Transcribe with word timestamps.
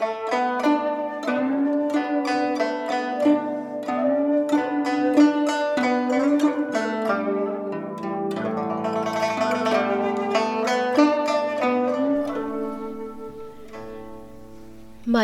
Mời 0.00 0.08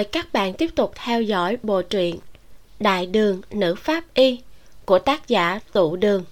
các 0.04 0.32
bạn 0.32 0.54
tiếp 0.54 0.70
tục 0.74 0.92
theo 0.94 1.22
dõi 1.22 1.56
bộ 1.62 1.82
truyện 1.82 2.18
Đại 2.80 3.06
đường 3.06 3.40
nữ 3.50 3.74
pháp 3.74 4.04
y 4.14 4.40
của 4.84 4.98
tác 4.98 5.28
giả 5.28 5.60
Tụ 5.72 5.96
Đường. 5.96 6.24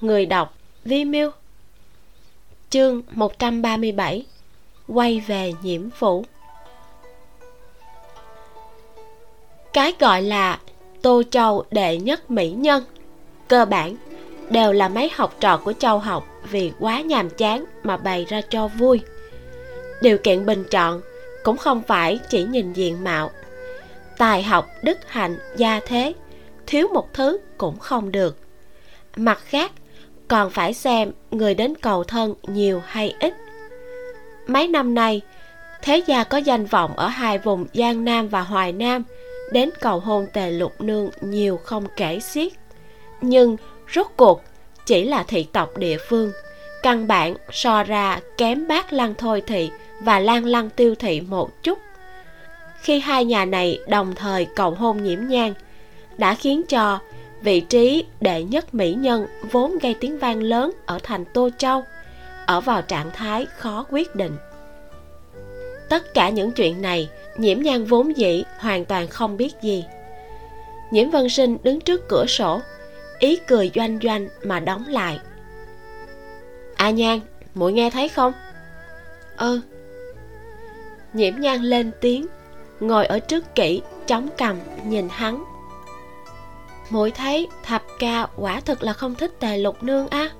Người 0.00 0.26
đọc 0.26 0.58
Vi 0.84 1.04
Miu. 1.04 1.30
Chương 2.70 3.02
137 3.10 4.26
Quay 4.88 5.20
về 5.20 5.52
nhiễm 5.62 5.90
phủ 5.90 6.24
Cái 9.76 9.92
gọi 9.98 10.22
là 10.22 10.58
Tô 11.02 11.22
Châu 11.30 11.64
đệ 11.70 11.96
nhất 11.96 12.30
mỹ 12.30 12.50
nhân. 12.50 12.84
Cơ 13.48 13.64
bản, 13.64 13.96
đều 14.50 14.72
là 14.72 14.88
mấy 14.88 15.10
học 15.14 15.34
trò 15.40 15.56
của 15.56 15.72
Châu 15.72 15.98
học 15.98 16.26
Vì 16.50 16.72
quá 16.80 17.00
nhàm 17.00 17.30
chán 17.30 17.64
mà 17.82 17.96
bày 17.96 18.26
ra 18.28 18.40
cho 18.50 18.68
vui. 18.68 19.00
Điều 20.02 20.18
kiện 20.18 20.46
bình 20.46 20.64
chọn 20.70 21.00
cũng 21.44 21.56
không 21.56 21.82
phải 21.82 22.18
chỉ 22.30 22.44
nhìn 22.44 22.72
diện 22.72 23.04
mạo. 23.04 23.30
Tài 24.18 24.42
học 24.42 24.66
đức 24.82 24.98
hạnh, 25.06 25.38
gia 25.56 25.80
thế, 25.86 26.12
thiếu 26.66 26.88
một 26.94 27.14
thứ 27.14 27.38
cũng 27.58 27.78
không 27.78 28.12
được. 28.12 28.38
Mặt 29.16 29.38
khác, 29.44 29.72
còn 30.28 30.50
phải 30.50 30.74
xem 30.74 31.12
người 31.30 31.54
đến 31.54 31.74
cầu 31.74 32.04
thân 32.04 32.34
nhiều 32.42 32.82
hay 32.86 33.14
ít. 33.20 33.34
Mấy 34.46 34.68
năm 34.68 34.94
nay, 34.94 35.20
thế 35.82 36.02
gia 36.06 36.24
có 36.24 36.38
danh 36.38 36.66
vọng 36.66 36.96
ở 36.96 37.06
hai 37.06 37.38
vùng 37.38 37.66
giang 37.74 38.04
nam 38.04 38.28
và 38.28 38.40
hoài 38.40 38.72
nam 38.72 39.04
đến 39.52 39.70
cầu 39.80 40.00
hôn 40.00 40.26
tề 40.32 40.50
lục 40.50 40.80
nương 40.80 41.10
nhiều 41.20 41.60
không 41.64 41.86
kể 41.96 42.20
xiết. 42.20 42.52
Nhưng 43.20 43.56
rốt 43.94 44.06
cuộc 44.16 44.42
chỉ 44.86 45.04
là 45.04 45.22
thị 45.22 45.46
tộc 45.52 45.78
địa 45.78 45.96
phương, 46.08 46.32
căn 46.82 47.06
bản 47.06 47.34
so 47.52 47.82
ra 47.82 48.20
kém 48.38 48.68
bác 48.68 48.92
lăng 48.92 49.14
thôi 49.14 49.42
thị 49.46 49.70
và 50.02 50.18
lan 50.18 50.44
lăng 50.44 50.70
tiêu 50.70 50.94
thị 50.94 51.20
một 51.20 51.62
chút. 51.62 51.78
Khi 52.80 53.00
hai 53.00 53.24
nhà 53.24 53.44
này 53.44 53.80
đồng 53.88 54.14
thời 54.14 54.46
cầu 54.56 54.70
hôn 54.70 55.02
nhiễm 55.02 55.26
nhang 55.26 55.54
đã 56.18 56.34
khiến 56.34 56.62
cho 56.68 56.98
vị 57.42 57.60
trí 57.60 58.04
đệ 58.20 58.42
nhất 58.42 58.74
mỹ 58.74 58.94
nhân 58.94 59.26
vốn 59.50 59.78
gây 59.78 59.94
tiếng 59.94 60.18
vang 60.18 60.42
lớn 60.42 60.70
ở 60.86 60.98
thành 61.02 61.24
tô 61.24 61.50
châu, 61.58 61.84
ở 62.46 62.60
vào 62.60 62.82
trạng 62.82 63.10
thái 63.10 63.46
khó 63.58 63.86
quyết 63.90 64.14
định. 64.14 64.36
Tất 65.88 66.14
cả 66.14 66.28
những 66.28 66.52
chuyện 66.52 66.82
này 66.82 67.08
nhiễm 67.38 67.62
nhan 67.62 67.84
vốn 67.84 68.16
dĩ 68.16 68.44
hoàn 68.58 68.84
toàn 68.84 69.08
không 69.08 69.36
biết 69.36 69.54
gì. 69.62 69.84
Nhiễm 70.90 71.10
vân 71.10 71.28
sinh 71.28 71.56
đứng 71.62 71.80
trước 71.80 72.08
cửa 72.08 72.26
sổ 72.26 72.60
ý 73.18 73.36
cười 73.36 73.70
doanh 73.74 73.98
doanh 74.02 74.28
mà 74.42 74.60
đóng 74.60 74.84
lại. 74.88 75.18
A 76.76 76.84
à 76.86 76.90
nhan 76.90 77.20
muội 77.54 77.72
nghe 77.72 77.90
thấy 77.90 78.08
không? 78.08 78.32
Ơ 79.36 79.50
ừ, 79.50 79.60
nhiễm 81.12 81.40
nhan 81.40 81.62
lên 81.62 81.90
tiếng 82.00 82.26
ngồi 82.80 83.06
ở 83.06 83.18
trước 83.18 83.54
kỹ 83.54 83.82
chống 84.06 84.28
cằm 84.36 84.56
nhìn 84.84 85.08
hắn. 85.10 85.44
Muội 86.90 87.10
thấy 87.10 87.48
thập 87.64 87.82
ca 87.98 88.26
quả 88.36 88.60
thực 88.60 88.82
là 88.82 88.92
không 88.92 89.14
thích 89.14 89.40
tề 89.40 89.58
lục 89.58 89.82
nương 89.82 90.08
á. 90.08 90.30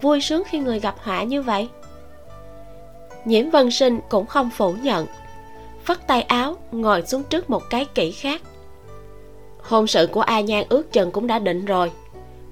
Vui 0.00 0.20
sướng 0.20 0.42
khi 0.46 0.58
người 0.58 0.80
gặp 0.80 0.94
họa 0.98 1.22
như 1.22 1.42
vậy. 1.42 1.68
Nhiễm 3.24 3.50
vân 3.50 3.70
sinh 3.70 4.00
cũng 4.08 4.26
không 4.26 4.50
phủ 4.50 4.72
nhận 4.72 5.06
phất 5.84 6.06
tay 6.06 6.22
áo, 6.22 6.56
ngồi 6.72 7.02
xuống 7.02 7.22
trước 7.22 7.50
một 7.50 7.62
cái 7.70 7.84
kỹ 7.94 8.10
khác. 8.10 8.42
Hôn 9.58 9.86
sự 9.86 10.08
của 10.12 10.20
a 10.20 10.40
nhan 10.40 10.64
ước 10.68 10.92
chừng 10.92 11.10
cũng 11.10 11.26
đã 11.26 11.38
định 11.38 11.64
rồi. 11.64 11.92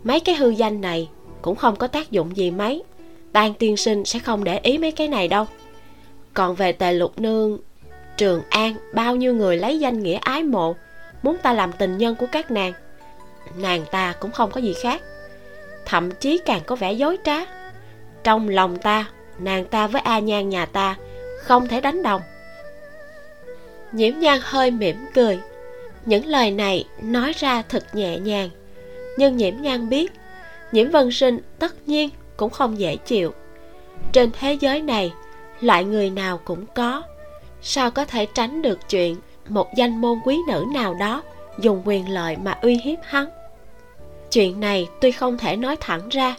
Mấy 0.05 0.21
cái 0.21 0.35
hư 0.35 0.49
danh 0.49 0.81
này 0.81 1.09
cũng 1.43 1.57
không 1.57 1.77
có 1.77 1.87
tác 1.87 2.11
dụng 2.11 2.37
gì 2.37 2.51
mấy. 2.51 2.83
Tan 3.33 3.55
tiên 3.55 3.77
sinh 3.77 4.05
sẽ 4.05 4.19
không 4.19 4.45
để 4.45 4.59
ý 4.59 4.79
mấy 4.79 4.93
cái 4.93 5.09
này 5.09 5.29
đâu. 5.29 5.47
Còn 6.35 6.55
về 6.55 6.73
tề 6.73 6.93
lục 6.93 7.21
nương, 7.21 7.59
trường 8.17 8.43
an, 8.49 8.75
bao 8.95 9.17
nhiêu 9.17 9.35
người 9.35 9.57
lấy 9.57 9.79
danh 9.79 10.03
nghĩa 10.03 10.19
ái 10.21 10.43
mộ, 10.43 10.75
muốn 11.23 11.37
ta 11.43 11.53
làm 11.53 11.73
tình 11.73 11.99
nhân 11.99 12.15
của 12.15 12.27
các 12.33 12.51
nàng 12.51 12.73
nàng 13.57 13.85
ta 13.91 14.15
cũng 14.21 14.31
không 14.31 14.51
có 14.51 14.61
gì 14.61 14.75
khác. 14.83 15.03
Thậm 15.85 16.11
chí 16.11 16.39
càng 16.39 16.61
có 16.67 16.77
vẻ 16.77 16.93
dối 16.93 17.19
trá. 17.25 17.37
Trong 18.25 18.49
lòng 18.49 18.79
ta, 18.79 19.05
nàng 19.39 19.65
ta 19.65 19.87
với 19.87 20.03
a 20.03 20.19
nhan 20.19 20.49
nhà 20.49 20.67
ta 20.67 20.97
không 21.39 21.69
thể 21.69 21.81
đánh 21.81 22.03
đồng 22.03 22.21
nhiễm 23.93 24.19
nhan 24.19 24.41
hơi 24.43 24.71
mỉm 24.71 24.97
cười. 25.15 25.41
Những 26.07 26.27
lời 26.27 26.51
này 26.51 26.85
nói 27.03 27.33
ra 27.37 27.63
thật 27.69 27.85
nhẹ 27.93 28.19
nhàng. 28.19 28.51
Nhưng 29.17 29.37
nhiễm 29.37 29.55
nhan 29.61 29.89
biết, 29.89 30.13
nhiễm 30.73 30.91
vân 30.91 31.11
sinh 31.13 31.39
tất 31.59 31.89
nhiên 31.89 32.11
cũng 32.37 32.51
không 32.51 32.79
dễ 32.79 32.97
chịu. 32.97 33.33
Trên 34.13 34.31
thế 34.39 34.53
giới 34.61 34.83
này, 34.83 35.13
loại 35.61 35.85
người 35.85 36.11
nào 36.11 36.41
cũng 36.45 36.67
có. 36.75 37.03
Sao 37.63 37.91
có 37.91 38.05
thể 38.05 38.27
tránh 38.27 38.63
được 38.63 38.79
chuyện 38.89 39.17
một 39.49 39.75
danh 39.77 40.01
môn 40.01 40.19
quý 40.25 40.39
nữ 40.49 40.65
nào 40.73 40.95
đó 40.95 41.23
dùng 41.59 41.83
quyền 41.85 42.09
lợi 42.09 42.37
mà 42.37 42.53
uy 42.63 42.77
hiếp 42.77 42.99
hắn? 43.03 43.27
Chuyện 44.31 44.61
này 44.61 44.89
tuy 45.01 45.13
không 45.13 45.39
thể 45.39 45.57
nói 45.57 45.77
thẳng 45.81 46.09
ra, 46.09 46.37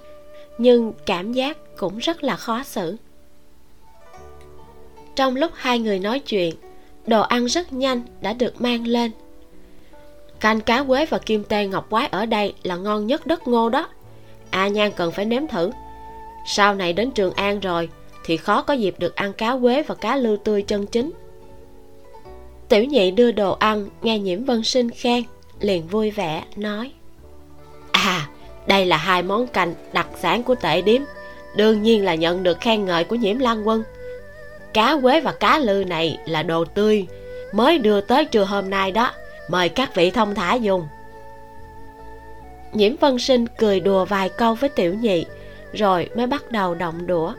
nhưng 0.57 0.93
cảm 1.05 1.33
giác 1.33 1.57
cũng 1.77 1.97
rất 1.97 2.23
là 2.23 2.35
khó 2.35 2.63
xử. 2.63 2.97
Trong 5.15 5.35
lúc 5.35 5.51
hai 5.55 5.79
người 5.79 5.99
nói 5.99 6.19
chuyện 6.19 6.55
đồ 7.07 7.21
ăn 7.21 7.45
rất 7.45 7.73
nhanh 7.73 8.01
đã 8.21 8.33
được 8.33 8.61
mang 8.61 8.87
lên. 8.87 9.11
Canh 10.39 10.61
cá 10.61 10.83
quế 10.83 11.05
và 11.05 11.17
kim 11.17 11.43
tê 11.43 11.67
ngọc 11.67 11.89
quái 11.89 12.07
ở 12.07 12.25
đây 12.25 12.53
là 12.63 12.75
ngon 12.75 13.07
nhất 13.07 13.27
đất 13.27 13.47
ngô 13.47 13.69
đó. 13.69 13.87
A 14.49 14.67
nhan 14.67 14.91
cần 14.95 15.11
phải 15.11 15.25
nếm 15.25 15.47
thử. 15.47 15.71
Sau 16.45 16.75
này 16.75 16.93
đến 16.93 17.11
trường 17.11 17.33
an 17.33 17.59
rồi 17.59 17.89
thì 18.25 18.37
khó 18.37 18.61
có 18.61 18.73
dịp 18.73 18.95
được 18.99 19.15
ăn 19.15 19.33
cá 19.33 19.57
quế 19.61 19.83
và 19.83 19.95
cá 19.95 20.15
lư 20.15 20.37
tươi 20.43 20.61
chân 20.61 20.85
chính. 20.85 21.11
Tiểu 22.69 22.83
nhị 22.83 23.11
đưa 23.11 23.31
đồ 23.31 23.51
ăn, 23.51 23.89
nghe 24.01 24.19
nhiễm 24.19 24.43
vân 24.43 24.63
sinh 24.63 24.89
khen, 24.89 25.23
liền 25.59 25.87
vui 25.87 26.11
vẻ, 26.11 26.43
nói. 26.55 26.91
À 27.91 28.27
đây 28.67 28.85
là 28.85 28.97
hai 28.97 29.23
món 29.23 29.47
canh 29.47 29.73
đặc 29.93 30.07
sản 30.21 30.43
của 30.43 30.55
tệ 30.55 30.81
điếm. 30.81 31.01
Đương 31.55 31.81
nhiên 31.83 32.05
là 32.05 32.15
nhận 32.15 32.43
được 32.43 32.61
khen 32.61 32.85
ngợi 32.85 33.03
của 33.03 33.15
nhiễm 33.15 33.39
lan 33.39 33.67
quân 33.67 33.83
cá 34.73 34.97
quế 35.01 35.21
và 35.21 35.31
cá 35.31 35.59
lư 35.59 35.83
này 35.87 36.17
là 36.25 36.43
đồ 36.43 36.65
tươi, 36.65 37.07
mới 37.51 37.77
đưa 37.77 38.01
tới 38.01 38.25
trưa 38.25 38.43
hôm 38.43 38.69
nay 38.69 38.91
đó. 38.91 39.11
Mời 39.47 39.69
các 39.69 39.95
vị 39.95 40.11
thông 40.11 40.35
thả 40.35 40.53
dùng. 40.53 40.87
Nhiễm 42.73 42.95
vân 42.95 43.19
sinh 43.19 43.45
cười 43.57 43.79
đùa 43.79 44.05
vài 44.05 44.29
câu 44.29 44.55
với 44.55 44.69
tiểu 44.69 44.93
nhị, 44.93 45.25
rồi 45.73 46.09
mới 46.15 46.27
bắt 46.27 46.51
đầu 46.51 46.75
động 46.75 47.07
đũa. 47.07 47.33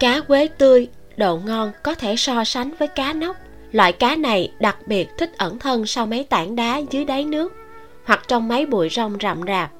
Cá 0.00 0.20
quế 0.20 0.48
tươi 0.58 0.88
độ 1.16 1.36
ngon 1.36 1.72
có 1.82 1.94
thể 1.94 2.16
so 2.16 2.44
sánh 2.44 2.74
với 2.78 2.88
cá 2.88 3.12
nóc. 3.12 3.36
Loại 3.72 3.92
cá 3.92 4.16
này 4.16 4.52
đặc 4.60 4.76
biệt 4.86 5.08
thích 5.18 5.30
ẩn 5.38 5.58
thân 5.58 5.86
sau 5.86 6.06
mấy 6.06 6.24
tảng 6.24 6.56
đá 6.56 6.80
dưới 6.90 7.04
đáy 7.04 7.24
nước 7.24 7.52
hoặc 8.04 8.22
trong 8.28 8.48
mấy 8.48 8.66
bụi 8.66 8.88
rong 8.88 9.16
rậm 9.22 9.40
rạp, 9.46 9.70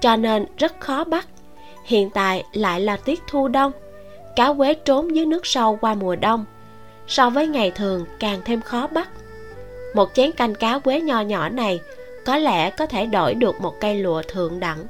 cho 0.00 0.16
nên 0.16 0.46
rất 0.58 0.80
khó 0.80 1.04
bắt. 1.04 1.28
Hiện 1.84 2.10
tại 2.10 2.44
lại 2.52 2.80
là 2.80 2.96
tiết 2.96 3.22
thu 3.26 3.48
đông 3.48 3.72
cá 4.36 4.52
quế 4.52 4.74
trốn 4.74 5.16
dưới 5.16 5.26
nước 5.26 5.46
sâu 5.46 5.78
qua 5.80 5.94
mùa 5.94 6.16
đông. 6.16 6.44
So 7.06 7.30
với 7.30 7.46
ngày 7.46 7.70
thường, 7.70 8.04
càng 8.18 8.40
thêm 8.44 8.60
khó 8.60 8.86
bắt. 8.86 9.08
Một 9.94 10.10
chén 10.14 10.32
canh 10.32 10.54
cá 10.54 10.78
quế 10.78 11.00
nho 11.00 11.20
nhỏ 11.20 11.48
này 11.48 11.80
có 12.24 12.36
lẽ 12.36 12.70
có 12.70 12.86
thể 12.86 13.06
đổi 13.06 13.34
được 13.34 13.60
một 13.60 13.74
cây 13.80 13.98
lụa 13.98 14.22
thượng 14.28 14.60
đẳng. 14.60 14.86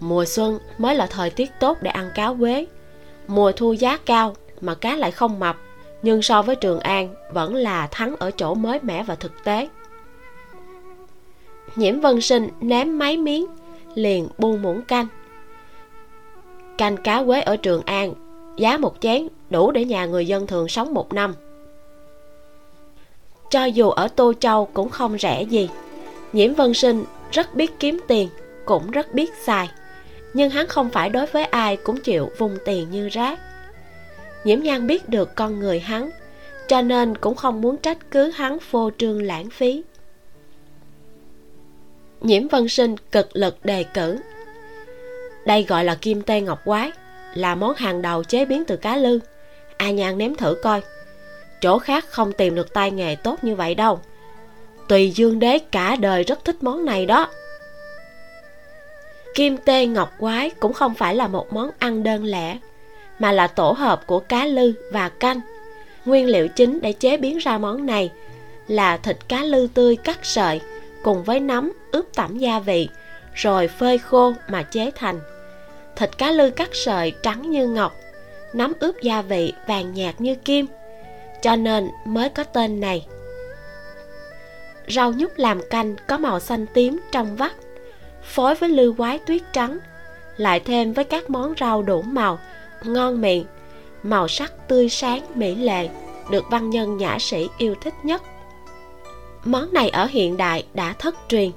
Mùa 0.00 0.24
xuân 0.24 0.58
mới 0.78 0.94
là 0.94 1.06
thời 1.06 1.30
tiết 1.30 1.50
tốt 1.60 1.78
để 1.80 1.90
ăn 1.90 2.10
cá 2.14 2.32
quế. 2.38 2.66
Mùa 3.26 3.52
thu 3.52 3.72
giá 3.72 3.96
cao 3.96 4.34
mà 4.60 4.74
cá 4.74 4.96
lại 4.96 5.10
không 5.10 5.40
mập, 5.40 5.56
nhưng 6.02 6.22
so 6.22 6.42
với 6.42 6.56
trường 6.56 6.80
an 6.80 7.14
vẫn 7.32 7.54
là 7.54 7.86
thắng 7.86 8.16
ở 8.16 8.30
chỗ 8.30 8.54
mới 8.54 8.78
mẻ 8.82 9.02
và 9.02 9.14
thực 9.14 9.44
tế. 9.44 9.68
Nhiễm 11.76 12.00
vân 12.00 12.20
sinh 12.20 12.48
ném 12.60 12.98
mấy 12.98 13.16
miếng, 13.16 13.46
liền 13.94 14.28
buông 14.38 14.62
muỗng 14.62 14.82
canh 14.82 15.06
canh 16.82 16.96
cá 16.96 17.24
quế 17.24 17.40
ở 17.40 17.56
trường 17.56 17.82
an, 17.86 18.14
giá 18.56 18.76
một 18.76 18.94
chén 19.00 19.28
đủ 19.50 19.70
để 19.70 19.84
nhà 19.84 20.06
người 20.06 20.26
dân 20.26 20.46
thường 20.46 20.68
sống 20.68 20.94
một 20.94 21.12
năm. 21.12 21.34
Cho 23.50 23.64
dù 23.64 23.90
ở 23.90 24.08
tô 24.08 24.32
châu 24.40 24.68
cũng 24.72 24.88
không 24.88 25.18
rẻ 25.18 25.42
gì. 25.42 25.70
Nhiễm 26.32 26.54
vân 26.54 26.74
sinh 26.74 27.04
rất 27.32 27.54
biết 27.54 27.72
kiếm 27.78 28.00
tiền, 28.08 28.28
cũng 28.64 28.90
rất 28.90 29.14
biết 29.14 29.30
xài, 29.44 29.70
nhưng 30.34 30.50
hắn 30.50 30.66
không 30.66 30.90
phải 30.90 31.08
đối 31.08 31.26
với 31.26 31.44
ai 31.44 31.76
cũng 31.76 32.00
chịu 32.00 32.30
vùng 32.38 32.56
tiền 32.64 32.90
như 32.90 33.08
rác. 33.08 33.38
Nhiễm 34.44 34.60
nhan 34.60 34.86
biết 34.86 35.08
được 35.08 35.34
con 35.34 35.60
người 35.60 35.80
hắn, 35.80 36.10
cho 36.68 36.82
nên 36.82 37.16
cũng 37.16 37.34
không 37.34 37.60
muốn 37.60 37.76
trách 37.76 37.98
cứ 38.10 38.30
hắn 38.30 38.58
phô 38.58 38.90
trương 38.98 39.22
lãng 39.22 39.50
phí. 39.50 39.82
Nhiễm 42.20 42.48
vân 42.48 42.68
sinh 42.68 42.96
cực 43.12 43.36
lực 43.36 43.64
đề 43.64 43.84
cử 43.84 44.18
đây 45.44 45.64
gọi 45.68 45.84
là 45.84 45.94
kim 45.94 46.22
tê 46.22 46.40
ngọc 46.40 46.62
quái, 46.64 46.92
là 47.34 47.54
món 47.54 47.74
hàng 47.74 48.02
đầu 48.02 48.24
chế 48.24 48.44
biến 48.44 48.64
từ 48.64 48.76
cá 48.76 48.96
lư. 48.96 49.20
A 49.76 49.90
nhan 49.90 50.18
nếm 50.18 50.34
thử 50.34 50.54
coi. 50.62 50.82
Chỗ 51.60 51.78
khác 51.78 52.04
không 52.08 52.32
tìm 52.32 52.54
được 52.54 52.72
tay 52.72 52.90
nghề 52.90 53.14
tốt 53.14 53.44
như 53.44 53.54
vậy 53.54 53.74
đâu. 53.74 54.00
Tùy 54.88 55.10
dương 55.10 55.38
đế 55.38 55.58
cả 55.58 55.96
đời 55.96 56.24
rất 56.24 56.44
thích 56.44 56.62
món 56.62 56.84
này 56.84 57.06
đó. 57.06 57.28
Kim 59.34 59.56
tê 59.56 59.86
ngọc 59.86 60.12
quái 60.18 60.50
cũng 60.50 60.72
không 60.72 60.94
phải 60.94 61.14
là 61.14 61.28
một 61.28 61.52
món 61.52 61.70
ăn 61.78 62.02
đơn 62.02 62.24
lẻ, 62.24 62.58
mà 63.18 63.32
là 63.32 63.46
tổ 63.46 63.72
hợp 63.72 64.06
của 64.06 64.18
cá 64.18 64.46
lư 64.46 64.72
và 64.92 65.08
canh. 65.08 65.40
Nguyên 66.04 66.26
liệu 66.26 66.48
chính 66.48 66.80
để 66.80 66.92
chế 66.92 67.16
biến 67.16 67.38
ra 67.38 67.58
món 67.58 67.86
này 67.86 68.10
là 68.68 68.96
thịt 68.96 69.16
cá 69.28 69.42
lư 69.42 69.68
tươi 69.74 69.96
cắt 69.96 70.18
sợi 70.22 70.60
cùng 71.02 71.22
với 71.22 71.40
nấm, 71.40 71.72
ướp 71.92 72.06
tẩm 72.14 72.38
gia 72.38 72.58
vị, 72.58 72.88
rồi 73.34 73.68
phơi 73.68 73.98
khô 73.98 74.34
mà 74.48 74.62
chế 74.62 74.90
thành 74.94 75.20
thịt 75.96 76.18
cá 76.18 76.30
lư 76.30 76.50
cắt 76.50 76.68
sợi 76.72 77.12
trắng 77.22 77.50
như 77.50 77.66
ngọc, 77.68 77.96
nấm 78.52 78.72
ướp 78.80 78.96
gia 79.02 79.22
vị 79.22 79.52
vàng 79.66 79.94
nhạt 79.94 80.20
như 80.20 80.34
kim. 80.34 80.66
Cho 81.42 81.56
nên 81.56 81.90
mới 82.04 82.28
có 82.28 82.44
tên 82.44 82.80
này. 82.80 83.06
Rau 84.88 85.12
nhút 85.12 85.32
làm 85.36 85.60
canh 85.70 85.96
có 86.06 86.18
màu 86.18 86.40
xanh 86.40 86.66
tím 86.74 87.00
trong 87.12 87.36
vắt, 87.36 87.52
phối 88.22 88.54
với 88.54 88.68
lư 88.68 88.92
quái 88.92 89.18
tuyết 89.18 89.42
trắng, 89.52 89.78
lại 90.36 90.60
thêm 90.60 90.92
với 90.92 91.04
các 91.04 91.30
món 91.30 91.54
rau 91.60 91.82
đủ 91.82 92.02
màu, 92.02 92.38
ngon 92.84 93.20
miệng, 93.20 93.44
màu 94.02 94.28
sắc 94.28 94.68
tươi 94.68 94.88
sáng 94.88 95.22
mỹ 95.34 95.54
lệ, 95.54 95.88
được 96.30 96.44
văn 96.50 96.70
nhân 96.70 96.96
nhã 96.96 97.18
sĩ 97.20 97.48
yêu 97.58 97.74
thích 97.82 97.94
nhất. 98.02 98.22
Món 99.44 99.72
này 99.72 99.88
ở 99.88 100.06
hiện 100.06 100.36
đại 100.36 100.66
đã 100.74 100.94
thất 100.98 101.14
truyền, 101.28 101.50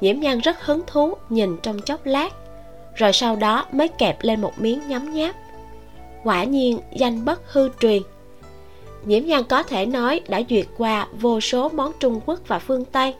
nhiễm 0.00 0.20
nhan 0.20 0.38
rất 0.38 0.64
hứng 0.64 0.82
thú 0.86 1.14
nhìn 1.28 1.56
trong 1.62 1.80
chốc 1.80 2.06
lát 2.06 2.32
rồi 2.94 3.12
sau 3.12 3.36
đó 3.36 3.66
mới 3.72 3.88
kẹp 3.88 4.22
lên 4.22 4.40
một 4.40 4.60
miếng 4.60 4.80
nhấm 4.88 5.12
nháp. 5.12 5.36
Quả 6.24 6.44
nhiên, 6.44 6.80
danh 6.92 7.24
bất 7.24 7.52
hư 7.52 7.68
truyền. 7.80 8.02
Nhiễm 9.04 9.24
nhan 9.24 9.44
có 9.44 9.62
thể 9.62 9.86
nói 9.86 10.20
đã 10.28 10.40
duyệt 10.50 10.66
qua 10.78 11.06
vô 11.20 11.40
số 11.40 11.68
món 11.68 11.92
trung 12.00 12.20
quốc 12.26 12.40
và 12.46 12.58
phương 12.58 12.84
tây, 12.84 13.14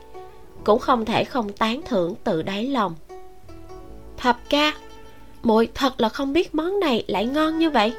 cũng 0.63 0.79
không 0.79 1.05
thể 1.05 1.23
không 1.23 1.51
tán 1.51 1.81
thưởng 1.85 2.15
từ 2.23 2.41
đáy 2.41 2.67
lòng. 2.67 2.95
Thập 4.17 4.37
ca, 4.49 4.73
muội 5.43 5.69
thật 5.73 6.01
là 6.01 6.09
không 6.09 6.33
biết 6.33 6.55
món 6.55 6.79
này 6.79 7.03
lại 7.07 7.25
ngon 7.25 7.59
như 7.59 7.69
vậy. 7.69 7.93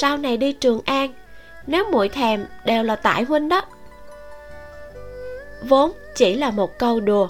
Sau 0.00 0.16
này 0.16 0.36
đi 0.36 0.52
trường 0.52 0.80
an, 0.84 1.12
nếu 1.66 1.84
muội 1.92 2.08
thèm 2.08 2.46
đều 2.64 2.82
là 2.82 2.96
tại 2.96 3.24
huynh 3.24 3.48
đó. 3.48 3.62
Vốn 5.68 5.92
chỉ 6.14 6.34
là 6.34 6.50
một 6.50 6.78
câu 6.78 7.00
đùa, 7.00 7.28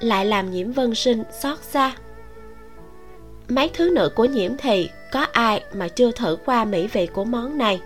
lại 0.00 0.26
làm 0.26 0.50
nhiễm 0.50 0.72
vân 0.72 0.94
sinh 0.94 1.22
xót 1.40 1.58
xa 1.62 1.92
mấy 3.48 3.70
thứ 3.74 3.90
nữ 3.94 4.08
của 4.14 4.24
nhiễm 4.24 4.56
thì 4.56 4.88
có 5.12 5.26
ai 5.32 5.62
mà 5.74 5.88
chưa 5.88 6.10
thử 6.10 6.36
qua 6.44 6.64
mỹ 6.64 6.86
vị 6.86 7.06
của 7.06 7.24
món 7.24 7.58
này? 7.58 7.80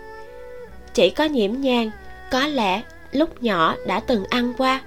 Chỉ 0.93 1.09
có 1.09 1.23
nhiễm 1.23 1.51
nhang, 1.61 1.91
có 2.31 2.47
lẽ 2.47 2.81
lúc 3.11 3.43
nhỏ 3.43 3.75
đã 3.87 3.99
từng 3.99 4.23
ăn 4.29 4.53
qua, 4.57 4.81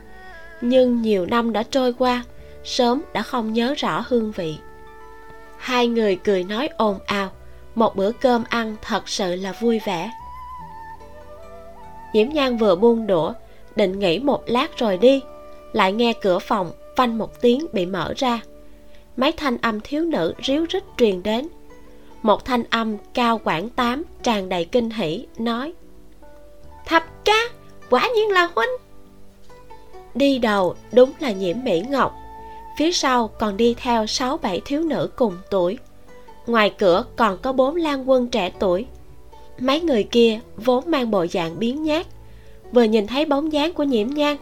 nhưng 0.60 1.02
nhiều 1.02 1.26
năm 1.26 1.52
đã 1.52 1.62
trôi 1.62 1.92
qua, 1.92 2.24
sớm 2.64 3.02
đã 3.12 3.22
không 3.22 3.52
nhớ 3.52 3.74
rõ 3.78 4.04
hương 4.08 4.32
vị. 4.32 4.56
Hai 5.56 5.86
người 5.86 6.16
cười 6.16 6.44
nói 6.44 6.68
ồn 6.76 6.98
ào, 7.06 7.30
một 7.74 7.96
bữa 7.96 8.12
cơm 8.12 8.44
ăn 8.48 8.76
thật 8.82 9.08
sự 9.08 9.34
là 9.34 9.52
vui 9.52 9.80
vẻ. 9.84 10.10
Nhiễm 12.12 12.28
nhan 12.28 12.56
vừa 12.56 12.76
buông 12.76 13.06
đũa, 13.06 13.32
định 13.76 13.98
nghỉ 13.98 14.18
một 14.18 14.42
lát 14.46 14.78
rồi 14.78 14.98
đi, 14.98 15.22
lại 15.72 15.92
nghe 15.92 16.12
cửa 16.12 16.38
phòng 16.38 16.72
phanh 16.96 17.18
một 17.18 17.40
tiếng 17.40 17.66
bị 17.72 17.86
mở 17.86 18.14
ra 18.16 18.40
mấy 19.16 19.32
thanh 19.32 19.58
âm 19.58 19.80
thiếu 19.80 20.04
nữ 20.04 20.34
ríu 20.42 20.66
rít 20.68 20.84
truyền 20.96 21.22
đến. 21.22 21.48
Một 22.22 22.44
thanh 22.44 22.64
âm 22.70 22.96
cao 23.14 23.40
quảng 23.44 23.68
tám 23.68 24.02
tràn 24.22 24.48
đầy 24.48 24.64
kinh 24.64 24.90
hỉ, 24.90 25.26
nói, 25.38 25.72
thập 26.86 27.24
ca, 27.24 27.48
quả 27.90 28.08
nhiên 28.14 28.30
là 28.30 28.48
huynh. 28.54 28.70
Đi 30.14 30.38
đầu 30.38 30.74
đúng 30.92 31.12
là 31.20 31.32
nhiễm 31.32 31.56
mỹ 31.64 31.82
ngọc, 31.88 32.14
phía 32.78 32.92
sau 32.92 33.28
còn 33.28 33.56
đi 33.56 33.74
theo 33.78 34.06
sáu 34.06 34.36
bảy 34.36 34.60
thiếu 34.64 34.82
nữ 34.82 35.10
cùng 35.16 35.36
tuổi. 35.50 35.78
Ngoài 36.46 36.74
cửa 36.78 37.04
còn 37.16 37.38
có 37.42 37.52
bốn 37.52 37.76
lan 37.76 38.10
quân 38.10 38.28
trẻ 38.28 38.52
tuổi. 38.58 38.86
Mấy 39.58 39.80
người 39.80 40.02
kia 40.02 40.40
vốn 40.56 40.84
mang 40.86 41.10
bộ 41.10 41.26
dạng 41.26 41.58
biến 41.58 41.82
nhát, 41.82 42.06
vừa 42.72 42.82
nhìn 42.82 43.06
thấy 43.06 43.24
bóng 43.24 43.52
dáng 43.52 43.72
của 43.72 43.82
nhiễm 43.82 44.08
nhan, 44.08 44.36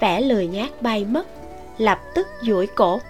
vẻ 0.00 0.20
lười 0.20 0.46
nhát 0.46 0.82
bay 0.82 1.04
mất, 1.04 1.26
lập 1.78 1.98
tức 2.14 2.26
duỗi 2.42 2.66
cổ 2.66 3.00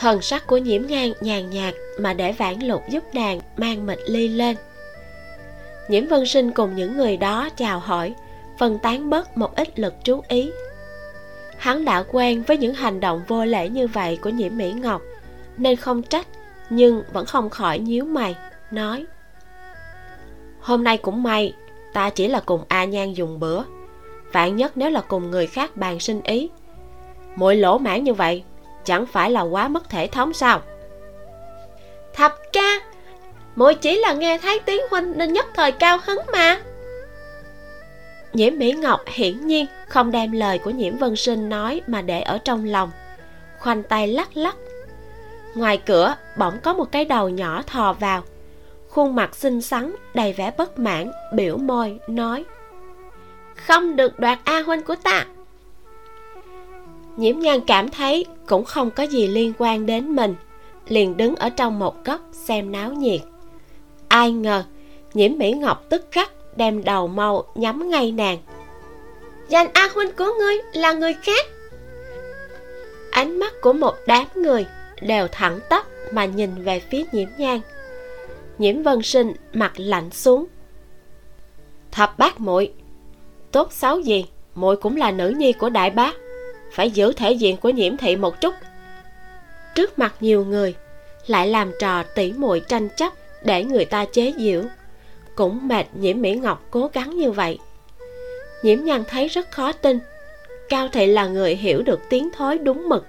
hần 0.00 0.22
sắc 0.22 0.46
của 0.46 0.56
nhiễm 0.56 0.86
nhan 0.86 1.12
nhàn 1.20 1.50
nhạt 1.50 1.74
mà 1.98 2.12
để 2.12 2.32
vãn 2.32 2.60
lục 2.60 2.82
giúp 2.88 3.04
nàng 3.14 3.40
mang 3.56 3.86
mịch 3.86 3.98
ly 4.06 4.28
lên. 4.28 4.56
Nhiễm 5.88 6.06
vân 6.06 6.26
sinh 6.26 6.52
cùng 6.52 6.76
những 6.76 6.96
người 6.96 7.16
đó 7.16 7.48
chào 7.56 7.78
hỏi, 7.78 8.14
phân 8.58 8.78
tán 8.78 9.10
bớt 9.10 9.36
một 9.36 9.56
ít 9.56 9.78
lực 9.78 9.94
chú 10.04 10.22
ý. 10.28 10.50
Hắn 11.56 11.84
đã 11.84 12.04
quen 12.12 12.42
với 12.42 12.56
những 12.56 12.74
hành 12.74 13.00
động 13.00 13.22
vô 13.28 13.44
lễ 13.44 13.68
như 13.68 13.86
vậy 13.86 14.18
của 14.22 14.30
nhiễm 14.30 14.56
mỹ 14.56 14.72
ngọc, 14.72 15.02
nên 15.56 15.76
không 15.76 16.02
trách, 16.02 16.26
nhưng 16.70 17.02
vẫn 17.12 17.26
không 17.26 17.50
khỏi 17.50 17.78
nhíu 17.78 18.04
mày, 18.04 18.36
nói, 18.70 19.06
hôm 20.60 20.84
nay 20.84 20.96
cũng 20.96 21.22
may, 21.22 21.54
ta 21.92 22.10
chỉ 22.10 22.28
là 22.28 22.40
cùng 22.40 22.62
a 22.68 22.84
nhan 22.84 23.12
dùng 23.12 23.40
bữa. 23.40 23.62
Vạn 24.32 24.56
nhất 24.56 24.72
nếu 24.74 24.90
là 24.90 25.00
cùng 25.00 25.30
người 25.30 25.46
khác 25.46 25.76
bàn 25.76 26.00
sinh 26.00 26.22
ý, 26.22 26.50
mỗi 27.36 27.56
lỗ 27.56 27.78
mãn 27.78 28.04
như 28.04 28.14
vậy 28.14 28.44
chẳng 28.90 29.06
phải 29.06 29.30
là 29.30 29.40
quá 29.40 29.68
mất 29.68 29.90
thể 29.90 30.06
thống 30.06 30.32
sao? 30.32 30.62
Thập 32.14 32.36
ca 32.52 32.80
mỗi 33.56 33.74
chỉ 33.74 33.98
là 33.98 34.12
nghe 34.12 34.38
thấy 34.38 34.60
tiếng 34.64 34.80
huynh 34.90 35.18
nên 35.18 35.32
nhất 35.32 35.46
thời 35.54 35.72
cao 35.72 35.98
hứng 36.06 36.20
mà. 36.32 36.60
Nhiễm 38.32 38.58
mỹ 38.58 38.72
ngọc 38.72 39.00
hiển 39.06 39.46
nhiên 39.46 39.66
không 39.88 40.10
đem 40.10 40.32
lời 40.32 40.58
của 40.58 40.70
nhiễm 40.70 40.96
vân 40.96 41.16
sinh 41.16 41.48
nói 41.48 41.82
mà 41.86 42.02
để 42.02 42.20
ở 42.20 42.38
trong 42.38 42.64
lòng, 42.64 42.90
khoanh 43.58 43.82
tay 43.82 44.08
lắc 44.08 44.36
lắc. 44.36 44.56
Ngoài 45.54 45.78
cửa, 45.86 46.14
bỗng 46.36 46.58
có 46.62 46.72
một 46.72 46.92
cái 46.92 47.04
đầu 47.04 47.28
nhỏ 47.28 47.62
thò 47.66 47.92
vào, 47.92 48.22
khuôn 48.88 49.14
mặt 49.14 49.36
xinh 49.36 49.60
xắn, 49.60 49.94
đầy 50.14 50.32
vẻ 50.32 50.52
bất 50.56 50.78
mãn, 50.78 51.10
biểu 51.34 51.56
môi, 51.56 51.98
nói, 52.08 52.44
không 53.54 53.96
được 53.96 54.18
đoạt 54.18 54.38
a 54.44 54.60
huynh 54.60 54.82
của 54.82 54.94
ta 54.94 55.26
nhiễm 57.16 57.38
nhan 57.38 57.60
cảm 57.66 57.88
thấy 57.88 58.26
cũng 58.46 58.64
không 58.64 58.90
có 58.90 59.02
gì 59.02 59.26
liên 59.26 59.52
quan 59.58 59.86
đến 59.86 60.16
mình 60.16 60.34
liền 60.88 61.16
đứng 61.16 61.36
ở 61.36 61.50
trong 61.50 61.78
một 61.78 62.04
góc 62.04 62.20
xem 62.32 62.72
náo 62.72 62.92
nhiệt. 62.92 63.20
Ai 64.08 64.32
ngờ 64.32 64.64
nhiễm 65.14 65.38
mỹ 65.38 65.52
ngọc 65.52 65.84
tức 65.88 66.06
khắc 66.10 66.56
đem 66.56 66.84
đầu 66.84 67.08
mau 67.08 67.44
nhắm 67.54 67.90
ngay 67.90 68.12
nàng. 68.12 68.38
Danh 69.48 69.66
a 69.72 69.88
huynh 69.94 70.12
của 70.12 70.28
ngươi 70.38 70.56
là 70.72 70.92
người 70.92 71.14
khác? 71.14 71.46
Ánh 73.10 73.38
mắt 73.38 73.54
của 73.60 73.72
một 73.72 73.94
đám 74.06 74.26
người 74.34 74.66
đều 75.00 75.28
thẳng 75.32 75.60
tắp 75.68 75.86
mà 76.12 76.24
nhìn 76.24 76.64
về 76.64 76.80
phía 76.90 77.04
nhiễm 77.12 77.28
nhan. 77.38 77.60
Nhiễm 78.58 78.82
vân 78.82 79.02
sinh 79.02 79.32
mặt 79.52 79.72
lạnh 79.76 80.10
xuống. 80.10 80.46
Thập 81.90 82.18
bát 82.18 82.40
muội 82.40 82.72
tốt 83.52 83.72
xấu 83.72 84.00
gì 84.00 84.26
muội 84.54 84.76
cũng 84.76 84.96
là 84.96 85.10
nữ 85.10 85.28
nhi 85.28 85.52
của 85.52 85.70
đại 85.70 85.90
bá 85.90 86.12
phải 86.72 86.90
giữ 86.90 87.12
thể 87.12 87.32
diện 87.32 87.56
của 87.56 87.70
nhiễm 87.70 87.96
thị 87.96 88.16
một 88.16 88.40
chút. 88.40 88.54
Trước 89.74 89.98
mặt 89.98 90.14
nhiều 90.20 90.44
người, 90.44 90.74
lại 91.26 91.48
làm 91.48 91.72
trò 91.80 92.02
tỉ 92.02 92.32
muội 92.32 92.60
tranh 92.60 92.88
chấp 92.96 93.12
để 93.42 93.64
người 93.64 93.84
ta 93.84 94.04
chế 94.04 94.32
giễu. 94.38 94.62
Cũng 95.34 95.68
mệt 95.68 95.86
nhiễm 95.94 96.20
mỹ 96.20 96.34
ngọc 96.34 96.66
cố 96.70 96.90
gắng 96.92 97.16
như 97.16 97.30
vậy. 97.30 97.58
Nhiễm 98.62 98.84
nhan 98.84 99.04
thấy 99.08 99.28
rất 99.28 99.50
khó 99.50 99.72
tin. 99.72 99.98
Cao 100.68 100.88
thị 100.88 101.06
là 101.06 101.26
người 101.26 101.56
hiểu 101.56 101.82
được 101.82 102.00
tiếng 102.08 102.28
thối 102.36 102.58
đúng 102.58 102.88
mực. 102.88 103.06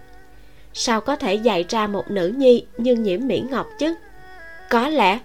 Sao 0.74 1.02
có 1.02 1.16
thể 1.16 1.36
dạy 1.36 1.66
ra 1.70 1.88
một 1.88 2.12
nữ 2.12 2.28
nhi 2.28 2.66
như 2.78 2.96
nhiễm 2.96 3.28
mỹ 3.28 3.44
ngọc 3.50 3.68
chứ? 3.80 3.96
Có 4.70 4.90
lẽ 4.90 5.20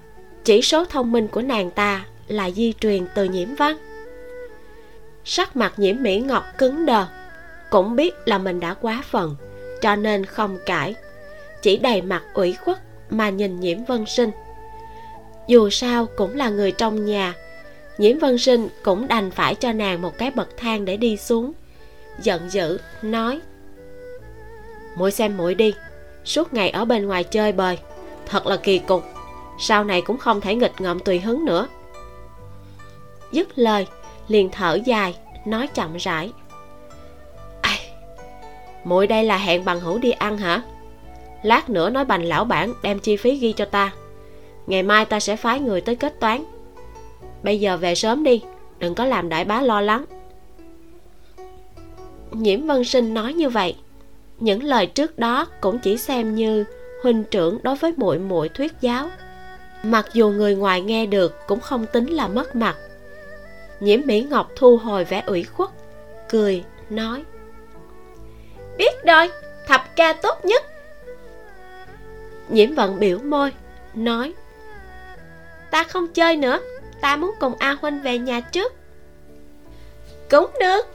chỉ 0.44 0.62
số 0.62 0.84
thông 0.84 1.12
minh 1.12 1.28
của 1.28 1.42
nàng 1.42 1.70
ta 1.70 2.04
là 2.28 2.50
di 2.50 2.72
truyền 2.80 3.06
từ 3.14 3.24
nhiễm 3.24 3.54
văn. 3.54 3.76
Sắc 5.24 5.56
mặt 5.56 5.74
nhiễm 5.76 6.02
mỹ 6.02 6.20
ngọc 6.20 6.44
cứng 6.58 6.86
đờ 6.86 7.06
cũng 7.76 7.96
biết 7.96 8.14
là 8.24 8.38
mình 8.38 8.60
đã 8.60 8.74
quá 8.74 9.02
phần 9.10 9.36
cho 9.80 9.96
nên 9.96 10.24
không 10.26 10.58
cãi. 10.66 10.94
Chỉ 11.62 11.76
đầy 11.76 12.02
mặt 12.02 12.22
ủy 12.34 12.52
khuất 12.52 12.78
mà 13.10 13.30
nhìn 13.30 13.60
nhiễm 13.60 13.84
vân 13.84 14.06
sinh. 14.06 14.30
Dù 15.48 15.70
sao 15.70 16.06
cũng 16.16 16.36
là 16.36 16.48
người 16.48 16.72
trong 16.72 17.04
nhà, 17.04 17.34
nhiễm 17.98 18.18
vân 18.18 18.38
sinh 18.38 18.68
cũng 18.84 19.08
đành 19.08 19.30
phải 19.30 19.54
cho 19.54 19.72
nàng 19.72 20.02
một 20.02 20.18
cái 20.18 20.30
bậc 20.30 20.56
thang 20.56 20.84
để 20.84 20.96
đi 20.96 21.16
xuống. 21.16 21.52
Giận 22.22 22.50
dữ, 22.50 22.78
nói, 23.02 23.40
muội 24.96 25.10
xem 25.10 25.36
muội 25.36 25.54
đi, 25.54 25.74
suốt 26.24 26.54
ngày 26.54 26.70
ở 26.70 26.84
bên 26.84 27.06
ngoài 27.06 27.24
chơi 27.24 27.52
bời, 27.52 27.78
thật 28.26 28.46
là 28.46 28.56
kỳ 28.56 28.78
cục, 28.78 29.04
sau 29.60 29.84
này 29.84 30.02
cũng 30.02 30.18
không 30.18 30.40
thể 30.40 30.54
nghịch 30.54 30.80
ngợm 30.80 31.00
tùy 31.00 31.20
hứng 31.20 31.44
nữa. 31.44 31.68
Dứt 33.32 33.58
lời, 33.58 33.86
liền 34.28 34.50
thở 34.50 34.78
dài, 34.84 35.16
nói 35.46 35.66
chậm 35.66 35.96
rãi 35.96 36.32
muội 38.86 39.06
đây 39.06 39.24
là 39.24 39.36
hẹn 39.38 39.64
bằng 39.64 39.80
hữu 39.80 39.98
đi 39.98 40.10
ăn 40.10 40.38
hả? 40.38 40.62
Lát 41.42 41.70
nữa 41.70 41.90
nói 41.90 42.04
bành 42.04 42.24
lão 42.24 42.44
bản, 42.44 42.74
đem 42.82 42.98
chi 42.98 43.16
phí 43.16 43.36
ghi 43.36 43.52
cho 43.52 43.64
ta. 43.64 43.92
Ngày 44.66 44.82
mai 44.82 45.04
ta 45.04 45.20
sẽ 45.20 45.36
phái 45.36 45.60
người 45.60 45.80
tới 45.80 45.96
kết 45.96 46.20
toán. 46.20 46.44
Bây 47.42 47.60
giờ 47.60 47.76
về 47.76 47.94
sớm 47.94 48.24
đi, 48.24 48.42
đừng 48.78 48.94
có 48.94 49.04
làm 49.04 49.28
đại 49.28 49.44
bá 49.44 49.60
lo 49.60 49.80
lắng. 49.80 50.04
Nhiễm 52.30 52.66
vân 52.66 52.84
sinh 52.84 53.14
nói 53.14 53.34
như 53.34 53.48
vậy. 53.48 53.76
Những 54.38 54.64
lời 54.64 54.86
trước 54.86 55.18
đó 55.18 55.46
cũng 55.60 55.78
chỉ 55.78 55.96
xem 55.96 56.34
như 56.34 56.64
huynh 57.02 57.24
trưởng 57.24 57.58
đối 57.62 57.76
với 57.76 57.92
muội 57.96 58.18
muội 58.18 58.48
thuyết 58.48 58.72
giáo. 58.80 59.10
Mặc 59.82 60.06
dù 60.12 60.30
người 60.30 60.54
ngoài 60.54 60.80
nghe 60.80 61.06
được 61.06 61.34
cũng 61.46 61.60
không 61.60 61.86
tính 61.92 62.06
là 62.06 62.28
mất 62.28 62.56
mặt. 62.56 62.76
Nhiễm 63.80 64.00
mỹ 64.04 64.26
ngọc 64.30 64.50
thu 64.56 64.76
hồi 64.76 65.04
vẻ 65.04 65.22
ủy 65.26 65.44
khuất, 65.44 65.70
cười, 66.28 66.64
nói 66.90 67.24
biết 68.78 69.04
rồi, 69.04 69.30
thập 69.66 69.96
ca 69.96 70.12
tốt 70.12 70.44
nhất. 70.44 70.62
Nhiễm 72.48 72.74
vận 72.74 72.98
biểu 72.98 73.18
môi, 73.18 73.52
nói, 73.94 74.34
ta 75.70 75.84
không 75.84 76.08
chơi 76.08 76.36
nữa, 76.36 76.58
ta 77.00 77.16
muốn 77.16 77.34
cùng 77.40 77.52
a 77.58 77.76
huynh 77.80 78.02
về 78.02 78.18
nhà 78.18 78.40
trước. 78.40 78.72
Cũng 80.30 80.50
được. 80.60 80.86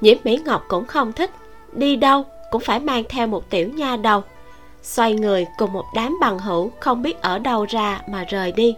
Nhiễm 0.00 0.16
mỹ 0.24 0.40
ngọc 0.44 0.64
cũng 0.68 0.86
không 0.86 1.12
thích, 1.12 1.30
đi 1.72 1.96
đâu 1.96 2.24
cũng 2.50 2.62
phải 2.62 2.80
mang 2.80 3.04
theo 3.08 3.26
một 3.26 3.50
tiểu 3.50 3.68
nha 3.68 3.96
đầu, 3.96 4.22
xoay 4.82 5.14
người 5.14 5.46
cùng 5.58 5.72
một 5.72 5.84
đám 5.94 6.16
bằng 6.20 6.38
hữu 6.38 6.70
không 6.80 7.02
biết 7.02 7.22
ở 7.22 7.38
đâu 7.38 7.66
ra 7.68 8.02
mà 8.08 8.24
rời 8.24 8.52
đi. 8.52 8.74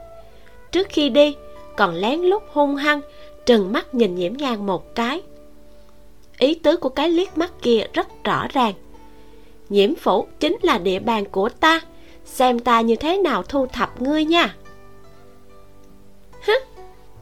Trước 0.73 0.87
khi 0.91 1.09
đi, 1.09 1.37
còn 1.77 1.95
lén 1.95 2.21
lút 2.21 2.43
hung 2.53 2.77
hăng, 2.77 3.01
trừng 3.47 3.73
mắt 3.73 3.95
nhìn 3.95 4.15
nhiễm 4.15 4.33
ngang 4.37 4.67
một 4.67 4.95
cái 4.95 5.23
ý 6.41 6.55
tứ 6.55 6.77
của 6.77 6.89
cái 6.89 7.11
liếc 7.11 7.39
mắt 7.39 7.53
kia 7.63 7.83
rất 7.93 8.25
rõ 8.25 8.47
ràng. 8.53 8.75
Nhiễm 9.69 9.95
phủ 9.95 10.27
chính 10.41 10.57
là 10.63 10.79
địa 10.79 10.99
bàn 10.99 11.25
của 11.25 11.49
ta. 11.49 11.81
Xem 12.25 12.59
ta 12.59 12.81
như 12.81 12.97
thế 12.97 13.19
nào 13.19 13.43
thu 13.43 13.67
thập 13.67 14.03
ngươi 14.03 14.25
nha. 14.25 14.55
Hứ, 16.47 16.53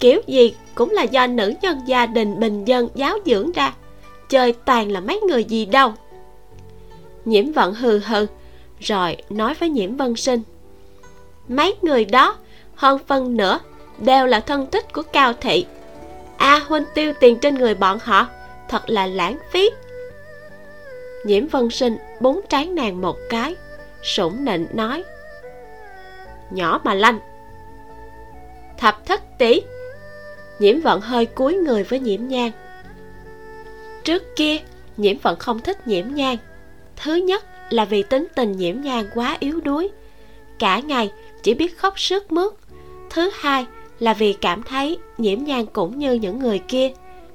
kiểu 0.00 0.20
gì 0.26 0.54
cũng 0.74 0.90
là 0.90 1.02
do 1.02 1.26
nữ 1.26 1.54
nhân 1.62 1.78
gia 1.86 2.06
đình 2.06 2.40
bình 2.40 2.64
dân 2.64 2.88
giáo 2.94 3.18
dưỡng 3.26 3.52
ra. 3.52 3.74
Chơi 4.28 4.52
toàn 4.52 4.92
là 4.92 5.00
mấy 5.00 5.20
người 5.20 5.44
gì 5.44 5.66
đâu. 5.66 5.92
Nhiễm 7.24 7.52
vận 7.52 7.74
hừ 7.74 7.98
hừ, 7.98 8.26
rồi 8.80 9.16
nói 9.30 9.54
với 9.54 9.68
nhiễm 9.68 9.96
vân 9.96 10.16
sinh. 10.16 10.42
Mấy 11.48 11.74
người 11.82 12.04
đó, 12.04 12.36
hơn 12.74 12.98
phân 13.06 13.36
nữa 13.36 13.60
đều 13.98 14.26
là 14.26 14.40
thân 14.40 14.66
tích 14.66 14.92
của 14.92 15.02
cao 15.02 15.32
thị. 15.40 15.66
A 16.36 16.58
huynh 16.58 16.84
tiêu 16.94 17.12
tiền 17.20 17.38
trên 17.38 17.54
người 17.54 17.74
bọn 17.74 17.98
họ 18.02 18.26
thật 18.68 18.90
là 18.90 19.06
lãng 19.06 19.38
phí. 19.50 19.70
Nhiễm 21.24 21.46
vân 21.46 21.70
sinh 21.70 21.96
búng 22.20 22.40
trán 22.48 22.74
nàng 22.74 23.00
một 23.00 23.16
cái, 23.30 23.56
sủng 24.02 24.44
nịnh 24.44 24.66
nói, 24.72 25.04
nhỏ 26.50 26.80
mà 26.84 26.94
lanh. 26.94 27.18
Thập 28.78 29.06
thất 29.06 29.38
tỷ. 29.38 29.60
Nhiễm 30.58 30.80
vận 30.80 31.00
hơi 31.00 31.26
cúi 31.26 31.54
người 31.54 31.84
với 31.84 32.00
nhiễm 32.00 32.28
nhang 32.28 32.50
trước 34.08 34.36
kia, 34.36 34.56
nhiễm 34.96 35.18
vận 35.18 35.38
không 35.38 35.60
thích 35.60 35.86
nhiễm 35.86 36.14
nhang 36.14 36.36
thứ 36.96 37.14
nhất 37.14 37.44
là 37.70 37.84
vì 37.84 38.02
tính 38.02 38.26
tình 38.34 38.52
nhiễm 38.52 38.80
nhang 38.80 39.04
quá 39.14 39.36
yếu 39.40 39.60
đuối. 39.60 39.88
Cả 40.58 40.78
ngày 40.78 41.12
chỉ 41.42 41.54
biết 41.54 41.78
khóc 41.78 42.00
sướt 42.00 42.32
mướt. 42.32 42.52
Thứ 43.10 43.30
hai 43.34 43.66
là 43.98 44.14
vì 44.14 44.32
cảm 44.32 44.62
thấy 44.62 44.98
nhiễm 45.18 45.44
nhang 45.44 45.66
cũng 45.66 45.98
như 45.98 46.12
những 46.12 46.38
người 46.38 46.58
kia 46.58 46.90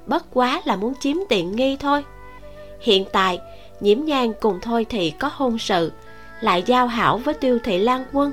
bất 0.06 0.24
quá 0.34 0.62
là 0.64 0.76
muốn 0.76 0.94
chiếm 1.00 1.16
tiện 1.28 1.56
nghi 1.56 1.76
thôi. 1.76 2.04
Hiện 2.80 3.04
tại, 3.12 3.38
nhiễm 3.80 4.04
nhang 4.04 4.32
cùng 4.40 4.58
thôi 4.62 4.86
thì 4.88 5.10
có 5.10 5.30
hôn 5.32 5.58
sự, 5.58 5.92
lại 6.40 6.62
giao 6.66 6.86
hảo 6.86 7.18
với 7.18 7.34
tiêu 7.34 7.58
thị 7.64 7.78
lan 7.78 8.04
quân, 8.12 8.32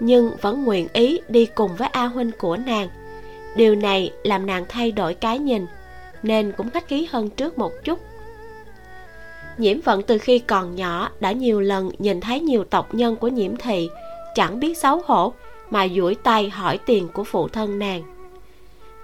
nhưng 0.00 0.30
vẫn 0.40 0.64
nguyện 0.64 0.88
ý 0.92 1.20
đi 1.28 1.46
cùng 1.46 1.76
với 1.76 1.88
a 1.88 2.06
huynh 2.06 2.30
của 2.38 2.56
nàng. 2.56 2.88
Điều 3.56 3.74
này 3.74 4.12
làm 4.22 4.46
nàng 4.46 4.64
thay 4.68 4.92
đổi 4.92 5.14
cái 5.14 5.38
nhìn, 5.38 5.66
nên 6.22 6.52
cũng 6.56 6.70
khách 6.70 6.88
khí 6.88 7.08
hơn 7.10 7.30
trước 7.30 7.58
một 7.58 7.72
chút. 7.84 7.98
Nhiễm 9.58 9.80
vận 9.80 10.02
từ 10.02 10.18
khi 10.18 10.38
còn 10.38 10.76
nhỏ 10.76 11.10
đã 11.20 11.32
nhiều 11.32 11.60
lần 11.60 11.90
nhìn 11.98 12.20
thấy 12.20 12.40
nhiều 12.40 12.64
tộc 12.64 12.94
nhân 12.94 13.16
của 13.16 13.28
nhiễm 13.28 13.56
thị, 13.56 13.88
chẳng 14.34 14.60
biết 14.60 14.78
xấu 14.78 15.02
hổ, 15.06 15.32
mà 15.70 15.88
duỗi 15.88 16.14
tay 16.14 16.50
hỏi 16.50 16.78
tiền 16.86 17.08
của 17.08 17.24
phụ 17.24 17.48
thân 17.48 17.78
nàng. 17.78 18.02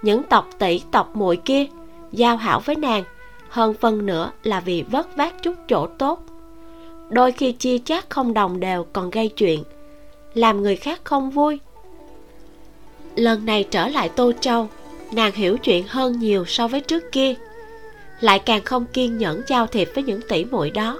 Những 0.01 0.23
tộc 0.23 0.47
tỷ 0.59 0.81
tộc 0.91 1.15
muội 1.15 1.37
kia 1.37 1.65
giao 2.11 2.37
hảo 2.37 2.59
với 2.59 2.75
nàng, 2.75 3.03
hơn 3.49 3.73
phân 3.73 4.05
nữa 4.05 4.31
là 4.43 4.59
vì 4.59 4.83
vất 4.91 5.15
vát 5.17 5.43
chút 5.43 5.55
chỗ 5.67 5.87
tốt. 5.87 6.23
Đôi 7.09 7.31
khi 7.31 7.51
chia 7.51 7.77
chác 7.77 8.09
không 8.09 8.33
đồng 8.33 8.59
đều 8.59 8.85
còn 8.93 9.09
gây 9.09 9.29
chuyện, 9.29 9.63
làm 10.33 10.61
người 10.61 10.75
khác 10.75 11.01
không 11.03 11.29
vui. 11.29 11.59
Lần 13.15 13.45
này 13.45 13.63
trở 13.71 13.87
lại 13.87 14.09
tô 14.09 14.31
châu, 14.39 14.67
nàng 15.11 15.31
hiểu 15.31 15.57
chuyện 15.57 15.85
hơn 15.87 16.19
nhiều 16.19 16.45
so 16.45 16.67
với 16.67 16.81
trước 16.81 17.11
kia, 17.11 17.33
lại 18.19 18.39
càng 18.39 18.61
không 18.63 18.85
kiên 18.85 19.17
nhẫn 19.17 19.41
giao 19.47 19.67
thiệp 19.67 19.89
với 19.95 20.03
những 20.03 20.21
tỷ 20.29 20.45
muội 20.45 20.71
đó. 20.71 20.99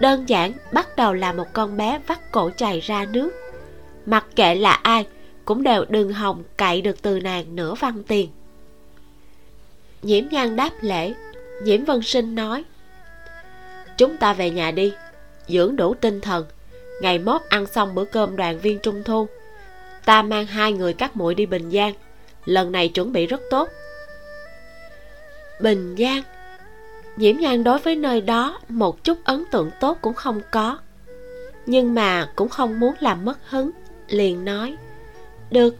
Đơn 0.00 0.28
giản 0.28 0.52
bắt 0.72 0.96
đầu 0.96 1.14
là 1.14 1.32
một 1.32 1.46
con 1.52 1.76
bé 1.76 2.00
vắt 2.06 2.32
cổ 2.32 2.50
chày 2.56 2.80
ra 2.80 3.04
nước. 3.12 3.30
Mặc 4.06 4.26
kệ 4.36 4.54
là 4.54 4.72
ai, 4.72 5.06
cũng 5.44 5.62
đều 5.62 5.84
đừng 5.88 6.12
hòng 6.12 6.42
cậy 6.56 6.82
được 6.82 7.02
từ 7.02 7.20
nàng 7.20 7.56
nửa 7.56 7.74
văn 7.74 8.02
tiền 8.08 8.28
nhiễm 10.04 10.24
nhan 10.30 10.56
đáp 10.56 10.70
lễ. 10.80 11.14
Nhiễm 11.62 11.84
vân 11.84 12.02
sinh 12.02 12.34
nói, 12.34 12.64
chúng 13.96 14.16
ta 14.16 14.32
về 14.32 14.50
nhà 14.50 14.70
đi, 14.70 14.92
dưỡng 15.48 15.76
đủ 15.76 15.94
tinh 15.94 16.20
thần. 16.20 16.46
Ngày 17.00 17.18
mốt 17.18 17.42
ăn 17.48 17.66
xong 17.66 17.94
bữa 17.94 18.04
cơm 18.04 18.36
đoàn 18.36 18.58
viên 18.58 18.78
trung 18.78 19.02
thu. 19.04 19.26
Ta 20.04 20.22
mang 20.22 20.46
hai 20.46 20.72
người 20.72 20.92
các 20.92 21.16
muội 21.16 21.34
đi 21.34 21.46
bình 21.46 21.70
giang. 21.70 21.92
Lần 22.44 22.72
này 22.72 22.88
chuẩn 22.88 23.12
bị 23.12 23.26
rất 23.26 23.40
tốt. 23.50 23.68
Bình 25.60 25.96
giang. 25.98 26.22
Nhiễm 27.16 27.36
nhan 27.36 27.64
đối 27.64 27.78
với 27.78 27.96
nơi 27.96 28.20
đó 28.20 28.60
một 28.68 29.04
chút 29.04 29.18
ấn 29.24 29.44
tượng 29.50 29.70
tốt 29.80 29.98
cũng 30.00 30.14
không 30.14 30.40
có, 30.50 30.78
nhưng 31.66 31.94
mà 31.94 32.28
cũng 32.36 32.48
không 32.48 32.80
muốn 32.80 32.94
làm 33.00 33.24
mất 33.24 33.38
hứng, 33.48 33.70
liền 34.08 34.44
nói, 34.44 34.76
được. 35.50 35.76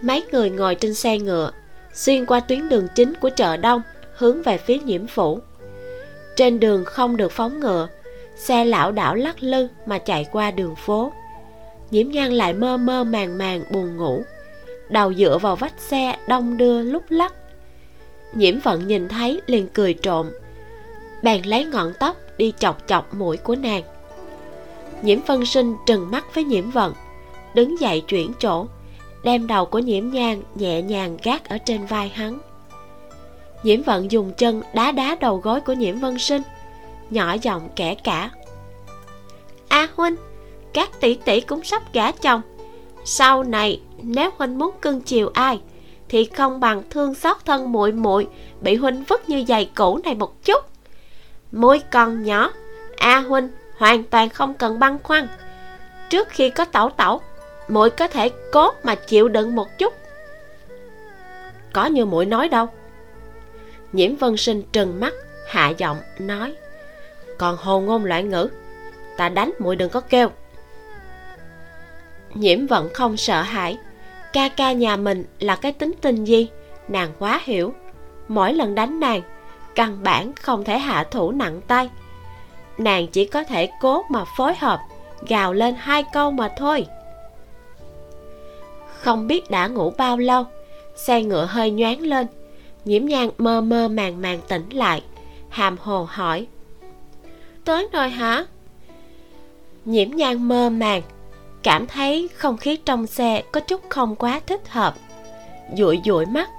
Mấy 0.00 0.24
người 0.32 0.50
ngồi 0.50 0.74
trên 0.74 0.94
xe 0.94 1.18
ngựa 1.18 1.50
xuyên 1.96 2.26
qua 2.26 2.40
tuyến 2.40 2.68
đường 2.68 2.88
chính 2.94 3.14
của 3.20 3.30
chợ 3.36 3.56
đông, 3.56 3.82
hướng 4.16 4.42
về 4.42 4.58
phía 4.58 4.78
nhiễm 4.78 5.06
phủ. 5.06 5.40
Trên 6.36 6.60
đường 6.60 6.84
không 6.84 7.16
được 7.16 7.32
phóng 7.32 7.60
ngựa, 7.60 7.88
xe 8.36 8.64
lão 8.64 8.92
đảo 8.92 9.14
lắc 9.14 9.42
lư 9.42 9.68
mà 9.86 9.98
chạy 9.98 10.26
qua 10.32 10.50
đường 10.50 10.74
phố. 10.76 11.12
Nhiễm 11.90 12.08
nhan 12.08 12.32
lại 12.32 12.52
mơ 12.52 12.76
mơ 12.76 13.04
màng 13.04 13.38
màng 13.38 13.64
buồn 13.72 13.96
ngủ, 13.96 14.22
đầu 14.88 15.14
dựa 15.14 15.38
vào 15.38 15.56
vách 15.56 15.80
xe 15.80 16.16
đông 16.28 16.56
đưa 16.56 16.82
lúc 16.82 17.02
lắc. 17.08 17.34
Nhiễm 18.34 18.58
vận 18.58 18.86
nhìn 18.86 19.08
thấy 19.08 19.40
liền 19.46 19.68
cười 19.68 19.94
trộm, 19.94 20.30
bèn 21.22 21.42
lấy 21.42 21.64
ngọn 21.64 21.92
tóc 22.00 22.16
đi 22.38 22.52
chọc 22.58 22.86
chọc 22.86 23.14
mũi 23.14 23.36
của 23.36 23.56
nàng. 23.56 23.82
Nhiễm 25.02 25.22
phân 25.22 25.46
sinh 25.46 25.76
trừng 25.86 26.10
mắt 26.10 26.34
với 26.34 26.44
nhiễm 26.44 26.70
vận, 26.70 26.94
đứng 27.54 27.80
dậy 27.80 28.02
chuyển 28.08 28.32
chỗ 28.38 28.66
đem 29.22 29.46
đầu 29.46 29.66
của 29.66 29.78
nhiễm 29.78 30.10
nhang 30.10 30.42
nhẹ 30.54 30.82
nhàng 30.82 31.16
gác 31.22 31.48
ở 31.48 31.58
trên 31.58 31.86
vai 31.86 32.08
hắn. 32.08 32.38
Nhiễm 33.62 33.82
vận 33.82 34.10
dùng 34.10 34.32
chân 34.32 34.62
đá 34.74 34.92
đá 34.92 35.16
đầu 35.20 35.36
gối 35.36 35.60
của 35.60 35.72
nhiễm 35.72 35.98
vân 35.98 36.18
sinh, 36.18 36.42
nhỏ 37.10 37.36
giọng 37.42 37.68
kẻ 37.76 37.94
cả. 38.04 38.30
A 39.68 39.88
huynh, 39.96 40.16
các 40.72 41.00
tỷ 41.00 41.14
tỷ 41.14 41.40
cũng 41.40 41.64
sắp 41.64 41.92
gả 41.92 42.12
chồng. 42.12 42.40
Sau 43.04 43.42
này, 43.42 43.80
nếu 44.02 44.30
huynh 44.38 44.58
muốn 44.58 44.70
cưng 44.80 45.00
chiều 45.00 45.30
ai, 45.34 45.60
thì 46.08 46.24
không 46.24 46.60
bằng 46.60 46.82
thương 46.90 47.14
xót 47.14 47.36
thân 47.44 47.72
muội 47.72 47.92
muội 47.92 48.26
bị 48.60 48.76
huynh 48.76 49.04
vứt 49.08 49.28
như 49.28 49.44
giày 49.48 49.70
cũ 49.74 50.00
này 50.04 50.14
một 50.14 50.44
chút. 50.44 50.64
Môi 51.52 51.80
còn 51.92 52.24
nhỏ, 52.24 52.50
a 52.96 53.18
huynh 53.18 53.48
hoàn 53.78 54.04
toàn 54.04 54.28
không 54.28 54.54
cần 54.54 54.78
băn 54.78 54.98
khoăn. 55.02 55.28
Trước 56.10 56.28
khi 56.28 56.50
có 56.50 56.64
tẩu 56.64 56.90
tẩu 56.90 57.20
muội 57.68 57.90
có 57.90 58.08
thể 58.08 58.30
cố 58.52 58.70
mà 58.82 58.94
chịu 58.94 59.28
đựng 59.28 59.54
một 59.54 59.78
chút. 59.78 59.94
Có 61.72 61.86
như 61.86 62.04
muội 62.04 62.26
nói 62.26 62.48
đâu. 62.48 62.66
Nhiễm 63.92 64.16
vân 64.16 64.36
sinh 64.36 64.62
trừng 64.72 65.00
mắt, 65.00 65.14
hạ 65.46 65.68
giọng 65.68 65.96
nói, 66.18 66.54
còn 67.38 67.56
hồ 67.56 67.80
ngôn 67.80 68.04
loạn 68.04 68.28
ngữ, 68.28 68.48
ta 69.16 69.28
đánh 69.28 69.52
muội 69.58 69.76
đừng 69.76 69.90
có 69.90 70.00
kêu. 70.00 70.28
Nhiễm 72.34 72.66
vẫn 72.66 72.88
không 72.94 73.16
sợ 73.16 73.42
hãi, 73.42 73.78
ca 74.32 74.48
ca 74.48 74.72
nhà 74.72 74.96
mình 74.96 75.24
là 75.40 75.56
cái 75.56 75.72
tính 75.72 75.92
tình 76.00 76.24
gì? 76.24 76.48
Nàng 76.88 77.12
quá 77.18 77.40
hiểu. 77.44 77.74
Mỗi 78.28 78.52
lần 78.52 78.74
đánh 78.74 79.00
nàng, 79.00 79.22
căn 79.74 80.02
bản 80.02 80.32
không 80.34 80.64
thể 80.64 80.78
hạ 80.78 81.04
thủ 81.04 81.30
nặng 81.30 81.60
tay. 81.66 81.90
Nàng 82.78 83.06
chỉ 83.06 83.24
có 83.24 83.44
thể 83.44 83.68
cố 83.80 84.02
mà 84.10 84.24
phối 84.36 84.54
hợp, 84.54 84.80
gào 85.28 85.52
lên 85.52 85.74
hai 85.78 86.04
câu 86.12 86.30
mà 86.30 86.48
thôi 86.56 86.86
không 89.06 89.26
biết 89.26 89.50
đã 89.50 89.66
ngủ 89.66 89.92
bao 89.98 90.16
lâu. 90.16 90.44
Xe 90.94 91.22
ngựa 91.22 91.44
hơi 91.44 91.70
nhoáng 91.70 92.00
lên. 92.00 92.26
Nhiễm 92.84 93.04
nhan 93.04 93.30
mơ 93.38 93.60
mơ 93.60 93.88
màng 93.88 94.22
màng 94.22 94.40
tỉnh 94.48 94.70
lại, 94.70 95.02
hàm 95.48 95.76
hồ 95.80 96.06
hỏi. 96.10 96.46
Tới 97.64 97.88
rồi 97.92 98.08
hả? 98.08 98.46
Nhiễm 99.84 100.10
nhan 100.10 100.48
mơ 100.48 100.70
màng, 100.70 101.02
cảm 101.62 101.86
thấy 101.86 102.28
không 102.34 102.56
khí 102.56 102.76
trong 102.76 103.06
xe 103.06 103.42
có 103.52 103.60
chút 103.60 103.80
không 103.88 104.16
quá 104.16 104.40
thích 104.46 104.68
hợp. 104.68 104.94
Dụi 105.76 106.00
dụi 106.04 106.26
mắt, 106.26 106.50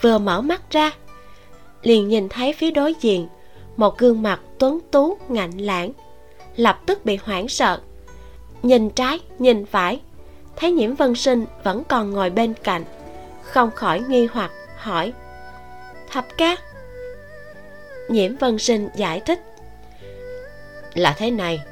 vừa 0.00 0.18
mở 0.18 0.40
mắt 0.40 0.70
ra, 0.70 0.90
liền 1.82 2.08
nhìn 2.08 2.28
thấy 2.28 2.52
phía 2.52 2.70
đối 2.70 2.94
diện, 3.00 3.28
một 3.76 3.98
gương 3.98 4.22
mặt 4.22 4.40
tuấn 4.58 4.78
tú, 4.90 5.16
ngạnh 5.28 5.58
lãng, 5.58 5.92
lập 6.56 6.80
tức 6.86 7.04
bị 7.04 7.18
hoảng 7.24 7.48
sợ. 7.48 7.80
Nhìn 8.62 8.90
trái, 8.90 9.20
nhìn 9.38 9.66
phải 9.66 10.00
thấy 10.56 10.72
nhiễm 10.72 10.94
vân 10.94 11.14
sinh 11.14 11.46
vẫn 11.62 11.84
còn 11.84 12.10
ngồi 12.10 12.30
bên 12.30 12.54
cạnh, 12.54 12.84
không 13.42 13.70
khỏi 13.70 14.00
nghi 14.00 14.26
hoặc, 14.26 14.50
hỏi, 14.76 15.12
thập 16.10 16.26
ca? 16.36 16.56
Nhiễm 18.08 18.36
vân 18.36 18.58
sinh 18.58 18.88
giải 18.94 19.20
thích, 19.20 19.40
là 20.94 21.14
thế 21.18 21.30
này, 21.30 21.62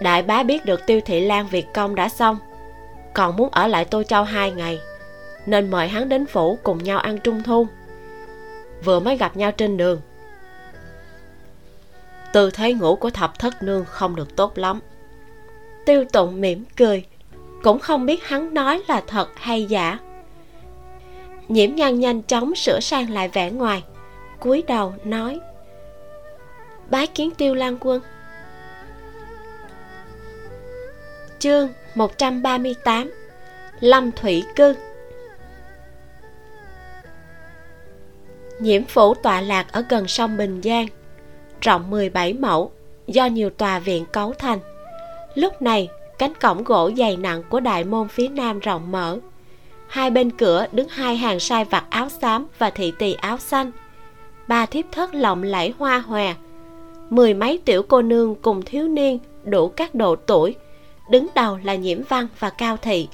đại 0.00 0.22
bá 0.22 0.42
biết 0.42 0.64
được 0.64 0.86
tiêu 0.86 1.00
thị 1.04 1.20
lan 1.20 1.46
việc 1.48 1.66
công 1.74 1.94
đã 1.94 2.08
xong, 2.08 2.38
còn 3.14 3.36
muốn 3.36 3.48
ở 3.50 3.66
lại 3.66 3.84
tô 3.84 4.02
châu 4.02 4.24
hai 4.24 4.50
ngày, 4.50 4.80
nên 5.46 5.70
mời 5.70 5.88
hắn 5.88 6.08
đến 6.08 6.26
phủ 6.26 6.58
cùng 6.62 6.84
nhau 6.84 6.98
ăn 6.98 7.18
trung 7.18 7.42
thu, 7.42 7.66
vừa 8.84 9.00
mới 9.00 9.16
gặp 9.16 9.36
nhau 9.36 9.52
trên 9.52 9.76
đường. 9.76 10.00
Tư 12.32 12.50
thế 12.50 12.74
ngủ 12.74 12.96
của 12.96 13.10
thập 13.10 13.38
thất 13.38 13.62
nương 13.62 13.84
không 13.84 14.16
được 14.16 14.36
tốt 14.36 14.58
lắm. 14.58 14.80
Tiêu 15.86 16.04
tụng 16.12 16.40
mỉm 16.40 16.64
cười 16.76 17.04
cũng 17.62 17.78
không 17.78 18.06
biết 18.06 18.24
hắn 18.24 18.54
nói 18.54 18.82
là 18.88 19.02
thật 19.06 19.28
hay 19.36 19.64
giả. 19.64 19.98
Nhiễm 21.48 21.74
nhan 21.74 22.00
nhanh 22.00 22.22
chóng 22.22 22.54
sửa 22.54 22.80
sang 22.80 23.10
lại 23.10 23.28
vẻ 23.28 23.50
ngoài, 23.50 23.84
cúi 24.40 24.62
đầu 24.66 24.94
nói, 25.04 25.40
bái 26.90 27.06
kiến 27.06 27.30
tiêu 27.30 27.54
lan 27.54 27.76
quân. 27.80 28.02
Chương 31.38 31.68
138 31.94 33.10
Lâm 33.80 34.12
Thủy 34.12 34.44
Cư. 34.56 34.74
Nhiễm 38.60 38.84
phủ 38.84 39.14
tọa 39.14 39.40
lạc 39.40 39.72
ở 39.72 39.84
gần 39.88 40.08
sông 40.08 40.36
Bình 40.36 40.60
Giang, 40.64 40.86
Rộng 41.60 41.90
17 41.90 42.32
mẫu, 42.32 42.72
Do 43.06 43.26
nhiều 43.26 43.50
tòa 43.50 43.78
viện 43.78 44.04
cấu 44.12 44.32
thành. 44.32 44.58
Lúc 45.34 45.62
này 45.62 45.88
cánh 46.20 46.34
cổng 46.34 46.64
gỗ 46.64 46.90
dày 46.96 47.16
nặng 47.16 47.42
của 47.48 47.60
đại 47.60 47.84
môn 47.84 48.08
phía 48.08 48.28
nam 48.28 48.58
rộng 48.58 48.92
mở. 48.92 49.18
Hai 49.88 50.10
bên 50.10 50.30
cửa 50.30 50.66
đứng 50.72 50.88
hai 50.88 51.16
hàng 51.16 51.40
sai 51.40 51.64
vặt 51.64 51.84
áo 51.90 52.08
xám 52.08 52.46
và 52.58 52.70
thị 52.70 52.92
tỳ 52.98 53.12
áo 53.12 53.38
xanh. 53.38 53.70
Ba 54.48 54.66
thiếp 54.66 54.84
thất 54.92 55.14
lộng 55.14 55.42
lẫy 55.42 55.74
hoa 55.78 55.98
hòe. 55.98 56.34
Mười 57.10 57.34
mấy 57.34 57.58
tiểu 57.64 57.82
cô 57.82 58.02
nương 58.02 58.34
cùng 58.34 58.62
thiếu 58.62 58.88
niên 58.88 59.18
đủ 59.44 59.68
các 59.68 59.94
độ 59.94 60.16
tuổi, 60.16 60.54
đứng 61.10 61.26
đầu 61.34 61.58
là 61.64 61.74
nhiễm 61.74 61.98
văn 62.08 62.28
và 62.38 62.50
cao 62.50 62.76
thị. 62.76 63.08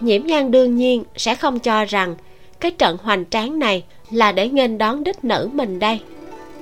Nhiễm 0.00 0.26
nhan 0.26 0.50
đương 0.50 0.76
nhiên 0.76 1.04
sẽ 1.16 1.34
không 1.34 1.58
cho 1.58 1.84
rằng 1.84 2.14
cái 2.60 2.70
trận 2.70 2.96
hoành 3.02 3.24
tráng 3.30 3.58
này 3.58 3.84
là 4.10 4.32
để 4.32 4.48
nghênh 4.48 4.78
đón 4.78 5.04
đích 5.04 5.24
nữ 5.24 5.50
mình 5.52 5.78
đây. 5.78 6.00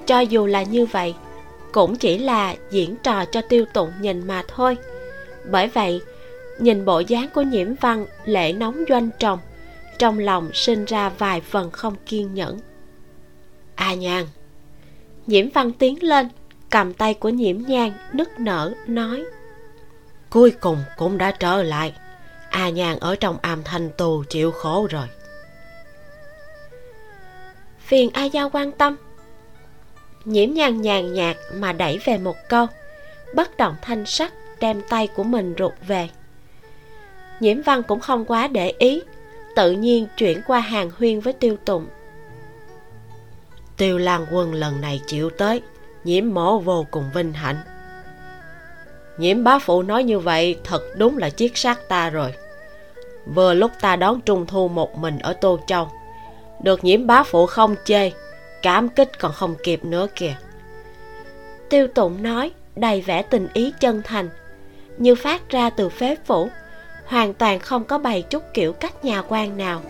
Cho 0.07 0.21
dù 0.21 0.47
là 0.47 0.63
như 0.63 0.87
vậy, 0.87 1.15
cũng 1.73 1.97
chỉ 1.97 2.19
là 2.19 2.55
diễn 2.71 2.97
trò 3.03 3.25
cho 3.25 3.41
tiêu 3.49 3.65
tụng 3.75 3.91
nhìn 4.01 4.27
mà 4.27 4.43
thôi 4.49 4.77
bởi 5.51 5.69
vậy 5.69 6.01
nhìn 6.59 6.85
bộ 6.85 7.01
dáng 7.01 7.29
của 7.35 7.43
nhiễm 7.43 7.75
văn 7.81 8.07
lệ 8.25 8.53
nóng 8.53 8.85
doanh 8.89 9.11
tròng 9.19 9.39
trong 9.99 10.19
lòng 10.19 10.51
sinh 10.53 10.85
ra 10.85 11.09
vài 11.09 11.41
phần 11.41 11.71
không 11.71 11.97
kiên 12.07 12.35
nhẫn. 12.35 12.61
A 13.75 13.87
à 13.87 13.95
nhan 13.95 14.27
nhiễm 15.27 15.51
văn 15.51 15.73
tiến 15.73 16.03
lên 16.03 16.29
cầm 16.71 16.95
tay 16.95 17.15
của 17.15 17.29
nhiễm 17.29 17.59
nhan 17.59 17.93
nức 18.13 18.29
nở 18.39 18.73
nói 18.87 19.25
cuối 20.31 20.51
cùng 20.51 20.79
cũng 20.97 21.19
đã 21.19 21.31
trở 21.31 21.63
lại. 21.63 21.93
A 22.51 22.63
à 22.63 22.71
nhan 22.71 22.99
ở 22.99 23.17
trong 23.17 23.39
am 23.43 23.63
thanh 23.65 23.91
tù 23.91 24.25
chịu 24.29 24.51
khổ 24.51 24.87
rồi. 24.91 25.07
Phiền 27.81 28.11
a 28.13 28.25
giao 28.25 28.51
quan 28.51 28.73
tâm. 28.73 28.97
Nhiễm 30.25 30.53
nhan 30.53 30.83
nhàn 30.83 31.13
nhạt 31.13 31.37
mà 31.55 31.73
đẩy 31.73 31.99
về 32.05 32.19
một 32.19 32.37
câu 32.49 32.67
bất 33.35 33.57
động 33.57 33.77
thanh 33.83 34.07
sắc 34.07 34.33
đem 34.61 34.83
tay 34.89 35.07
của 35.07 35.23
mình 35.23 35.55
rụt 35.59 35.73
về. 35.87 36.09
Nhiễm 37.41 37.63
văn 37.63 37.83
cũng 37.83 38.01
không 38.01 38.25
quá 38.25 38.49
để 38.49 38.75
ý 38.79 39.03
tự 39.57 39.73
nhiên 39.73 40.07
chuyển 40.17 40.41
qua 40.47 40.61
hàng 40.61 40.91
huyên 40.99 41.21
với 41.21 41.33
tiêu 41.33 41.57
tụng 41.65 41.87
tiêu 43.77 43.99
lan 43.99 44.27
quân 44.31 44.55
lần 44.55 44.81
này 44.81 45.01
chịu 45.07 45.31
tới 45.31 45.63
nhiễm 46.05 46.35
mổ 46.35 46.59
vô 46.59 46.87
cùng 46.91 47.05
vinh 47.15 47.33
hạnh. 47.33 47.57
Nhiễm 49.19 49.45
bá 49.45 49.59
phụ 49.59 49.83
nói 49.83 50.05
như 50.05 50.19
vậy 50.19 50.59
thật 50.65 50.83
đúng 50.97 51.19
là 51.19 51.31
chiết 51.31 51.51
sát 51.55 51.89
ta 51.89 52.11
rồi. 52.11 52.35
Vừa 53.35 53.55
lúc 53.55 53.71
ta 53.81 53.97
đón 53.97 54.21
trung 54.21 54.47
thu 54.47 54.69
một 54.69 54.99
mình 54.99 55.19
ở 55.19 55.33
tô 55.33 55.59
châu 55.67 55.89
được 56.63 56.85
nhiễm 56.85 57.07
bá 57.07 57.23
phụ 57.23 57.47
không 57.47 57.75
chê 57.85 58.11
cảm 58.63 58.89
kích 58.89 59.19
còn 59.19 59.33
không 59.33 59.55
kịp 59.63 59.85
nữa 59.85 60.07
kìa. 60.15 60.35
Tiêu 61.69 61.87
tụng 61.87 62.23
nói 62.23 62.53
đầy 62.77 63.01
vẻ 63.01 63.23
tình 63.23 63.49
ý 63.53 63.73
chân 63.81 64.03
thành 64.05 64.29
như 64.99 65.15
phát 65.15 65.49
ra 65.49 65.71
từ 65.71 65.89
phế 65.89 66.17
phủ, 66.25 66.49
hoàn 67.07 67.35
toàn 67.35 67.59
không 67.59 67.85
có 67.85 67.99
bày 67.99 68.23
chút 68.23 68.43
kiểu 68.55 68.73
cách 68.73 69.05
nhà 69.05 69.23
quan 69.29 69.57
nào. 69.57 69.83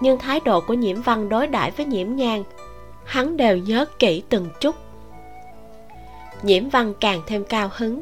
Nhưng 0.00 0.18
thái 0.18 0.40
độ 0.44 0.60
của 0.60 0.74
nhiễm 0.74 1.02
văn 1.02 1.28
đối 1.28 1.46
đãi 1.46 1.70
với 1.70 1.86
nhiễm 1.86 2.16
nhang 2.16 2.44
hắn 3.08 3.36
đều 3.36 3.56
nhớ 3.56 3.84
kỹ 3.98 4.22
từng 4.28 4.48
chút. 4.60 4.76
Nhiễm 6.42 6.68
văn 6.68 6.94
càng 7.00 7.22
thêm 7.26 7.44
cao 7.44 7.70
hứng, 7.76 8.00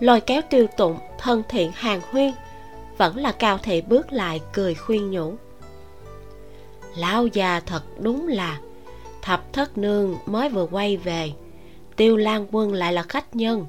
lôi 0.00 0.20
kéo 0.20 0.42
tiêu 0.50 0.66
tụng, 0.76 0.98
thân 1.18 1.42
thiện 1.48 1.72
hàng 1.74 2.00
huyên, 2.10 2.32
vẫn 2.98 3.16
là 3.16 3.32
cao 3.32 3.58
thị 3.58 3.80
bước 3.80 4.12
lại 4.12 4.40
cười 4.52 4.74
khuyên 4.74 5.10
nhủ. 5.10 5.34
Lão 6.96 7.26
già 7.26 7.60
thật 7.60 7.82
đúng 7.98 8.28
là 8.28 8.58
thập 9.22 9.52
thất 9.52 9.78
nương 9.78 10.16
mới 10.26 10.48
vừa 10.48 10.66
quay 10.66 10.96
về, 10.96 11.32
tiêu 11.96 12.16
lan 12.16 12.46
quân 12.50 12.72
lại 12.72 12.92
là 12.92 13.02
khách 13.02 13.36
nhân 13.36 13.66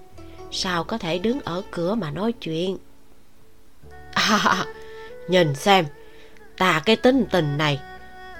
sao 0.56 0.84
có 0.84 0.98
thể 0.98 1.20
đứng 1.20 1.40
ở 1.40 1.62
cửa 1.72 1.96
mà 1.96 2.12
nói 2.12 2.32
chuyện? 2.32 2.78
À, 4.14 4.66
nhìn 5.28 5.56
xem 5.56 5.86
ta 6.58 6.82
cái 6.86 6.96
tính 6.96 7.26
tình 7.32 7.58
này. 7.58 7.80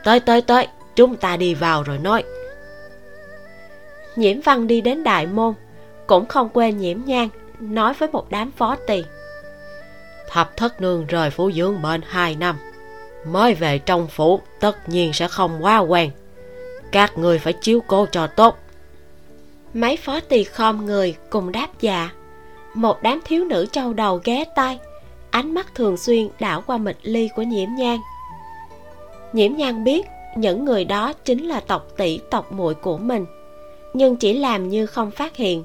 Tới 0.04 0.20
tới 0.20 0.42
tới 0.42 0.68
chúng 0.96 1.16
ta 1.16 1.38
đi 1.38 1.54
vào 1.54 1.84
rồi 1.84 1.98
nói. 1.98 2.24
Nhiễm 4.16 4.42
văn 4.42 4.68
đi 4.68 4.82
đến 4.82 5.04
đại 5.04 5.28
môn 5.28 5.54
cũng 6.08 6.26
không 6.26 6.50
quên 6.54 6.78
nhiễm 6.78 6.98
nhang 7.06 7.30
nói 7.60 7.94
với 7.94 8.10
một 8.12 8.26
đám 8.30 8.52
phó 8.52 8.76
tỳ. 8.88 9.04
Thập 10.30 10.58
thất 10.58 10.82
nương 10.82 11.06
rời 11.06 11.30
phủ 11.30 11.52
dưỡng 11.52 11.82
bệnh 11.82 12.02
hai 12.08 12.36
năm 12.36 12.56
mới 13.26 13.54
về 13.54 13.80
trong 13.80 14.08
phủ 14.08 14.42
tất 14.60 14.90
nhiên 14.90 15.14
sẽ 15.14 15.28
không 15.28 15.64
quá 15.64 15.78
quen. 15.78 16.12
Các 16.92 17.18
người 17.18 17.40
phải 17.40 17.54
chiếu 17.54 17.82
cố 17.88 18.06
cho 18.12 18.28
tốt 18.28 18.58
mấy 19.76 19.98
phó 19.98 20.20
tỳ 20.20 20.44
khom 20.44 20.86
người 20.86 21.16
cùng 21.30 21.52
đáp 21.52 21.68
dạ. 21.82 22.10
Một 22.74 23.04
đám 23.04 23.20
thiếu 23.26 23.46
nữ 23.46 23.66
trâu 23.72 23.94
đầu 23.94 24.22
ghé 24.24 24.44
tai, 24.56 24.80
ánh 25.30 25.54
mắt 25.54 25.76
thường 25.76 25.98
xuyên 25.98 26.30
đảo 26.40 26.64
qua 26.68 26.78
mịch 26.78 26.98
ly 27.02 27.30
của 27.36 27.44
nhiễm 27.44 27.70
nhang 27.78 28.00
nhiễm 29.36 29.56
nhang 29.56 29.84
biết 29.84 30.06
những 30.36 30.66
người 30.66 30.86
đó 30.86 31.14
chính 31.14 31.48
là 31.48 31.60
tộc 31.60 31.88
tỷ 31.98 32.20
tộc 32.32 32.52
muội 32.52 32.74
của 32.74 32.98
mình, 32.98 33.26
nhưng 33.94 34.16
chỉ 34.16 34.34
làm 34.34 34.70
như 34.70 34.86
không 34.86 35.12
phát 35.12 35.36
hiện. 35.36 35.64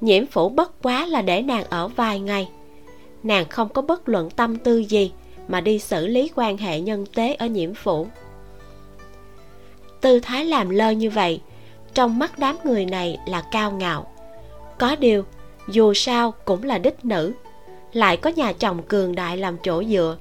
Nhiễm 0.00 0.26
phủ 0.26 0.48
bất 0.48 0.82
quá 0.82 1.06
là 1.06 1.22
để 1.22 1.42
nàng 1.42 1.64
ở 1.64 1.88
vài 1.88 2.20
ngày. 2.20 2.48
Nàng 3.22 3.48
không 3.48 3.68
có 3.68 3.82
bất 3.82 4.08
luận 4.08 4.30
tâm 4.30 4.56
tư 4.56 4.78
gì 4.78 5.12
mà 5.48 5.60
đi 5.60 5.78
xử 5.78 6.06
lý 6.06 6.30
quan 6.34 6.56
hệ 6.56 6.80
nhân 6.80 7.06
tế 7.14 7.34
ở 7.34 7.46
nhiễm 7.46 7.74
phủ. 7.74 8.06
Tư 10.00 10.20
thái 10.20 10.44
làm 10.44 10.70
lơ 10.70 10.90
như 10.90 11.10
vậy 11.10 11.40
trong 11.94 12.18
mắt 12.18 12.38
đám 12.38 12.56
người 12.64 12.84
này 12.84 13.18
là 13.26 13.42
cao 13.50 13.70
ngạo. 13.70 14.06
Có 14.78 14.96
điều, 14.96 15.24
dù 15.68 15.94
sao 15.94 16.34
cũng 16.44 16.62
là 16.62 16.78
đích 16.78 17.04
nữ, 17.04 17.32
lại 17.92 18.16
có 18.16 18.30
nhà 18.30 18.52
chồng 18.52 18.82
cường 18.82 19.14
đại 19.14 19.36
làm 19.36 19.56
chỗ 19.62 19.84
dựa, 19.84 20.16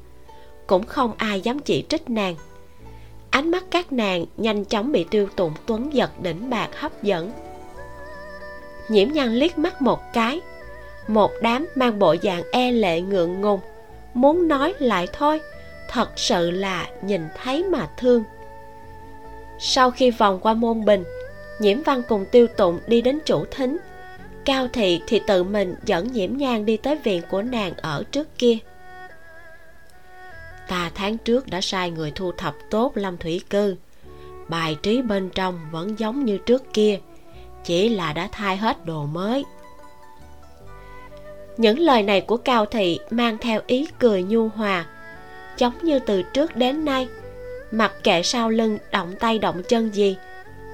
cũng 0.67 0.85
không 0.85 1.13
ai 1.17 1.41
dám 1.41 1.59
chỉ 1.59 1.83
trích 1.89 2.09
nàng. 2.09 2.35
Ánh 3.29 3.51
mắt 3.51 3.63
các 3.71 3.93
nàng 3.93 4.25
nhanh 4.37 4.65
chóng 4.65 4.91
bị 4.91 5.03
tiêu 5.03 5.27
tụng 5.35 5.53
tuấn 5.65 5.93
giật 5.93 6.11
đỉnh 6.21 6.49
bạc 6.49 6.69
hấp 6.75 7.03
dẫn. 7.03 7.31
Nhiễm 8.89 9.11
nhan 9.11 9.33
liếc 9.33 9.57
mắt 9.57 9.81
một 9.81 9.99
cái, 10.13 10.41
một 11.07 11.31
đám 11.41 11.67
mang 11.75 11.99
bộ 11.99 12.15
dạng 12.23 12.43
e 12.51 12.71
lệ 12.71 13.01
ngượng 13.01 13.41
ngùng, 13.41 13.59
muốn 14.13 14.47
nói 14.47 14.73
lại 14.79 15.07
thôi, 15.13 15.41
thật 15.89 16.09
sự 16.15 16.51
là 16.51 16.87
nhìn 17.01 17.27
thấy 17.43 17.63
mà 17.63 17.89
thương. 17.97 18.23
Sau 19.59 19.91
khi 19.91 20.11
vòng 20.11 20.39
qua 20.39 20.53
môn 20.53 20.85
bình 20.85 21.03
nhiễm 21.61 21.83
văn 21.83 22.01
cùng 22.07 22.25
tiêu 22.31 22.47
tụng 22.47 22.79
đi 22.87 23.01
đến 23.01 23.19
chủ 23.25 23.45
thính. 23.51 23.77
Cao 24.45 24.67
thị 24.73 25.01
thì 25.07 25.21
tự 25.27 25.43
mình 25.43 25.75
dẫn 25.85 26.11
nhiễm 26.11 26.37
nhang 26.37 26.65
đi 26.65 26.77
tới 26.77 26.95
viện 26.95 27.21
của 27.29 27.41
nàng 27.41 27.73
ở 27.77 28.03
trước 28.11 28.37
kia. 28.37 28.57
Ta 30.67 30.91
tháng 30.95 31.17
trước 31.17 31.47
đã 31.47 31.61
sai 31.61 31.91
người 31.91 32.11
thu 32.11 32.31
thập 32.31 32.55
tốt 32.69 32.91
lâm 32.95 33.17
thủy 33.17 33.41
cư. 33.49 33.75
Bài 34.47 34.77
trí 34.83 35.01
bên 35.01 35.29
trong 35.29 35.59
vẫn 35.71 35.99
giống 35.99 36.25
như 36.25 36.37
trước 36.37 36.73
kia, 36.73 36.99
chỉ 37.63 37.89
là 37.89 38.13
đã 38.13 38.29
thay 38.31 38.57
hết 38.57 38.85
đồ 38.85 39.05
mới. 39.05 39.45
Những 41.57 41.79
lời 41.79 42.03
này 42.03 42.21
của 42.21 42.37
cao 42.37 42.65
thị 42.65 42.99
mang 43.09 43.37
theo 43.37 43.61
ý 43.67 43.87
cười 43.99 44.23
nhu 44.23 44.47
hòa, 44.47 44.85
giống 45.57 45.73
như 45.81 45.99
từ 45.99 46.23
trước 46.23 46.55
đến 46.55 46.85
nay. 46.85 47.07
Mặc 47.71 47.93
kệ 48.03 48.23
sau 48.23 48.49
lưng 48.49 48.77
động 48.91 49.15
tay 49.19 49.39
động 49.39 49.61
chân 49.67 49.89
gì, 49.95 50.17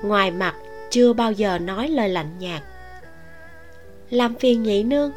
ngoài 0.03 0.31
mặt 0.31 0.55
chưa 0.91 1.13
bao 1.13 1.31
giờ 1.31 1.59
nói 1.59 1.87
lời 1.89 2.09
lạnh 2.09 2.39
nhạt. 2.39 2.61
Làm 4.09 4.35
phiền 4.35 4.63
nhị 4.63 4.83
nương. 4.83 5.11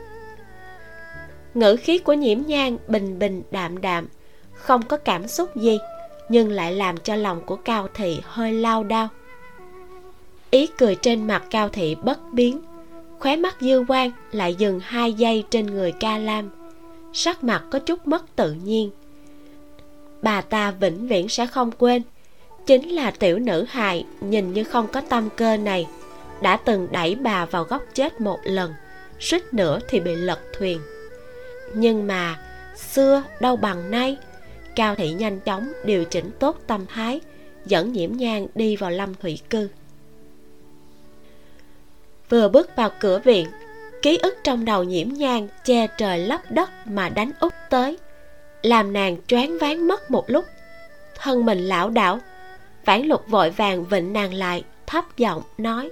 Ngữ 1.54 1.76
khí 1.76 1.98
của 1.98 2.12
nhiễm 2.12 2.38
nhang 2.46 2.78
bình 2.88 3.18
bình 3.18 3.42
đạm 3.50 3.80
đạm, 3.80 4.08
không 4.52 4.82
có 4.82 4.96
cảm 4.96 5.28
xúc 5.28 5.56
gì, 5.56 5.78
nhưng 6.28 6.50
lại 6.50 6.72
làm 6.72 6.96
cho 6.96 7.14
lòng 7.14 7.46
của 7.46 7.56
cao 7.56 7.88
thị 7.94 8.20
hơi 8.24 8.52
lao 8.52 8.84
đao. 8.84 9.08
Ý 10.50 10.66
cười 10.66 10.94
trên 10.94 11.26
mặt 11.26 11.44
cao 11.50 11.68
thị 11.68 11.94
bất 11.94 12.18
biến, 12.32 12.60
khóe 13.18 13.36
mắt 13.36 13.56
dư 13.60 13.84
quan 13.88 14.10
lại 14.32 14.54
dừng 14.54 14.80
hai 14.80 15.12
giây 15.12 15.44
trên 15.50 15.66
người 15.66 15.92
ca 15.92 16.18
lam. 16.18 16.50
Sắc 17.12 17.44
mặt 17.44 17.64
có 17.70 17.78
chút 17.78 18.06
mất 18.06 18.36
tự 18.36 18.52
nhiên. 18.52 18.90
Bà 20.22 20.40
ta 20.40 20.70
vĩnh 20.70 21.08
viễn 21.08 21.28
sẽ 21.28 21.46
không 21.46 21.70
quên 21.78 22.02
chính 22.70 22.88
là 22.88 23.10
tiểu 23.10 23.38
nữ 23.38 23.64
hài, 23.68 24.04
nhìn 24.20 24.52
như 24.52 24.64
không 24.64 24.88
có 24.88 25.00
tâm 25.00 25.28
cơ 25.36 25.56
này. 25.56 25.86
Đã 26.42 26.56
từng 26.56 26.88
đẩy 26.90 27.14
bà 27.14 27.44
vào 27.44 27.64
góc 27.64 27.82
chết 27.94 28.20
một 28.20 28.38
lần, 28.44 28.74
suýt 29.20 29.54
nữa 29.54 29.78
thì 29.88 30.00
bị 30.00 30.14
lật 30.14 30.38
thuyền. 30.58 30.80
Nhưng 31.74 32.06
mà, 32.06 32.38
xưa 32.76 33.22
đâu 33.40 33.56
bằng 33.56 33.90
nay, 33.90 34.16
cao 34.76 34.94
thị 34.94 35.12
nhanh 35.12 35.40
chóng 35.40 35.72
điều 35.84 36.04
chỉnh 36.04 36.30
tốt 36.38 36.58
tâm 36.66 36.86
thái, 36.86 37.20
dẫn 37.66 37.92
nhiễm 37.92 38.12
nhang 38.12 38.46
đi 38.54 38.76
vào 38.76 38.90
lâm 38.90 39.14
thủy 39.14 39.38
cư. 39.50 39.68
Vừa 42.28 42.48
bước 42.48 42.76
vào 42.76 42.90
cửa 43.00 43.18
viện, 43.18 43.46
ký 44.02 44.18
ức 44.22 44.36
trong 44.44 44.64
đầu 44.64 44.84
nhiễm 44.84 45.08
nhang 45.08 45.48
che 45.64 45.86
trời 45.86 46.18
lấp 46.18 46.40
đất 46.50 46.70
mà 46.86 47.08
đánh 47.08 47.30
úp 47.40 47.52
tới. 47.70 47.98
Làm 48.62 48.92
nàng 48.92 49.16
choáng 49.26 49.58
váng 49.58 49.88
mất 49.88 50.10
một 50.10 50.30
lúc. 50.30 50.44
Thân 51.18 51.46
mình 51.46 51.58
lảo 51.58 51.90
đảo 51.90 52.18
vãn 52.84 53.02
lục 53.02 53.26
vội 53.28 53.50
vàng 53.50 53.84
vịnh 53.84 54.12
nàng 54.12 54.34
lại, 54.34 54.64
thấp 54.86 55.16
giọng 55.16 55.42
nói, 55.58 55.90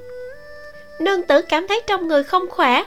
nương 1.01 1.23
tử 1.23 1.43
cảm 1.43 1.69
thấy 1.69 1.83
trong 1.87 2.09
người 2.09 2.25
không 2.25 2.51
khỏe. 2.51 2.85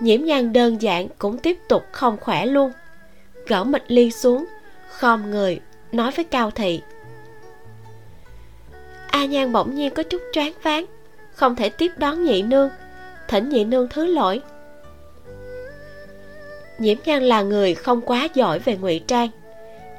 Nhiễm 0.00 0.24
nhan 0.24 0.52
đơn 0.52 0.82
giản 0.82 1.08
cũng 1.18 1.38
tiếp 1.38 1.58
tục 1.68 1.86
không 1.92 2.16
khỏe 2.20 2.46
luôn. 2.46 2.72
Gỡ 3.46 3.64
mịch 3.64 3.84
ly 3.88 4.10
xuống, 4.10 4.44
khom 4.90 5.30
người, 5.30 5.60
nói 5.92 6.10
với 6.10 6.24
cao 6.24 6.50
thị, 6.50 6.82
a 9.10 9.24
nhan 9.24 9.52
bỗng 9.52 9.74
nhiên 9.74 9.94
có 9.94 10.02
chút 10.02 10.22
choáng 10.32 10.52
váng, 10.62 10.84
không 11.32 11.56
thể 11.56 11.68
tiếp 11.68 11.92
đón 11.96 12.24
nhị 12.24 12.42
nương, 12.42 12.70
thỉnh 13.28 13.48
nhị 13.48 13.64
nương 13.64 13.88
thứ 13.88 14.06
lỗi. 14.06 14.40
Nhiễm 16.78 16.98
nhan 17.04 17.22
là 17.22 17.42
người 17.42 17.74
không 17.74 18.00
quá 18.00 18.28
giỏi 18.34 18.58
về 18.58 18.76
ngụy 18.76 18.98
trang 19.06 19.28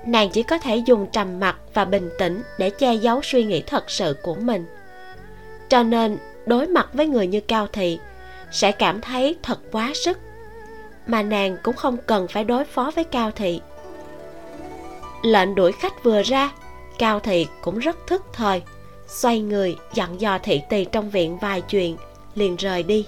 nàng 0.05 0.29
chỉ 0.29 0.43
có 0.43 0.57
thể 0.57 0.77
dùng 0.77 1.07
trầm 1.11 1.39
mặc 1.39 1.55
và 1.73 1.85
bình 1.85 2.09
tĩnh 2.17 2.43
để 2.57 2.69
che 2.69 2.93
giấu 2.93 3.21
suy 3.23 3.43
nghĩ 3.43 3.61
thật 3.61 3.89
sự 3.89 4.15
của 4.21 4.35
mình. 4.35 4.65
Cho 5.69 5.83
nên, 5.83 6.17
đối 6.45 6.67
mặt 6.67 6.89
với 6.93 7.07
người 7.07 7.27
như 7.27 7.41
cao 7.41 7.67
thị, 7.67 7.99
sẽ 8.51 8.71
cảm 8.71 9.01
thấy 9.01 9.35
thật 9.43 9.59
quá 9.71 9.91
sức, 9.93 10.17
mà 11.07 11.21
nàng 11.21 11.57
cũng 11.63 11.75
không 11.75 11.97
cần 12.05 12.27
phải 12.27 12.43
đối 12.43 12.65
phó 12.65 12.91
với 12.95 13.03
cao 13.03 13.31
thị. 13.31 13.61
Lệnh 15.23 15.55
đuổi 15.55 15.71
khách 15.71 16.03
vừa 16.03 16.21
ra, 16.21 16.51
cao 16.99 17.19
thị 17.19 17.47
cũng 17.61 17.79
rất 17.79 18.07
thức 18.07 18.25
thời, 18.33 18.61
xoay 19.07 19.39
người 19.39 19.75
dặn 19.93 20.21
dò 20.21 20.37
thị 20.43 20.61
tỳ 20.69 20.85
trong 20.85 21.09
viện 21.09 21.37
vài 21.37 21.61
chuyện, 21.61 21.97
liền 22.35 22.55
rời 22.55 22.83
đi. 22.83 23.05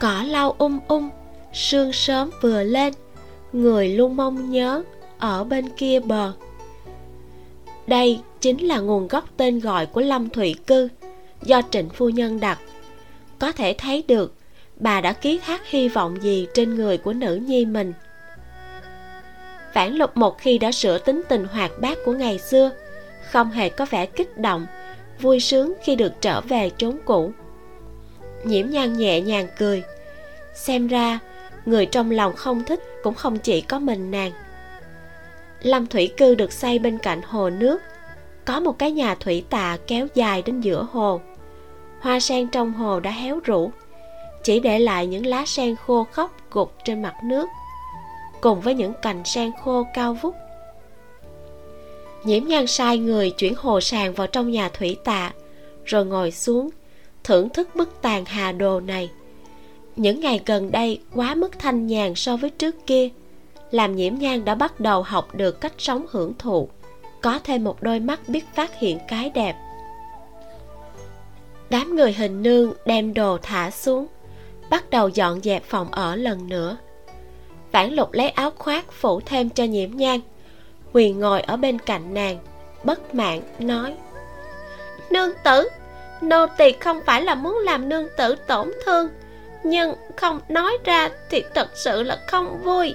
Cỏ 0.00 0.22
lau 0.26 0.54
um 0.58 0.78
um 0.88 1.10
sương 1.52 1.92
sớm 1.92 2.30
vừa 2.42 2.62
lên 2.62 2.92
người 3.52 3.88
luôn 3.88 4.16
mong 4.16 4.50
nhớ 4.50 4.82
ở 5.18 5.44
bên 5.44 5.68
kia 5.68 6.00
bờ. 6.00 6.32
Đây 7.86 8.20
chính 8.40 8.66
là 8.66 8.78
nguồn 8.78 9.08
gốc 9.08 9.24
tên 9.36 9.60
gọi 9.60 9.86
của 9.86 10.00
lâm 10.00 10.30
thủy 10.30 10.54
cư 10.66 10.88
do 11.42 11.62
trịnh 11.70 11.88
phu 11.88 12.08
nhân 12.08 12.40
đặt. 12.40 12.58
Có 13.38 13.52
thể 13.52 13.74
thấy 13.78 14.04
được, 14.08 14.34
bà 14.76 15.00
đã 15.00 15.12
ký 15.12 15.40
thác 15.44 15.70
hy 15.70 15.88
vọng 15.88 16.22
gì 16.22 16.46
trên 16.54 16.74
người 16.74 16.98
của 16.98 17.12
nữ 17.12 17.34
nhi 17.34 17.64
mình. 17.64 17.92
Phản 19.72 19.94
lục 19.94 20.16
một 20.16 20.38
khi 20.38 20.58
đã 20.58 20.72
sửa 20.72 20.98
tính 20.98 21.22
tình 21.28 21.44
hoạt 21.44 21.70
bát 21.80 21.98
của 22.04 22.12
ngày 22.12 22.38
xưa, 22.38 22.70
không 23.30 23.50
hề 23.50 23.68
có 23.68 23.86
vẻ 23.90 24.06
kích 24.06 24.38
động, 24.38 24.66
vui 25.20 25.40
sướng 25.40 25.74
khi 25.84 25.96
được 25.96 26.12
trở 26.20 26.40
về 26.40 26.70
chốn 26.76 26.98
cũ. 27.04 27.32
Nhiễm 28.44 28.70
nhan 28.70 28.92
nhẹ 28.92 29.20
nhàng 29.20 29.46
cười, 29.58 29.82
xem 30.54 30.86
ra 30.86 31.18
người 31.66 31.86
trong 31.86 32.10
lòng 32.10 32.32
không 32.36 32.64
thích, 32.64 32.80
cũng 33.02 33.14
không 33.14 33.38
chỉ 33.38 33.60
có 33.60 33.78
mình 33.78 34.10
nàng. 34.10 34.32
Lâm 35.62 35.86
thủy 35.86 36.12
cư 36.16 36.34
được 36.34 36.52
xây 36.52 36.78
bên 36.78 36.98
cạnh 36.98 37.20
hồ 37.22 37.50
nước. 37.50 37.80
Có 38.44 38.60
một 38.60 38.78
cái 38.78 38.92
nhà 38.92 39.14
thủy 39.14 39.44
tạ 39.50 39.78
kéo 39.86 40.06
dài 40.14 40.42
đến 40.42 40.60
giữa 40.60 40.86
hồ. 40.92 41.20
Hoa 42.00 42.20
sen 42.20 42.48
trong 42.48 42.72
hồ 42.72 43.00
đã 43.00 43.10
héo 43.10 43.40
rũ. 43.44 43.70
Chỉ 44.44 44.60
để 44.60 44.78
lại 44.78 45.06
những 45.06 45.26
lá 45.26 45.46
sen 45.46 45.76
khô 45.86 46.04
khóc 46.04 46.36
gục 46.50 46.72
trên 46.84 47.02
mặt 47.02 47.14
nước, 47.24 47.48
cùng 48.40 48.60
với 48.60 48.74
những 48.74 48.92
cành 49.02 49.24
sen 49.24 49.50
khô 49.64 49.86
cao 49.94 50.14
vút. 50.14 50.34
Nhiễm 52.24 52.44
nhan 52.44 52.66
sai 52.66 52.98
người 52.98 53.30
chuyển 53.30 53.54
hồ 53.56 53.80
sàng 53.80 54.12
vào 54.12 54.26
trong 54.26 54.50
nhà 54.50 54.68
thủy 54.68 54.96
tạ 55.04 55.32
rồi 55.84 56.06
ngồi 56.06 56.30
xuống, 56.30 56.70
thưởng 57.24 57.48
thức 57.48 57.68
bức 57.74 58.02
tàn 58.02 58.24
hà 58.24 58.52
đồ 58.52 58.80
này 58.80 59.10
những 59.98 60.20
ngày 60.20 60.40
gần 60.46 60.70
đây, 60.70 61.00
quá 61.14 61.34
mức 61.34 61.58
thanh 61.58 61.86
nhàn 61.86 62.14
so 62.14 62.36
với 62.36 62.50
trước 62.50 62.86
kia. 62.86 63.08
Làm 63.70 63.96
nhiễm 63.96 64.14
nhan 64.14 64.44
đã 64.44 64.54
bắt 64.54 64.80
đầu 64.80 65.02
học 65.02 65.34
được 65.34 65.60
cách 65.60 65.72
sống 65.78 66.06
hưởng 66.10 66.32
thụ. 66.38 66.68
Có 67.20 67.38
thêm 67.44 67.64
một 67.64 67.82
đôi 67.82 68.00
mắt 68.00 68.28
biết 68.28 68.44
phát 68.54 68.78
hiện 68.78 68.98
cái 69.08 69.30
đẹp. 69.30 69.56
Đám 71.70 71.96
người 71.96 72.12
hình 72.12 72.42
nương 72.42 72.72
đem 72.86 73.14
đồ 73.14 73.38
thả 73.42 73.70
xuống, 73.70 74.06
bắt 74.70 74.90
đầu 74.90 75.08
dọn 75.08 75.40
dẹp 75.40 75.64
phòng 75.64 75.90
ở 75.90 76.16
lần 76.16 76.48
nữa. 76.48 76.76
Vãn 77.72 77.92
lục 77.92 78.12
lấy 78.12 78.28
áo 78.28 78.50
khoác 78.58 78.92
phủ 78.92 79.20
thêm 79.20 79.50
cho 79.50 79.64
nhiễm 79.64 79.90
nhan 79.96 80.20
huyền 80.92 81.20
ngồi 81.20 81.40
ở 81.40 81.56
bên 81.56 81.78
cạnh 81.78 82.14
nàng, 82.14 82.38
bất 82.84 83.14
mãn, 83.14 83.40
nói, 83.58 83.94
nương 85.10 85.30
tử, 85.44 85.68
nô 86.20 86.46
tỳ 86.46 86.72
không 86.72 87.00
phải 87.06 87.22
là 87.22 87.34
muốn 87.34 87.58
làm 87.58 87.88
nương 87.88 88.08
tử 88.16 88.36
tổn 88.46 88.70
thương 88.86 89.08
nhưng 89.68 89.94
không 90.16 90.40
nói 90.48 90.78
ra 90.84 91.08
thì 91.30 91.44
thật 91.54 91.68
sự 91.74 92.02
là 92.02 92.18
không 92.26 92.62
vui. 92.62 92.94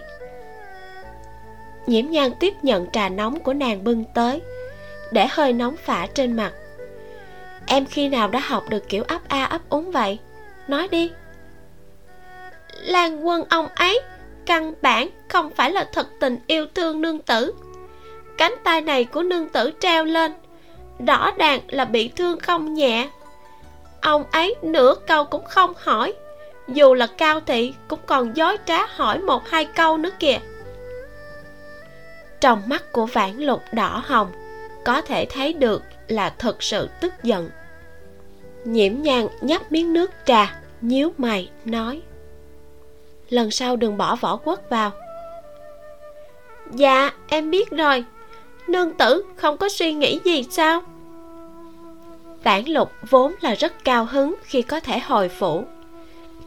Nhiễm 1.88 2.10
nhan 2.10 2.32
tiếp 2.40 2.54
nhận 2.62 2.92
trà 2.92 3.10
nóng 3.10 3.40
của 3.40 3.54
nàng 3.54 3.84
bưng 3.84 4.04
tới, 4.14 4.42
để 5.12 5.28
hơi 5.30 5.54
nóng 5.54 5.76
phả 5.78 6.08
trên 6.14 6.34
mặt. 6.34 6.54
Em 7.68 7.86
khi 7.86 8.10
nào 8.10 8.28
đã 8.28 8.40
học 8.40 8.64
được 8.70 8.90
kiểu 8.90 9.04
ấp 9.04 9.22
a 9.28 9.44
ấp 9.44 9.62
úng 9.70 9.92
vậy? 9.92 10.20
Nói 10.68 10.88
đi. 10.88 11.12
Lan 12.82 13.28
quân 13.28 13.44
ông 13.50 13.68
ấy, 13.76 14.02
căn 14.46 14.74
bản 14.82 15.10
không 15.28 15.52
phải 15.56 15.72
là 15.72 15.90
thật 15.94 16.08
tình 16.20 16.38
yêu 16.48 16.66
thương 16.76 17.02
nương 17.02 17.20
tử. 17.20 17.54
Cánh 18.38 18.54
tay 18.64 18.82
này 18.82 19.06
của 19.06 19.24
nương 19.24 19.50
tử 19.50 19.72
treo 19.80 20.06
lên, 20.06 20.34
rõ 21.08 21.32
ràng 21.38 21.60
là 21.68 21.86
bị 21.86 22.08
thương 22.08 22.40
không 22.40 22.74
nhẹ. 22.74 23.10
Ông 24.02 24.24
ấy 24.32 24.56
nửa 24.62 24.96
câu 25.08 25.26
cũng 25.26 25.46
không 25.46 25.74
hỏi 25.78 26.14
dù 26.68 26.94
là 26.94 27.08
cao 27.18 27.40
thị, 27.40 27.74
cũng 27.88 28.00
còn 28.06 28.38
dối 28.38 28.58
trá 28.66 28.86
hỏi 28.86 29.20
một 29.20 29.50
hai 29.50 29.66
câu 29.66 29.98
nữa 29.98 30.10
kìa. 30.20 30.40
Trong 32.42 32.62
mắt 32.66 32.92
của 32.92 33.06
vãn 33.06 33.38
lục 33.38 33.62
đỏ 33.72 34.04
hồng, 34.06 34.32
có 34.86 35.02
thể 35.02 35.26
thấy 35.26 35.54
được 35.54 35.84
là 36.08 36.30
thật 36.30 36.64
sự 36.64 36.90
tức 37.02 37.14
giận. 37.24 37.50
Nhiễm 38.66 39.02
nhàn 39.02 39.28
nhấp 39.42 39.72
miếng 39.72 39.94
nước 39.94 40.12
trà, 40.26 40.60
nhíu 40.82 41.12
mày, 41.18 41.50
nói, 41.66 42.02
lần 43.30 43.52
sau 43.52 43.76
đừng 43.76 43.98
bỏ 43.98 44.16
vỏ 44.16 44.36
quất 44.36 44.70
vào. 44.70 44.92
Dạ 46.72 47.12
em 47.28 47.52
biết 47.52 47.72
rồi. 47.72 48.06
Nương 48.68 48.94
tử, 48.94 49.26
không 49.36 49.58
có 49.58 49.70
suy 49.70 49.94
nghĩ 49.94 50.20
gì 50.24 50.44
sao? 50.52 50.82
Vãn 52.44 52.66
lục 52.66 52.92
vốn 53.10 53.34
là 53.42 53.56
rất 53.56 53.84
cao 53.84 54.06
hứng 54.06 54.36
khi 54.44 54.62
có 54.62 54.80
thể 54.80 55.00
hồi 55.00 55.30
phủ. 55.30 55.66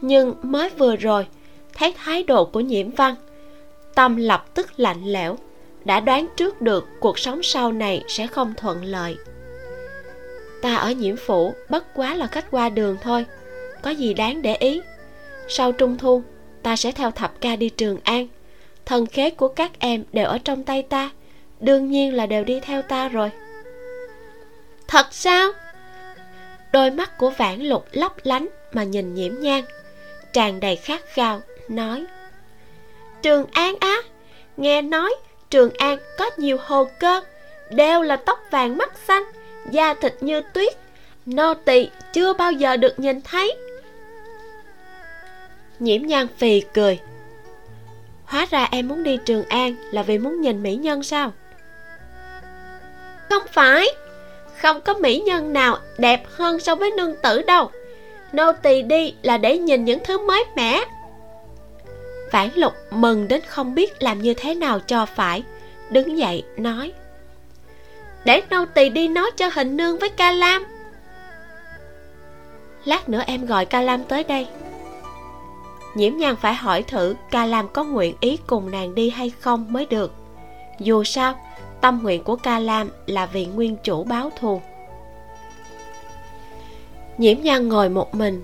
Nhưng 0.01 0.35
mới 0.41 0.69
vừa 0.69 0.95
rồi, 0.95 1.27
Thấy 1.73 1.93
thái 1.97 2.23
độ 2.23 2.45
của 2.45 2.59
nhiễm 2.59 2.91
văn, 2.91 3.15
Tâm 3.95 4.15
lập 4.15 4.45
tức 4.53 4.79
lạnh 4.79 5.03
lẽo, 5.03 5.37
Đã 5.85 5.99
đoán 5.99 6.27
trước 6.37 6.61
được 6.61 6.87
cuộc 6.99 7.19
sống 7.19 7.43
sau 7.43 7.71
này 7.71 8.03
sẽ 8.07 8.27
không 8.27 8.53
thuận 8.57 8.85
lợi. 8.85 9.17
Ta 10.61 10.75
ở 10.75 10.91
nhiễm 10.91 11.15
phủ 11.15 11.53
bất 11.69 11.93
quá 11.93 12.15
là 12.15 12.27
khách 12.27 12.51
qua 12.51 12.69
đường 12.69 12.97
thôi, 13.01 13.25
Có 13.81 13.89
gì 13.89 14.13
đáng 14.13 14.41
để 14.41 14.55
ý. 14.55 14.81
Sau 15.47 15.71
trung 15.71 15.97
thu, 15.97 16.23
Ta 16.63 16.75
sẽ 16.75 16.91
theo 16.91 17.11
thập 17.11 17.41
ca 17.41 17.55
đi 17.55 17.69
Trường 17.69 17.97
An. 18.03 18.27
Thần 18.85 19.05
khế 19.05 19.29
của 19.29 19.47
các 19.47 19.71
em 19.79 20.03
đều 20.13 20.25
ở 20.25 20.37
trong 20.37 20.63
tay 20.63 20.83
ta, 20.83 21.09
Đương 21.59 21.91
nhiên 21.91 22.13
là 22.13 22.25
đều 22.25 22.43
đi 22.43 22.59
theo 22.59 22.81
ta 22.81 23.09
rồi. 23.09 23.31
Thật 24.87 25.07
sao? 25.11 25.51
Đôi 26.73 26.91
mắt 26.91 27.17
của 27.17 27.29
vãn 27.29 27.61
lục 27.61 27.85
lấp 27.91 28.13
lánh 28.23 28.47
mà 28.71 28.83
nhìn 28.83 29.13
nhiễm 29.13 29.39
nhang 29.39 29.63
tràn 30.33 30.59
đầy 30.59 30.75
khát 30.75 31.01
khao, 31.05 31.41
nói, 31.69 32.05
trường 33.21 33.45
an 33.51 33.75
á, 33.79 34.01
nghe 34.57 34.81
nói 34.81 35.15
trường 35.49 35.73
an 35.77 35.97
có 36.17 36.29
nhiều 36.37 36.57
hồ 36.61 36.87
cơ, 36.99 37.21
đều 37.69 38.01
là 38.01 38.15
tóc 38.15 38.39
vàng 38.51 38.77
mắt 38.77 38.91
xanh, 39.07 39.23
da 39.71 39.93
thịt 39.93 40.13
như 40.21 40.41
tuyết 40.53 40.73
nô 41.25 41.53
tỳ 41.53 41.89
chưa 42.13 42.33
bao 42.33 42.51
giờ 42.51 42.77
được 42.77 42.99
nhìn 42.99 43.21
thấy. 43.21 43.55
Nhiễm 45.79 46.01
nhan 46.01 46.27
phì 46.37 46.61
cười, 46.73 46.99
hóa 48.25 48.45
ra 48.49 48.67
em 48.71 48.87
muốn 48.87 49.03
đi 49.03 49.17
trường 49.25 49.43
an 49.43 49.75
là 49.91 50.03
vì 50.03 50.17
muốn 50.17 50.41
nhìn 50.41 50.63
mỹ 50.63 50.75
nhân 50.75 51.03
sao? 51.03 51.33
Không 53.29 53.43
phải, 53.51 53.87
không 54.57 54.81
có 54.81 54.93
mỹ 54.93 55.19
nhân 55.19 55.53
nào 55.53 55.77
đẹp 55.97 56.23
hơn 56.29 56.59
so 56.59 56.75
với 56.75 56.91
nương 56.91 57.15
tử 57.15 57.41
đâu 57.41 57.71
nô 58.33 58.51
tỳ 58.51 58.81
đi 58.81 59.13
là 59.21 59.37
để 59.37 59.57
nhìn 59.57 59.85
những 59.85 59.99
thứ 60.03 60.27
mới 60.27 60.43
mẻ. 60.55 60.83
Vãn 62.31 62.49
lục 62.55 62.73
mừng 62.91 63.27
đến 63.27 63.41
không 63.47 63.75
biết 63.75 64.03
làm 64.03 64.21
như 64.21 64.33
thế 64.33 64.55
nào 64.55 64.79
cho 64.79 65.05
phải, 65.05 65.43
đứng 65.89 66.17
dậy 66.17 66.43
nói, 66.57 66.93
để 68.25 68.41
nô 68.49 68.65
tỳ 68.65 68.89
đi 68.89 69.07
nói 69.07 69.31
cho 69.37 69.49
hình 69.53 69.77
nương 69.77 69.99
với 69.99 70.09
ca 70.09 70.31
lam. 70.31 70.65
Lát 72.85 73.09
nữa 73.09 73.23
em 73.27 73.45
gọi 73.45 73.65
ca 73.65 73.81
lam 73.81 74.03
tới 74.03 74.23
đây. 74.23 74.47
Nhiễm 75.95 76.17
nhan 76.17 76.35
phải 76.35 76.53
hỏi 76.53 76.83
thử 76.83 77.15
ca 77.31 77.45
lam 77.45 77.67
có 77.67 77.83
nguyện 77.83 78.15
ý 78.19 78.37
cùng 78.47 78.71
nàng 78.71 78.95
đi 78.95 79.09
hay 79.09 79.31
không 79.39 79.65
mới 79.69 79.85
được. 79.85 80.13
Dù 80.79 81.03
sao, 81.03 81.35
tâm 81.81 81.99
nguyện 82.03 82.23
của 82.23 82.35
ca 82.35 82.59
lam 82.59 82.89
là 83.05 83.25
vì 83.25 83.45
nguyên 83.45 83.77
chủ 83.83 84.03
báo 84.03 84.31
thù 84.39 84.61
nhiễm 87.17 87.37
nhan 87.41 87.67
ngồi 87.67 87.89
một 87.89 88.15
mình, 88.15 88.43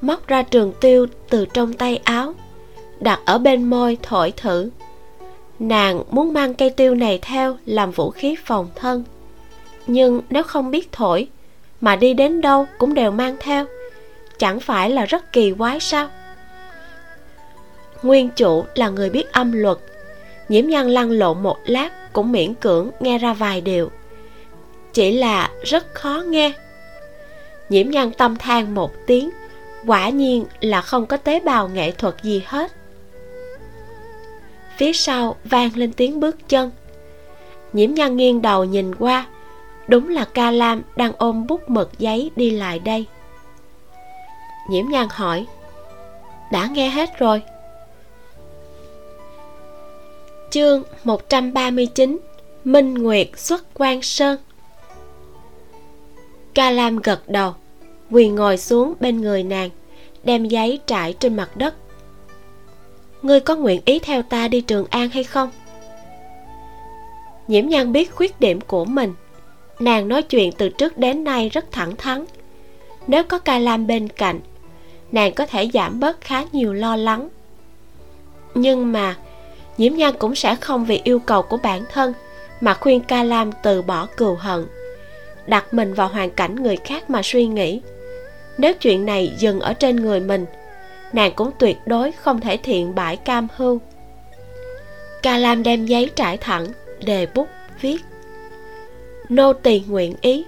móc 0.00 0.26
ra 0.26 0.42
trường 0.42 0.72
tiêu 0.80 1.06
từ 1.30 1.46
trong 1.46 1.72
tay 1.72 2.00
áo, 2.04 2.34
đặt 3.00 3.20
ở 3.24 3.38
bên 3.38 3.64
môi 3.64 3.98
thổi 4.02 4.32
thử. 4.36 4.70
Nàng 5.58 6.02
muốn 6.10 6.32
mang 6.32 6.54
cây 6.54 6.70
tiêu 6.70 6.94
này 6.94 7.18
theo 7.22 7.56
làm 7.66 7.90
vũ 7.90 8.10
khí 8.10 8.36
phòng 8.44 8.68
thân, 8.74 9.04
nhưng 9.86 10.20
nếu 10.30 10.42
không 10.42 10.70
biết 10.70 10.92
thổi 10.92 11.28
mà 11.80 11.96
đi 11.96 12.14
đến 12.14 12.40
đâu 12.40 12.66
cũng 12.78 12.94
đều 12.94 13.10
mang 13.10 13.36
theo, 13.40 13.64
chẳng 14.38 14.60
phải 14.60 14.90
là 14.90 15.04
rất 15.04 15.32
kỳ 15.32 15.52
quái 15.58 15.80
sao? 15.80 16.08
Nguyên 18.02 18.28
chủ 18.36 18.64
là 18.74 18.88
người 18.88 19.10
biết 19.10 19.32
âm 19.32 19.52
luật, 19.52 19.78
nhiễm 20.48 20.66
nhan 20.66 20.90
lăn 20.90 21.10
lộn 21.10 21.42
một 21.42 21.56
lát 21.64 22.12
cũng 22.12 22.32
miễn 22.32 22.54
cưỡng 22.54 22.90
nghe 23.00 23.18
ra 23.18 23.32
vài 23.32 23.60
điều. 23.60 23.90
Chỉ 24.92 25.12
là 25.12 25.50
rất 25.62 25.94
khó 25.94 26.22
nghe 26.26 26.52
nhiễm 27.68 27.90
nhan 27.90 28.10
tâm 28.12 28.36
than 28.36 28.74
một 28.74 28.92
tiếng, 29.06 29.30
quả 29.86 30.08
nhiên 30.08 30.44
là 30.60 30.80
không 30.80 31.06
có 31.06 31.16
tế 31.16 31.40
bào 31.40 31.68
nghệ 31.68 31.90
thuật 31.92 32.14
gì 32.22 32.42
hết. 32.46 32.72
Phía 34.76 34.92
sau 34.92 35.36
vang 35.44 35.70
lên 35.74 35.92
tiếng 35.92 36.20
bước 36.20 36.48
chân. 36.48 36.70
Nhiễm 37.72 37.94
nhan 37.94 38.16
nghiêng 38.16 38.42
đầu 38.42 38.64
nhìn 38.64 38.94
qua, 38.94 39.26
đúng 39.88 40.08
là 40.08 40.24
ca 40.24 40.50
lam 40.50 40.82
đang 40.96 41.12
ôm 41.18 41.46
bút 41.46 41.70
mực 41.70 41.98
giấy 41.98 42.30
đi 42.36 42.50
lại 42.50 42.78
đây. 42.78 43.06
Nhiễm 44.70 44.88
nhan 44.88 45.06
hỏi, 45.10 45.46
đã 46.52 46.68
nghe 46.72 46.88
hết 46.88 47.18
rồi? 47.18 47.42
Chương 50.50 50.82
139 51.04 52.18
Minh 52.64 52.94
Nguyệt 52.94 53.28
xuất 53.36 53.64
quan 53.74 54.02
sơn. 54.02 54.38
Ca 56.56 56.70
Lam 56.70 56.96
gật 56.96 57.28
đầu. 57.28 57.54
Quỳ 58.10 58.28
ngồi 58.28 58.58
xuống 58.58 58.94
bên 59.00 59.20
người 59.20 59.42
nàng, 59.42 59.70
Đem 60.24 60.44
giấy 60.44 60.80
trải 60.86 61.12
trên 61.12 61.36
mặt 61.36 61.56
đất. 61.56 61.74
Ngươi 63.22 63.40
có 63.40 63.56
nguyện 63.56 63.80
ý 63.84 63.98
theo 63.98 64.22
ta 64.22 64.48
đi 64.48 64.60
Trường 64.60 64.86
An 64.90 65.08
hay 65.08 65.24
không? 65.24 65.50
Nhiễm 67.48 67.68
nhan 67.68 67.92
biết 67.92 68.14
khuyết 68.14 68.40
điểm 68.40 68.60
của 68.60 68.84
mình. 68.84 69.14
Nàng 69.78 70.08
nói 70.08 70.22
chuyện 70.22 70.52
từ 70.52 70.68
trước 70.68 70.98
đến 70.98 71.24
nay 71.24 71.48
rất 71.48 71.72
thẳng 71.72 71.96
thắn. 71.96 72.24
Nếu 73.06 73.24
có 73.24 73.38
ca 73.38 73.58
lam 73.58 73.86
bên 73.86 74.08
cạnh, 74.08 74.40
Nàng 75.12 75.32
có 75.32 75.46
thể 75.46 75.70
giảm 75.74 76.00
bớt 76.00 76.20
khá 76.20 76.44
nhiều 76.52 76.72
lo 76.72 76.96
lắng. 76.96 77.28
Nhưng 78.54 78.92
mà, 78.92 79.16
Nhiễm 79.78 79.94
nhan 79.94 80.14
cũng 80.18 80.34
sẽ 80.34 80.56
không 80.56 80.84
vì 80.84 81.00
yêu 81.04 81.18
cầu 81.18 81.42
của 81.42 81.58
bản 81.62 81.84
thân 81.92 82.12
Mà 82.60 82.74
khuyên 82.74 83.00
ca 83.00 83.22
lam 83.22 83.50
từ 83.62 83.82
bỏ 83.82 84.06
cừu 84.06 84.34
hận. 84.34 84.66
Đặt 85.46 85.74
mình 85.74 85.94
vào 85.94 86.08
hoàn 86.08 86.30
cảnh 86.30 86.54
người 86.62 86.76
khác 86.76 87.10
mà 87.10 87.20
suy 87.24 87.46
nghĩ. 87.46 87.80
Nếu 88.58 88.74
chuyện 88.74 89.06
này 89.06 89.32
dừng 89.38 89.60
ở 89.60 89.72
trên 89.72 89.96
người 89.96 90.20
mình, 90.20 90.46
nàng 91.12 91.32
cũng 91.36 91.50
tuyệt 91.58 91.76
đối 91.86 92.12
không 92.12 92.40
thể 92.40 92.56
thiện 92.56 92.94
bãi 92.94 93.16
cam 93.16 93.48
hưu. 93.56 93.80
Ca 95.22 95.38
lam 95.38 95.62
đem 95.62 95.86
giấy 95.86 96.10
trải 96.14 96.36
thẳng, 96.36 96.66
đề 97.04 97.26
bút, 97.34 97.48
viết. 97.80 98.04
Nô 99.28 99.52
tỳ 99.52 99.80
nguyện 99.80 100.14
ý. 100.20 100.44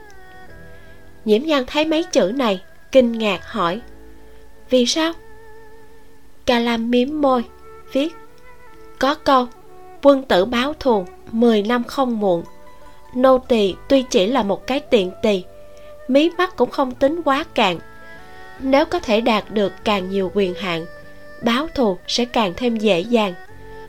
Nhiễm 1.24 1.42
nhan 1.42 1.64
thấy 1.66 1.84
mấy 1.84 2.04
chữ 2.04 2.32
này, 2.34 2.62
kinh 2.92 3.12
ngạc 3.12 3.46
hỏi, 3.46 3.80
vì 4.70 4.86
sao? 4.86 5.12
Ca 6.46 6.58
lam 6.58 6.90
mím 6.90 7.20
môi, 7.20 7.44
viết, 7.92 8.14
có 8.98 9.14
câu, 9.14 9.46
quân 10.02 10.22
tử 10.22 10.44
báo 10.44 10.74
thù, 10.80 11.04
mười 11.32 11.62
năm 11.62 11.84
không 11.84 12.20
muộn 12.20 12.44
nô 13.14 13.38
tỳ 13.38 13.74
tuy 13.88 14.02
chỉ 14.02 14.26
là 14.26 14.42
một 14.42 14.66
cái 14.66 14.80
tiện 14.80 15.10
tỳ, 15.22 15.42
mí 16.08 16.30
mắt 16.38 16.56
cũng 16.56 16.70
không 16.70 16.94
tính 16.94 17.22
quá 17.24 17.44
cạn 17.54 17.78
nếu 18.60 18.84
có 18.84 18.98
thể 18.98 19.20
đạt 19.20 19.44
được 19.50 19.72
càng 19.84 20.10
nhiều 20.10 20.30
quyền 20.34 20.54
hạn, 20.54 20.86
báo 21.42 21.66
thù 21.74 21.98
sẽ 22.06 22.24
càng 22.24 22.52
thêm 22.56 22.76
dễ 22.76 23.00
dàng. 23.00 23.34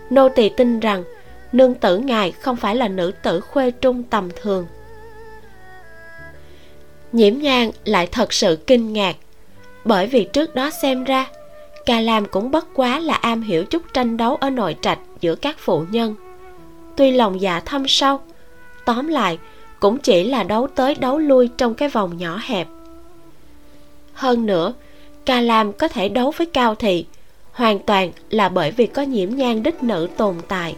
Nô 0.09 0.29
tỳ 0.29 0.49
tin 0.49 0.79
rằng, 0.79 1.03
nương 1.51 1.73
tử 1.73 1.97
ngài 1.97 2.31
không 2.31 2.55
phải 2.55 2.75
là 2.75 2.87
nữ 2.87 3.11
tử 3.23 3.39
khuê 3.39 3.71
trung 3.71 4.03
tầm 4.03 4.29
thường. 4.41 4.67
Nhiễm 7.11 7.39
nhan 7.39 7.71
lại 7.85 8.07
thật 8.11 8.33
sự 8.33 8.55
kinh 8.67 8.93
ngạc, 8.93 9.15
bởi 9.85 10.07
vì 10.07 10.23
trước 10.23 10.55
đó 10.55 10.69
xem 10.81 11.03
ra, 11.03 11.27
ca 11.85 11.99
lam 11.99 12.25
cũng 12.25 12.51
bất 12.51 12.67
quá 12.73 12.99
là 12.99 13.13
am 13.13 13.41
hiểu 13.41 13.65
chút 13.65 13.83
tranh 13.93 14.17
đấu 14.17 14.35
ở 14.35 14.49
nội 14.49 14.75
trạch 14.81 14.99
giữa 15.21 15.35
các 15.35 15.55
phụ 15.59 15.83
nhân. 15.91 16.15
Tuy 16.95 17.11
lòng 17.11 17.41
dạ 17.41 17.59
thâm 17.59 17.87
sâu 17.87 18.19
tóm 18.89 19.07
lại, 19.07 19.37
cũng 19.79 19.97
chỉ 19.97 20.23
là 20.23 20.43
đấu 20.43 20.67
tới 20.67 20.95
đấu 20.95 21.17
lui 21.17 21.49
trong 21.57 21.73
cái 21.73 21.89
vòng 21.89 22.17
nhỏ 22.17 22.39
hẹp. 22.41 22.67
Hơn 24.13 24.45
nữa, 24.45 24.73
ca 25.25 25.41
lam 25.41 25.73
có 25.73 25.87
thể 25.87 26.09
đấu 26.09 26.31
với 26.37 26.47
cao 26.47 26.75
thị, 26.75 27.05
hoàn 27.51 27.79
toàn 27.79 28.11
là 28.29 28.49
bởi 28.49 28.71
vì 28.71 28.87
có 28.87 29.01
nhiễm 29.01 29.29
nhan 29.29 29.63
đích 29.63 29.83
nữ 29.83 30.07
tồn 30.17 30.35
tại. 30.47 30.75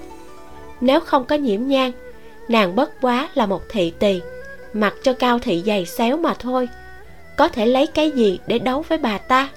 Nếu 0.82 1.00
không 1.00 1.26
có 1.26 1.36
nhiễm 1.36 1.67
nhan, 1.67 1.91
nàng 2.47 2.76
bất 2.76 3.02
quá 3.02 3.30
là 3.34 3.45
một 3.45 3.62
thị 3.69 3.93
tỳ, 4.00 4.21
mặc 4.74 4.93
cho 5.04 5.13
cao 5.13 5.39
thị 5.39 5.63
giày 5.65 5.86
xéo 5.86 6.17
mà 6.17 6.34
thôi. 6.34 6.69
Có 7.38 7.47
thể 7.47 7.65
lấy 7.65 7.88
cái 7.88 8.12
gì 8.12 8.39
để 8.47 8.60
đấu 8.60 8.86
với 8.88 8.97
bà 8.97 9.17
ta? 9.17 9.50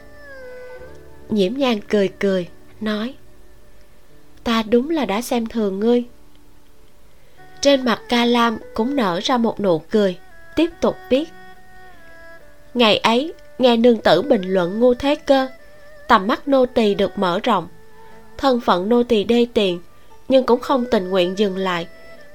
Nhiễm 1.29 1.55
nhan 1.55 1.81
cười 1.81 2.09
cười, 2.09 2.49
nói, 2.81 3.15
ta 4.45 4.63
đúng 4.63 4.91
là 4.91 5.05
đã 5.05 5.23
xem 5.23 5.47
thường 5.47 5.81
ngươi 5.81 6.05
trên 7.65 7.85
mặt 7.85 8.03
ca 8.09 8.25
lam 8.25 8.59
cũng 8.75 8.97
nở 8.97 9.21
ra 9.23 9.37
một 9.37 9.61
nụ 9.61 9.79
cười. 9.79 10.19
Tiếp 10.57 10.71
tục 10.81 10.97
viết, 11.11 11.29
ngày 12.75 12.97
ấy, 12.99 13.33
nghe 13.59 13.77
nương 13.77 13.99
tử 13.99 14.23
bình 14.23 14.43
luận 14.45 14.81
ngu 14.81 14.95
thế 14.95 15.15
cơ, 15.15 15.49
tầm 16.09 16.27
mắt 16.27 16.49
nô 16.49 16.67
tỳ 16.67 16.95
được 16.95 17.19
mở 17.19 17.41
rộng. 17.43 17.69
Thân 18.37 18.61
phận 18.61 18.89
nô 18.89 19.03
tỳ 19.03 19.25
đê 19.25 19.47
tiền, 19.55 19.81
nhưng 20.29 20.47
cũng 20.47 20.61
không 20.61 20.85
tình 20.91 21.11
nguyện 21.11 21.39
dừng 21.39 21.57
lại. 21.57 21.87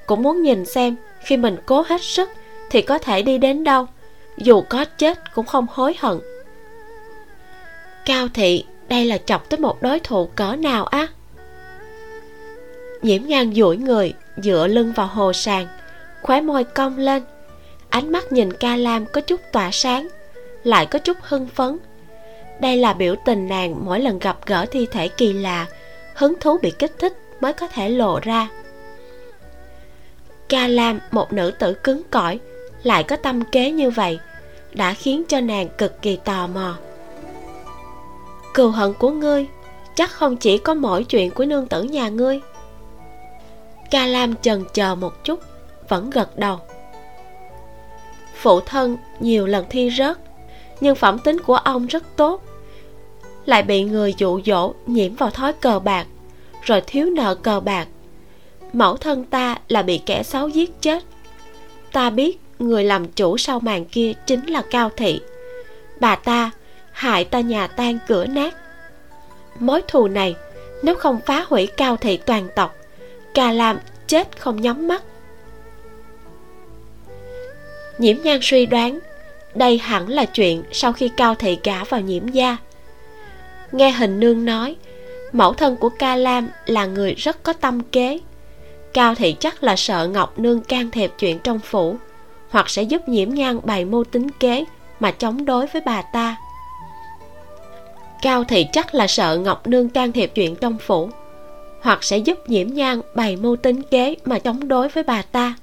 Cũng 0.05 0.23
muốn 0.23 0.41
nhìn 0.41 0.65
xem, 0.65 0.95
khi 1.19 1.37
mình 1.37 1.57
cố 1.65 1.83
hết 1.87 2.01
sức, 2.01 2.29
thì 2.69 2.81
có 2.81 2.97
thể 2.97 3.21
đi 3.21 3.37
đến 3.37 3.63
đâu. 3.63 3.87
Dù 4.37 4.61
có 4.61 4.85
chết 4.85 5.35
cũng 5.35 5.45
không 5.45 5.65
hối 5.71 5.95
hận. 5.99 6.19
Cao 8.05 8.27
thị, 8.33 8.65
đây 8.87 9.05
là 9.05 9.17
chọc 9.17 9.49
tới 9.49 9.59
một 9.59 9.81
đối 9.81 9.99
thủ 9.99 10.29
cỡ 10.35 10.55
nào 10.55 10.85
á? 10.85 11.07
Nhiễm 13.01 13.21
ngang 13.25 13.53
duỗi 13.53 13.77
người 13.77 14.13
dựa 14.43 14.67
lưng 14.67 14.93
vào 14.95 15.07
hồ 15.07 15.33
sàn, 15.33 15.67
khóe 16.21 16.41
môi 16.41 16.63
cong 16.63 16.97
lên. 16.97 17.23
Ánh 17.89 18.11
mắt 18.11 18.31
nhìn 18.31 18.53
ca 18.53 18.75
lam 18.75 19.05
có 19.05 19.21
chút 19.21 19.41
tỏa 19.51 19.69
sáng, 19.71 20.07
lại 20.63 20.85
có 20.85 20.99
chút 20.99 21.17
hưng 21.21 21.47
phấn. 21.47 21.77
Đây 22.59 22.77
là 22.77 22.93
biểu 22.93 23.15
tình 23.25 23.47
nàng 23.47 23.85
mỗi 23.85 23.99
lần 23.99 24.19
gặp 24.19 24.37
gỡ 24.45 24.65
thi 24.71 24.87
thể 24.91 25.07
kỳ 25.07 25.33
lạ, 25.33 25.65
hứng 26.15 26.33
thú 26.39 26.57
bị 26.57 26.71
kích 26.79 26.91
thích 26.99 27.13
mới 27.39 27.53
có 27.53 27.67
thể 27.67 27.89
lộ 27.89 28.19
ra. 28.19 28.49
Ca 30.49 30.67
lam, 30.67 30.99
một 31.11 31.33
nữ 31.33 31.51
tử 31.59 31.73
cứng 31.73 32.01
cỏi, 32.09 32.39
lại 32.83 33.03
có 33.03 33.15
tâm 33.15 33.45
kế 33.51 33.71
như 33.71 33.89
vậy, 33.89 34.19
đã 34.73 34.93
khiến 34.93 35.23
cho 35.27 35.39
nàng 35.39 35.67
cực 35.77 36.01
kỳ 36.01 36.15
tò 36.15 36.47
mò. 36.47 36.77
Cừu 38.53 38.69
hận 38.69 38.93
của 38.93 39.09
ngươi, 39.09 39.47
chắc 39.95 40.11
không 40.11 40.37
chỉ 40.37 40.57
có 40.57 40.73
mỗi 40.73 41.03
chuyện 41.03 41.31
của 41.31 41.45
nương 41.45 41.67
tử 41.67 41.83
nhà 41.83 42.09
ngươi 42.09 42.39
ca 43.91 44.05
lam 44.05 44.35
chần 44.35 44.63
chờ 44.73 44.95
một 44.95 45.23
chút, 45.23 45.39
vẫn 45.89 46.09
gật 46.09 46.37
đầu. 46.37 46.59
Phụ 48.35 48.59
thân 48.59 48.97
nhiều 49.19 49.47
lần 49.47 49.65
thi 49.69 49.91
rớt, 49.97 50.17
nhưng 50.81 50.95
phẩm 50.95 51.19
tính 51.19 51.39
của 51.39 51.55
ông 51.55 51.85
rất 51.85 52.03
tốt. 52.15 52.43
Lại 53.45 53.63
bị 53.63 53.83
người 53.83 54.15
dụ 54.17 54.41
dỗ 54.45 54.73
nhiễm 54.85 55.15
vào 55.15 55.29
thói 55.29 55.53
cờ 55.53 55.79
bạc, 55.79 56.07
rồi 56.61 56.81
thiếu 56.87 57.09
nợ 57.09 57.35
cờ 57.35 57.59
bạc. 57.59 57.87
Mẫu 58.73 58.97
thân 58.97 59.23
ta 59.25 59.57
là 59.67 59.81
bị 59.81 59.97
kẻ 59.97 60.23
xấu 60.23 60.47
giết 60.47 60.81
chết. 60.81 61.03
Ta 61.91 62.09
biết 62.09 62.39
người 62.59 62.83
làm 62.83 63.07
chủ 63.07 63.37
sau 63.37 63.59
màn 63.59 63.85
kia 63.85 64.13
chính 64.25 64.45
là 64.45 64.63
cao 64.71 64.89
thị. 64.97 65.21
Bà 65.99 66.15
ta 66.15 66.51
hại 66.91 67.25
ta 67.25 67.39
nhà 67.39 67.67
tan 67.67 67.97
cửa 68.07 68.25
nát. 68.25 68.55
Mối 69.59 69.81
thù 69.87 70.07
này 70.07 70.35
nếu 70.83 70.95
không 70.95 71.19
phá 71.25 71.45
hủy 71.47 71.67
cao 71.67 71.97
thị 71.97 72.17
toàn 72.17 72.47
tộc 72.55 72.75
Cà 73.33 73.51
lam 73.51 73.79
chết 74.07 74.39
không 74.39 74.61
nhắm 74.61 74.87
mắt. 74.87 75.03
Nhiễm 77.97 78.17
nhan 78.23 78.39
suy 78.41 78.65
đoán, 78.65 78.99
đây 79.55 79.77
hẳn 79.77 80.09
là 80.09 80.25
chuyện 80.25 80.63
sau 80.71 80.93
khi 80.93 81.09
cao 81.17 81.35
thị 81.35 81.57
gả 81.63 81.83
vào 81.83 82.01
nhiễm 82.01 82.27
gia. 82.27 82.57
Nghe 83.71 83.91
hình 83.91 84.19
nương 84.19 84.45
nói, 84.45 84.75
mẫu 85.31 85.53
thân 85.53 85.75
của 85.75 85.89
ca 85.89 86.15
lam 86.15 86.49
là 86.65 86.85
người 86.85 87.13
rất 87.13 87.43
có 87.43 87.53
tâm 87.53 87.79
kế. 87.83 88.19
Cao 88.93 89.15
thị 89.15 89.35
chắc 89.39 89.63
là 89.63 89.75
sợ 89.75 90.07
ngọc 90.07 90.39
nương 90.39 90.61
can 90.61 90.91
thiệp 90.91 91.11
chuyện 91.19 91.39
trong 91.39 91.59
phủ, 91.59 91.95
hoặc 92.49 92.69
sẽ 92.69 92.83
giúp 92.83 93.09
nhiễm 93.09 93.29
nhan 93.29 93.59
bày 93.63 93.85
mưu 93.85 94.03
tính 94.03 94.27
kế 94.39 94.65
mà 94.99 95.11
chống 95.11 95.45
đối 95.45 95.67
với 95.67 95.81
bà 95.85 96.01
ta. 96.01 96.37
Cao 98.21 98.43
thị 98.43 98.65
chắc 98.73 98.95
là 98.95 99.07
sợ 99.07 99.37
ngọc 99.37 99.67
nương 99.67 99.89
can 99.89 100.11
thiệp 100.11 100.31
chuyện 100.35 100.55
trong 100.55 100.77
phủ 100.77 101.09
hoặc 101.81 102.03
sẽ 102.03 102.17
giúp 102.17 102.49
nhiễm 102.49 102.67
nhang 102.67 103.01
bày 103.15 103.35
mưu 103.35 103.55
tính 103.55 103.81
kế 103.91 104.15
mà 104.25 104.39
chống 104.39 104.67
đối 104.67 104.89
với 104.89 105.03
bà 105.03 105.21
ta. 105.21 105.55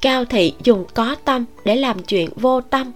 Cao 0.00 0.24
thị 0.24 0.54
dùng 0.62 0.84
có 0.94 1.16
tâm 1.24 1.44
để 1.64 1.76
làm 1.76 2.02
chuyện 2.02 2.28
vô 2.36 2.60
tâm, 2.60 2.92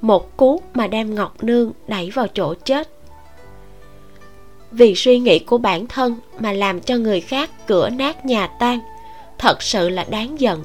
một 0.00 0.36
cú 0.36 0.62
mà 0.74 0.86
đem 0.86 1.14
ngọc 1.14 1.42
nương 1.42 1.72
đẩy 1.88 2.10
vào 2.10 2.26
chỗ 2.34 2.54
chết. 2.54 2.88
Vì 4.70 4.94
suy 4.94 5.18
nghĩ 5.18 5.38
của 5.38 5.58
bản 5.58 5.86
thân 5.86 6.16
mà 6.38 6.52
làm 6.52 6.80
cho 6.80 6.96
người 6.96 7.20
khác 7.20 7.50
cửa 7.66 7.88
nát 7.88 8.26
nhà 8.26 8.46
tan, 8.46 8.80
thật 9.38 9.62
sự 9.62 9.88
là 9.88 10.04
đáng 10.10 10.40
giận. 10.40 10.64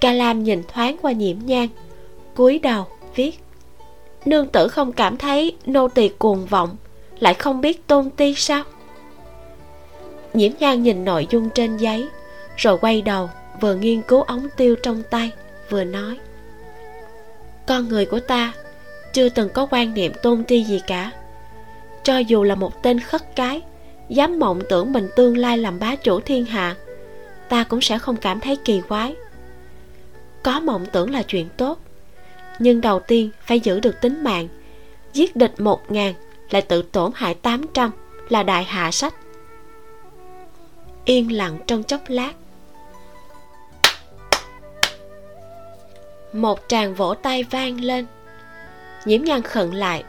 Ca 0.00 0.12
lam 0.12 0.44
nhìn 0.44 0.62
thoáng 0.68 0.96
qua 1.02 1.12
nhiễm 1.12 1.36
nhang 1.44 1.68
cúi 2.34 2.58
đầu 2.58 2.86
viết, 3.14 3.40
nương 4.24 4.46
tử 4.46 4.68
không 4.68 4.92
cảm 4.92 5.16
thấy 5.16 5.56
nô 5.66 5.88
tỳ 5.88 6.08
cuồng 6.08 6.46
vọng, 6.46 6.76
lại 7.18 7.34
không 7.34 7.60
biết 7.60 7.86
tôn 7.86 8.10
ti 8.10 8.34
sao? 8.34 8.64
Nhiễm 10.36 10.52
nhan 10.58 10.82
nhìn 10.82 11.04
nội 11.04 11.26
dung 11.30 11.50
trên 11.50 11.76
giấy, 11.76 12.08
rồi 12.56 12.78
quay 12.78 13.02
đầu, 13.02 13.30
vừa 13.60 13.74
nghiên 13.74 14.02
cứu 14.02 14.22
ống 14.22 14.48
tiêu 14.56 14.76
trong 14.82 15.02
tay, 15.10 15.30
vừa 15.70 15.84
nói. 15.84 16.18
Con 17.66 17.88
người 17.88 18.06
của 18.06 18.20
ta 18.20 18.52
chưa 19.12 19.28
từng 19.28 19.48
có 19.48 19.66
quan 19.70 19.94
niệm 19.94 20.12
tôn 20.22 20.44
ti 20.44 20.64
gì 20.64 20.80
cả. 20.86 21.10
Cho 22.02 22.18
dù 22.18 22.42
là 22.42 22.54
một 22.54 22.82
tên 22.82 23.00
khất 23.00 23.36
cái, 23.36 23.62
dám 24.08 24.38
mộng 24.38 24.60
tưởng 24.68 24.92
mình 24.92 25.08
tương 25.16 25.36
lai 25.36 25.58
làm 25.58 25.78
bá 25.78 25.96
chủ 25.96 26.20
thiên 26.20 26.44
hạ, 26.44 26.76
ta 27.48 27.64
cũng 27.64 27.80
sẽ 27.80 27.98
không 27.98 28.16
cảm 28.16 28.40
thấy 28.40 28.56
kỳ 28.56 28.80
quái. 28.88 29.14
Có 30.42 30.60
mộng 30.60 30.86
tưởng 30.92 31.10
là 31.10 31.22
chuyện 31.22 31.48
tốt, 31.56 31.78
nhưng 32.58 32.80
đầu 32.80 33.00
tiên 33.00 33.30
phải 33.44 33.60
giữ 33.60 33.80
được 33.80 34.00
tính 34.00 34.24
mạng. 34.24 34.48
Giết 35.12 35.36
địch 35.36 35.60
một 35.60 35.92
ngàn 35.92 36.14
lại 36.50 36.62
tự 36.62 36.82
tổn 36.82 37.10
hại 37.14 37.34
tám 37.34 37.66
trăm 37.74 37.90
là 38.28 38.42
đại 38.42 38.64
hạ 38.64 38.90
sách 38.90 39.14
yên 41.06 41.32
lặng 41.32 41.58
trong 41.66 41.82
chốc 41.82 42.00
lát. 42.08 42.32
Một 46.32 46.60
tràng 46.68 46.94
vỗ 46.94 47.14
tay 47.14 47.44
vang 47.50 47.80
lên. 47.80 48.06
Nhiễm 49.04 49.24
nhan 49.24 49.42
khẩn 49.42 49.70
lại, 49.70 50.04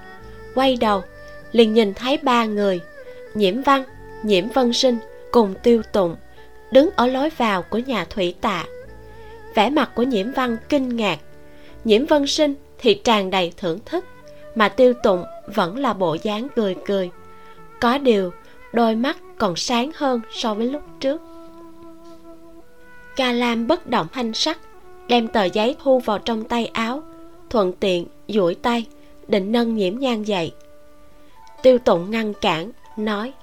quay 0.55 0.75
đầu, 0.75 1.03
liền 1.51 1.73
nhìn 1.73 1.93
thấy 1.93 2.17
ba 2.17 2.45
người, 2.45 2.79
nhiễm 3.33 3.61
văn, 3.61 3.83
nhiễm 4.23 4.47
vân 4.49 4.73
sinh 4.73 4.97
cùng 5.31 5.53
tiêu 5.63 5.81
tụng 5.91 6.15
đứng 6.71 6.89
ở 6.95 7.07
lối 7.07 7.29
vào 7.37 7.61
của 7.61 7.77
nhà 7.77 8.05
thủy 8.09 8.35
tạ. 8.41 8.65
Vẻ 9.55 9.69
mặt 9.69 9.91
của 9.95 10.03
nhiễm 10.03 10.31
văn 10.31 10.57
kinh 10.69 10.95
ngạc, 10.95 11.19
nhiễm 11.83 12.05
vân 12.05 12.27
sinh 12.27 12.55
thì 12.77 12.93
tràn 13.03 13.29
đầy 13.29 13.53
thưởng 13.57 13.79
thức, 13.85 14.05
mà 14.55 14.69
tiêu 14.69 14.93
tụng 15.03 15.23
vẫn 15.55 15.77
là 15.77 15.93
bộ 15.93 16.17
dáng 16.23 16.47
cười 16.55 16.75
cười. 16.85 17.09
Có 17.81 17.97
điều 17.97 18.33
đôi 18.77 18.95
mắt 18.95 19.17
còn 19.37 19.55
sáng 19.55 19.91
hơn 19.95 20.21
so 20.31 20.53
với 20.53 20.67
lúc 20.67 20.81
trước. 20.99 21.21
Ca 23.15 23.31
lam 23.31 23.67
bất 23.67 23.87
động 23.87 24.07
thanh 24.13 24.33
sắc, 24.33 24.59
đem 25.07 25.27
tờ 25.27 25.43
giấy 25.43 25.75
thu 25.83 25.99
vào 25.99 26.19
trong 26.19 26.43
tay 26.43 26.65
áo, 26.65 27.03
thuận 27.49 27.73
tiện 27.73 28.07
duỗi 28.27 28.55
tay, 28.55 28.85
định 29.27 29.51
nâng 29.51 29.75
nhiễm 29.75 29.99
nhan 29.99 30.23
dậy. 30.23 30.51
Tiêu 31.63 31.77
tụng 31.77 32.11
ngăn 32.11 32.33
cản, 32.33 32.71
nói, 32.97 33.33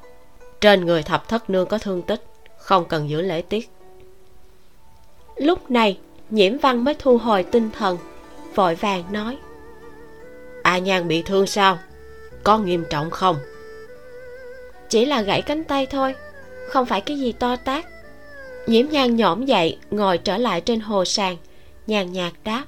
trên 0.61 0.87
người 0.87 1.03
thập 1.03 1.29
thất 1.29 1.51
nương 1.51 1.67
có 1.67 1.79
thương 1.79 2.03
tích, 2.03 2.25
không 2.59 2.85
cần 2.85 3.11
giữ 3.11 3.21
lễ 3.21 3.43
tiết. 3.43 3.71
Lúc 5.37 5.71
này, 5.71 5.99
nhiễm 6.31 6.59
văn 6.59 6.85
mới 6.85 6.95
thu 6.99 7.19
hồi 7.19 7.43
tinh 7.43 7.71
thần, 7.79 7.99
vội 8.55 8.75
vàng 8.75 9.05
nói, 9.13 9.39
a 10.63 10.79
nhan 10.79 11.09
bị 11.09 11.23
thương 11.23 11.47
sao? 11.47 11.79
Có 12.45 12.59
nghiêm 12.59 12.85
trọng 12.91 13.11
không? 13.11 13.37
Chỉ 14.95 15.05
là 15.05 15.23
gãy 15.23 15.43
cánh 15.43 15.65
tay 15.65 15.87
thôi, 15.87 16.15
không 16.69 16.87
phải 16.87 17.01
cái 17.01 17.19
gì 17.19 17.33
to 17.33 17.57
tát. 17.57 17.85
Nhiễm 18.67 18.89
nhan 18.89 19.17
nhõm 19.17 19.47
dậy, 19.47 19.79
ngồi 19.91 20.19
trở 20.19 20.37
lại 20.37 20.61
trên 20.61 20.81
hồ 20.81 21.05
sàn, 21.05 21.37
nhàn 21.87 22.13
nhạt 22.13 22.33
đáp. 22.45 22.65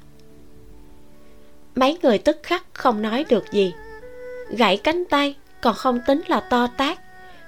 Mấy 1.74 1.98
người 2.02 2.18
tức 2.18 2.38
khắc 2.42 2.64
không 2.72 3.02
nói 3.02 3.24
được 3.28 3.44
gì. 3.52 3.72
Gãy 4.50 4.76
cánh 4.76 5.04
tay 5.04 5.34
còn 5.60 5.74
không 5.74 6.00
tính 6.06 6.22
là 6.28 6.40
to 6.40 6.66
tát. 6.76 6.98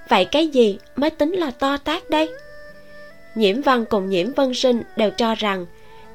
Vậy 0.09 0.25
cái 0.25 0.47
gì 0.47 0.77
mới 0.95 1.09
tính 1.09 1.33
là 1.33 1.51
to 1.51 1.77
tát 1.77 2.09
đây? 2.09 2.29
Nhiễm 3.35 3.61
văn 3.61 3.85
cùng 3.89 4.09
nhiễm 4.09 4.33
vân 4.33 4.53
sinh 4.53 4.81
đều 4.95 5.11
cho 5.11 5.35
rằng, 5.35 5.65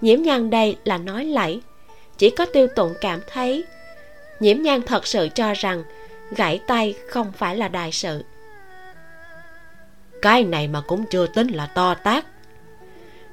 nhiễm 0.00 0.22
nhan 0.22 0.50
đây 0.50 0.76
là 0.84 0.98
nói 0.98 1.24
lẫy. 1.24 1.60
Chỉ 2.18 2.30
có 2.30 2.46
tiêu 2.46 2.66
tụng 2.66 2.94
cảm 3.00 3.20
thấy, 3.26 3.64
nhiễm 4.40 4.62
nhan 4.62 4.82
thật 4.82 5.06
sự 5.06 5.28
cho 5.34 5.54
rằng 5.54 5.82
gãy 6.36 6.60
tay 6.66 6.94
không 7.08 7.32
phải 7.32 7.56
là 7.56 7.68
đại 7.68 7.92
sự 7.92 8.22
cái 10.24 10.44
này 10.44 10.68
mà 10.68 10.80
cũng 10.80 11.04
chưa 11.10 11.26
tính 11.26 11.48
là 11.48 11.66
to 11.66 11.94
tác 11.94 12.24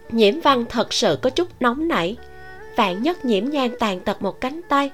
nhiễm 0.10 0.42
văn 0.42 0.66
thật 0.70 0.94
sự 0.94 1.18
có 1.22 1.30
chút 1.30 1.48
nóng 1.60 1.88
nảy. 1.88 2.18
Vạn 2.76 3.04
nhất 3.04 3.26
nhiễm 3.26 3.50
nhan 3.50 3.70
tàn 3.80 4.00
tật 4.00 4.22
một 4.22 4.42
cánh 4.42 4.62
tay. 4.70 4.92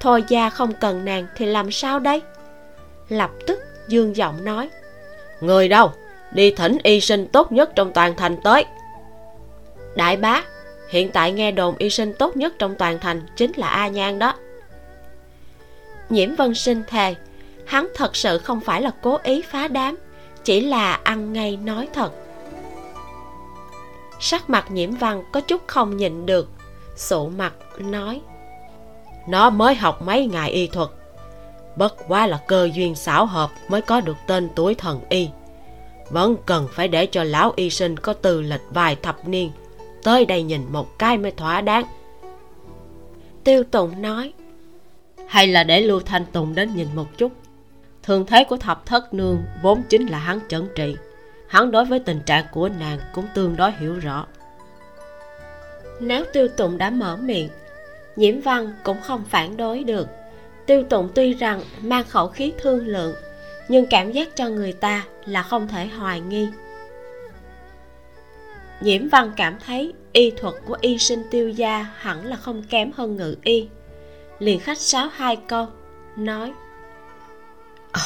Thôi 0.00 0.24
gia 0.28 0.50
không 0.50 0.72
cần 0.80 1.04
nàng 1.04 1.26
thì 1.36 1.46
làm 1.46 1.70
sao 1.70 1.98
đây? 1.98 2.22
Lập 3.08 3.30
tức 3.46 3.60
dương 3.88 4.16
giọng 4.16 4.44
nói. 4.44 4.68
Người 5.40 5.68
đâu? 5.68 5.92
Đi 6.32 6.50
thỉnh 6.50 6.78
y 6.82 7.00
sinh 7.00 7.26
tốt 7.26 7.52
nhất 7.52 7.70
trong 7.74 7.92
toàn 7.92 8.14
thành 8.16 8.36
tới. 8.44 8.64
Đại 9.96 10.16
bá 10.16 10.42
hiện 10.88 11.10
tại 11.10 11.32
nghe 11.32 11.52
đồn 11.52 11.74
y 11.78 11.90
sinh 11.90 12.12
tốt 12.14 12.36
nhất 12.36 12.54
trong 12.58 12.74
toàn 12.74 12.98
thành 12.98 13.22
chính 13.36 13.52
là 13.56 13.68
a 13.68 13.88
nhan 13.88 14.18
đó. 14.18 14.34
Nhiễm 16.08 16.34
vân 16.34 16.54
sinh 16.54 16.82
thề 16.86 17.14
hắn 17.66 17.88
thật 17.94 18.16
sự 18.16 18.38
không 18.38 18.60
phải 18.60 18.82
là 18.82 18.90
cố 19.02 19.18
ý 19.22 19.42
phá 19.42 19.68
đám 19.68 19.96
chỉ 20.44 20.60
là 20.60 21.00
ăn 21.04 21.32
ngay 21.32 21.56
nói 21.56 21.88
thật. 21.92 22.12
Sắc 24.20 24.50
mặt 24.50 24.70
nhiễm 24.70 24.90
văn 24.90 25.22
có 25.32 25.40
chút 25.40 25.62
không 25.66 25.96
nhịn 25.96 26.26
được, 26.26 26.48
sụ 26.96 27.28
mặt, 27.28 27.52
nói, 27.78 28.20
nó 29.28 29.50
mới 29.50 29.74
học 29.74 30.02
mấy 30.02 30.26
ngày 30.26 30.50
y 30.50 30.66
thuật, 30.66 30.88
bất 31.76 32.08
quá 32.08 32.26
là 32.26 32.40
cơ 32.48 32.68
duyên 32.74 32.94
xảo 32.94 33.26
hợp 33.26 33.50
mới 33.68 33.82
có 33.82 34.00
được 34.00 34.16
tên 34.26 34.48
tuổi 34.54 34.74
thần 34.74 35.00
y. 35.08 35.28
Vẫn 36.10 36.36
cần 36.46 36.68
phải 36.72 36.88
để 36.88 37.06
cho 37.06 37.24
lão 37.24 37.52
y 37.56 37.70
sinh 37.70 37.96
có 37.96 38.12
từ 38.12 38.42
lịch 38.42 38.62
vài 38.70 38.96
thập 38.96 39.28
niên, 39.28 39.50
tới 40.02 40.26
đây 40.26 40.42
nhìn 40.42 40.66
một 40.72 40.98
cái 40.98 41.18
mới 41.18 41.30
thỏa 41.30 41.60
đáng. 41.60 41.84
Tiêu 43.44 43.64
tùng 43.64 44.02
nói, 44.02 44.32
hay 45.26 45.46
là 45.46 45.64
để 45.64 45.80
lưu 45.80 46.00
thanh 46.00 46.26
tùng 46.26 46.54
đến 46.54 46.74
nhìn 46.76 46.88
một 46.94 47.06
chút 47.18 47.32
thường 48.02 48.26
thế 48.26 48.44
của 48.44 48.56
thập 48.56 48.86
thất 48.86 49.14
nương 49.14 49.42
vốn 49.62 49.82
chính 49.88 50.06
là 50.06 50.18
hắn 50.18 50.40
chẩn 50.48 50.68
trị 50.74 50.96
hắn 51.50 51.70
đối 51.70 51.84
với 51.84 51.98
tình 51.98 52.20
trạng 52.20 52.44
của 52.52 52.68
nàng 52.68 52.98
cũng 53.12 53.26
tương 53.34 53.56
đối 53.56 53.72
hiểu 53.72 53.98
rõ. 53.98 54.26
Nếu 56.00 56.24
tiêu 56.32 56.48
tụng 56.48 56.78
đã 56.78 56.90
mở 56.90 57.16
miệng, 57.16 57.48
nhiễm 58.16 58.40
văn 58.40 58.74
cũng 58.84 59.00
không 59.02 59.24
phản 59.28 59.56
đối 59.56 59.84
được. 59.84 60.08
Tiêu 60.66 60.82
tụng 60.82 61.08
tuy 61.14 61.34
rằng 61.34 61.60
mang 61.82 62.04
khẩu 62.08 62.28
khí 62.28 62.52
thương 62.58 62.86
lượng, 62.86 63.14
nhưng 63.68 63.86
cảm 63.86 64.12
giác 64.12 64.36
cho 64.36 64.48
người 64.48 64.72
ta 64.72 65.04
là 65.26 65.42
không 65.42 65.68
thể 65.68 65.86
hoài 65.86 66.20
nghi. 66.20 66.48
Nhiễm 68.80 69.08
văn 69.08 69.32
cảm 69.36 69.58
thấy 69.66 69.92
y 70.12 70.30
thuật 70.30 70.54
của 70.66 70.76
y 70.80 70.98
sinh 70.98 71.22
tiêu 71.30 71.48
gia 71.48 71.86
hẳn 71.96 72.26
là 72.26 72.36
không 72.36 72.62
kém 72.70 72.92
hơn 72.92 73.16
ngự 73.16 73.36
y. 73.42 73.68
Liền 74.38 74.60
khách 74.60 74.78
sáo 74.78 75.08
hai 75.12 75.36
câu, 75.48 75.66
nói 76.16 76.52
à, 77.92 78.02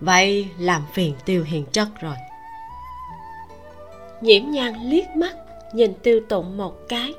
vậy 0.00 0.48
làm 0.58 0.82
phiền 0.92 1.14
tiêu 1.24 1.44
hiền 1.44 1.64
chất 1.72 1.88
rồi. 2.00 2.14
Nhiễm 4.20 4.50
nhan 4.50 4.74
liếc 4.82 5.16
mắt 5.16 5.36
nhìn 5.72 5.94
tiêu 6.02 6.20
tụng 6.28 6.56
một 6.56 6.88
cái. 6.88 7.14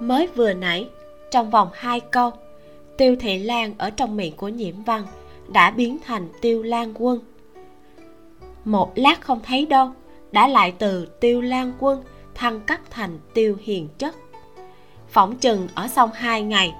Mới 0.00 0.26
vừa 0.26 0.52
nãy 0.52 0.88
trong 1.30 1.50
vòng 1.50 1.68
hai 1.72 2.00
câu 2.00 2.30
tiêu 2.96 3.16
thị 3.20 3.38
lan 3.38 3.74
ở 3.78 3.90
trong 3.90 4.16
miệng 4.16 4.36
của 4.36 4.48
nhiễm 4.48 4.82
văn 4.82 5.06
đã 5.48 5.70
biến 5.70 5.98
thành 6.06 6.28
tiêu 6.40 6.62
lan 6.62 6.94
quân. 6.94 7.20
Một 8.64 8.92
lát 8.94 9.20
không 9.20 9.40
thấy 9.44 9.66
đâu 9.66 9.92
đã 10.32 10.48
lại 10.48 10.72
từ 10.78 11.06
tiêu 11.06 11.40
lan 11.40 11.72
quân 11.78 12.02
thăng 12.34 12.60
cấp 12.60 12.80
thành 12.90 13.18
tiêu 13.34 13.56
hiền 13.62 13.88
chất. 13.98 14.14
Phỏng 15.08 15.36
chừng 15.36 15.68
ở 15.74 15.88
xong 15.88 16.10
hai 16.14 16.42
ngày 16.42 16.74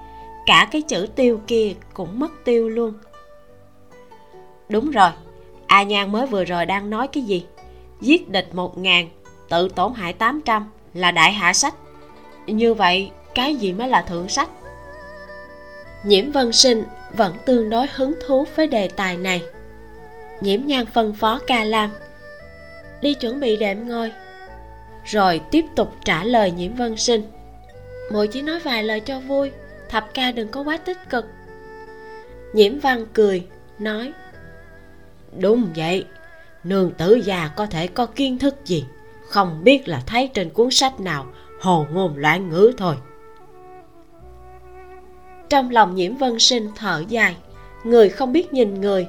cả 0.47 0.68
cái 0.72 0.83
chữ 0.83 1.07
tiêu 1.16 1.41
kia 1.47 1.75
cũng 1.95 2.18
mất 2.18 2.45
tiêu 2.45 2.68
luôn 2.68 2.95
đúng 4.69 4.91
rồi, 4.91 5.11
a 5.67 5.83
nhan 5.83 6.12
mới 6.12 6.27
vừa 6.27 6.45
rồi 6.45 6.67
đang 6.67 6.91
nói 6.91 7.09
cái 7.09 7.23
gì? 7.23 7.47
Giết 8.01 8.29
địch 8.29 8.55
một 8.55 8.79
ngàn, 8.79 9.09
tự 9.49 9.69
tổn 9.69 9.93
hại 9.95 10.12
tám 10.12 10.41
trăm 10.45 10.71
là 10.95 11.11
đại 11.11 11.33
hạ 11.33 11.53
sách. 11.53 11.75
Như 12.47 12.75
vậy, 12.75 13.11
cái 13.35 13.57
gì 13.57 13.73
mới 13.73 13.89
là 13.89 14.03
thượng 14.03 14.29
sách? 14.29 14.49
Nhiễm 16.05 16.31
vân 16.31 16.53
sinh 16.53 16.85
vẫn 17.17 17.35
tương 17.45 17.71
đối 17.71 17.87
hứng 17.95 18.15
thú 18.27 18.45
với 18.57 18.67
đề 18.67 18.89
tài 18.89 19.17
này. 19.17 19.43
Nhiễm 20.41 20.61
nhan 20.67 20.87
phân 20.87 21.15
phó 21.15 21.41
ca 21.47 21.65
lam, 21.65 21.91
đi 23.01 23.15
chuẩn 23.15 23.41
bị 23.41 23.57
đệm 23.57 23.89
ngôi. 23.89 24.12
Rồi 25.05 25.41
tiếp 25.51 25.65
tục 25.77 25.95
trả 26.05 26.25
lời 26.25 26.51
nhiễm 26.51 26.75
vân 26.75 26.97
sinh 26.97 27.23
mỗi 28.11 28.29
chỉ 28.29 28.43
nói 28.43 28.61
vài 28.61 28.85
lời 28.85 29.01
cho 29.01 29.21
vui, 29.21 29.51
thập 29.89 30.15
ca 30.15 30.33
đừng 30.33 30.49
có 30.49 30.62
quá 30.62 30.77
tích 30.77 30.99
cực. 31.11 31.27
Nhiễm 32.53 32.79
văn 32.79 33.07
cười, 33.12 33.47
nói 33.79 34.12
đúng 35.39 35.72
vậy. 35.76 36.05
Nương 36.64 36.91
tử 36.91 37.14
già 37.24 37.51
có 37.57 37.66
thể 37.66 37.87
có 37.87 38.07
kiến 38.07 38.39
thức 38.39 38.55
gì? 38.64 38.85
Không 39.28 39.64
biết 39.64 39.89
là 39.89 40.03
thấy 40.07 40.30
trên 40.35 40.51
cuốn 40.51 40.70
sách 40.70 41.01
nào, 41.01 41.26
hồ 41.61 41.87
ngôn 41.93 42.16
loạn 42.16 42.51
ngữ 42.51 42.72
thôi. 42.76 42.97
Trong 45.49 45.70
lòng 45.70 45.95
nhiễm 45.95 46.16
vân 46.16 46.39
sinh 46.39 46.70
thở 46.76 47.03
dài. 47.09 47.37
Người 47.85 48.09
không 48.09 48.32
biết 48.32 48.53
nhìn 48.53 48.80
người, 48.80 49.07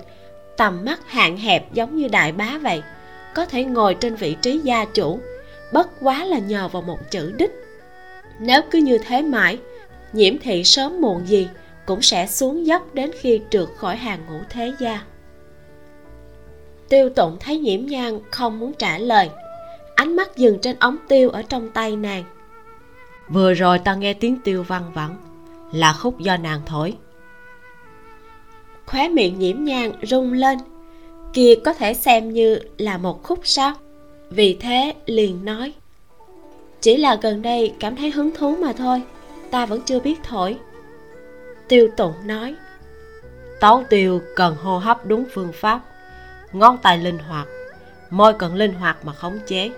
tầm 0.57 0.85
mắt 0.85 0.99
hạn 1.07 1.37
hẹp 1.37 1.73
giống 1.73 1.95
như 1.95 2.07
đại 2.07 2.31
bá 2.31 2.57
vậy. 2.61 2.81
Có 3.35 3.45
thể 3.45 3.63
ngồi 3.63 3.93
trên 3.93 4.15
vị 4.15 4.35
trí 4.41 4.57
gia 4.57 4.85
chủ, 4.85 5.19
bất 5.73 5.89
quá 6.01 6.25
là 6.25 6.39
nhờ 6.39 6.67
vào 6.67 6.81
một 6.81 6.97
chữ 7.11 7.33
đích. 7.37 7.51
Nếu 8.39 8.61
cứ 8.71 8.79
như 8.79 8.97
thế 8.97 9.21
mãi, 9.21 9.57
nhiễm 10.13 10.37
thị 10.37 10.63
sớm 10.63 11.01
muộn 11.01 11.27
gì 11.27 11.47
cũng 11.85 12.01
sẽ 12.01 12.27
xuống 12.27 12.65
dốc 12.65 12.93
đến 12.93 13.11
khi 13.19 13.41
trượt 13.49 13.67
khỏi 13.77 13.95
hàng 13.95 14.19
ngũ 14.29 14.39
thế 14.49 14.73
gia 14.79 15.01
tiêu 16.89 17.09
tụng 17.09 17.37
thấy 17.39 17.57
nhiễm 17.59 17.85
nhan 17.85 18.19
không 18.31 18.59
muốn 18.59 18.73
trả 18.73 18.97
lời. 18.97 19.29
Ánh 19.95 20.15
mắt 20.15 20.37
dừng 20.37 20.59
trên 20.59 20.75
ống 20.79 20.97
tiêu 21.07 21.29
ở 21.29 21.41
trong 21.41 21.69
tay 21.71 21.95
nàng. 21.95 22.23
Vừa 23.29 23.53
rồi 23.53 23.79
ta 23.79 23.95
nghe 23.95 24.13
tiếng 24.13 24.39
tiêu 24.43 24.63
văng 24.63 24.91
vẳng 24.93 25.17
là 25.71 25.93
khúc 25.93 26.19
do 26.19 26.37
nàng 26.37 26.61
thổi. 26.65 26.97
Khóe 28.85 29.09
miệng 29.09 29.39
nhiễm 29.39 29.63
nhang 29.63 29.91
rung 30.03 30.33
lên. 30.33 30.57
Kia 31.33 31.55
có 31.65 31.73
thể 31.73 31.93
xem 31.93 32.33
như 32.33 32.59
là 32.77 32.97
một 32.97 33.23
khúc 33.23 33.39
sao? 33.43 33.73
Vì 34.29 34.57
thế 34.59 34.93
liền 35.05 35.45
nói. 35.45 35.73
Chỉ 36.81 36.97
là 36.97 37.15
gần 37.21 37.41
đây 37.41 37.73
cảm 37.79 37.95
thấy 37.95 38.11
hứng 38.11 38.31
thú 38.31 38.55
mà 38.55 38.73
thôi 38.73 39.01
ta 39.55 39.65
vẫn 39.65 39.81
chưa 39.85 39.99
biết 39.99 40.19
thổi. 40.23 40.57
Tiêu 41.67 41.89
tụng 41.97 42.13
nói. 42.25 42.55
Tấu 43.59 43.83
tiêu 43.89 44.21
cần 44.35 44.55
hô 44.55 44.77
hấp 44.77 45.05
đúng 45.05 45.25
phương 45.33 45.51
pháp 45.53 45.81
ngón 46.55 46.77
tay 46.77 46.97
linh 46.97 47.17
hoạt, 47.17 47.47
môi 48.09 48.33
cần 48.33 48.55
linh 48.55 48.73
hoạt 48.73 49.05
mà 49.05 49.13
khống 49.13 49.39
chế, 49.47 49.71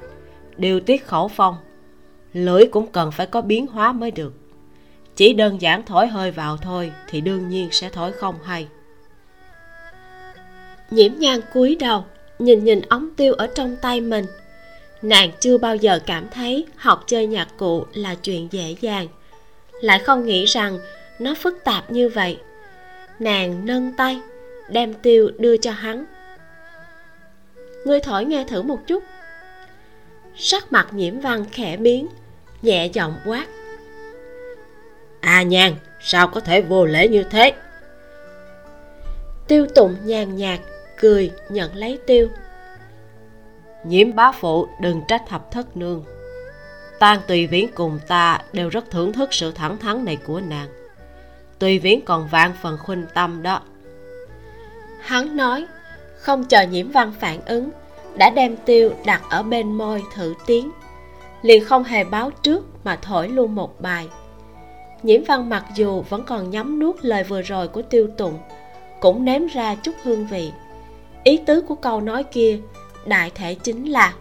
điều 0.58 0.80
tiết 0.80 1.08
khẩu 1.08 1.28
phong, 1.28 1.56
lưỡi 2.34 2.66
cũng 2.72 2.92
cần 2.92 3.12
phải 3.12 3.28
có 3.28 3.42
biến 3.42 3.68
hóa 3.68 3.92
mới 3.92 4.12
được. 4.12 4.34
Chỉ 5.16 5.34
đơn 5.34 5.62
giản 5.62 5.84
thổi 5.86 6.08
hơi 6.08 6.32
vào 6.32 6.58
thôi 6.58 6.92
thì 7.10 7.22
đương 7.22 7.50
nhiên 7.50 7.70
sẽ 7.72 7.90
thổi 7.90 8.12
không 8.12 8.36
hay. 8.44 8.68
Nhiễm 10.92 11.12
nhan 11.18 11.40
cúi 11.54 11.78
đầu, 11.80 12.06
nhìn 12.40 12.64
nhìn 12.64 12.82
ống 12.82 13.10
tiêu 13.18 13.34
ở 13.34 13.48
trong 13.56 13.76
tay 13.82 14.02
mình. 14.02 14.26
Nàng 15.02 15.32
chưa 15.40 15.58
bao 15.58 15.76
giờ 15.76 16.00
cảm 16.06 16.28
thấy 16.30 16.66
học 16.76 17.04
chơi 17.08 17.28
nhạc 17.28 17.48
cụ 17.58 17.86
là 17.94 18.16
chuyện 18.16 18.48
dễ 18.52 18.76
dàng. 18.82 19.08
Lại 19.82 20.00
không 20.00 20.26
nghĩ 20.26 20.46
rằng 20.46 20.80
nó 21.20 21.34
phức 21.36 21.64
tạp 21.64 21.92
như 21.92 22.10
vậy. 22.10 22.38
Nàng 23.20 23.66
nâng 23.66 23.94
tay, 23.98 24.20
đem 24.70 24.94
tiêu 24.94 25.32
đưa 25.38 25.58
cho 25.58 25.72
hắn 25.72 26.06
ngươi 27.88 28.00
thổi 28.00 28.26
nghe 28.26 28.44
thử 28.44 28.62
một 28.62 28.88
chút. 28.88 29.04
Sắc 30.36 30.72
mặt 30.72 30.88
nhiễm 30.92 31.20
văn 31.20 31.46
khẽ 31.52 31.78
biến, 31.78 32.08
nhẹ 32.62 32.86
giọng 32.86 33.16
quát. 33.26 33.46
À 35.22 35.44
nhàn, 35.44 35.76
sao 36.02 36.28
có 36.28 36.40
thể 36.40 36.62
vô 36.62 36.86
lễ 36.86 37.08
như 37.08 37.24
thế? 37.24 37.54
Tiêu 39.48 39.68
tụng 39.76 39.96
nhàn 40.04 40.36
nhạt 40.36 40.60
cười, 40.98 41.32
nhận 41.50 41.76
lấy 41.76 42.00
tiêu. 42.08 42.28
Nhiễm 43.84 44.16
bá 44.16 44.32
phụ, 44.32 44.68
đừng 44.82 45.02
trách 45.08 45.24
thập 45.28 45.52
thất 45.52 45.78
nương. 45.78 46.04
Tan 47.00 47.20
tùy 47.28 47.48
viễn 47.48 47.70
cùng 47.76 48.00
ta 48.08 48.42
đều 48.54 48.70
rất 48.70 48.92
thưởng 48.92 49.14
thức 49.14 49.34
sự 49.34 49.52
thẳng 49.52 49.78
thắn 49.78 50.06
này 50.06 50.16
của 50.16 50.42
nàng. 50.42 50.68
Tùy 51.60 51.80
viễn 51.80 52.06
còn 52.06 52.28
vạn 52.28 52.54
phần 52.62 52.78
khuynh 52.78 53.06
tâm 53.14 53.44
đó. 53.44 53.62
Hắn 55.02 55.38
nói 55.38 55.66
không 56.28 56.44
chờ 56.44 56.62
nhiễm 56.62 56.92
văn 56.92 57.14
phản 57.20 57.46
ứng, 57.46 57.70
đã 58.16 58.30
đem 58.30 58.56
tiêu 58.66 58.92
đặt 59.06 59.22
ở 59.30 59.44
bên 59.44 59.72
môi 59.72 60.04
thử 60.14 60.34
tiếng. 60.46 60.72
Liền 61.42 61.66
không 61.66 61.84
hề 61.84 62.04
báo 62.04 62.32
trước 62.32 62.66
mà 62.84 62.96
thổi 63.02 63.30
luôn 63.30 63.56
một 63.56 63.82
bài. 63.82 64.08
Nhiễm 65.04 65.24
văn 65.24 65.50
mặc 65.50 65.66
dù 65.76 66.02
vẫn 66.02 66.24
còn 66.28 66.50
nhắm 66.50 66.80
nuốt 66.80 66.96
lời 67.02 67.24
vừa 67.24 67.42
rồi 67.42 67.68
của 67.68 67.82
tiêu 67.82 68.08
tụng, 68.18 68.38
cũng 69.00 69.26
nếm 69.26 69.48
ra 69.48 69.76
chút 69.76 69.92
hương 70.04 70.28
vị. 70.28 70.52
Ý 71.24 71.38
tứ 71.38 71.62
của 71.62 71.76
câu 71.76 72.02
nói 72.02 72.24
kia, 72.24 72.60
đại 73.06 73.32
thể 73.36 73.56
chính 73.56 73.92
là 73.92 74.14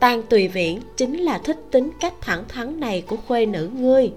tan 0.00 0.22
tùy 0.22 0.48
viễn 0.48 0.80
chính 0.96 1.20
là 1.20 1.38
thích 1.38 1.58
tính 1.70 1.90
cách 2.00 2.14
thẳng 2.20 2.44
thắn 2.48 2.80
này 2.80 3.02
của 3.06 3.16
khuê 3.16 3.46
nữ 3.46 3.70
ngươi. 3.74 4.12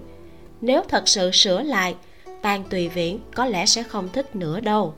Nếu 0.60 0.82
thật 0.88 1.08
sự 1.08 1.30
sửa 1.30 1.62
lại 1.62 1.94
tan 2.42 2.64
tùy 2.70 2.88
viễn 2.88 3.20
có 3.34 3.46
lẽ 3.46 3.66
sẽ 3.66 3.82
không 3.82 4.08
thích 4.12 4.36
nữa 4.36 4.60
đâu 4.60 4.94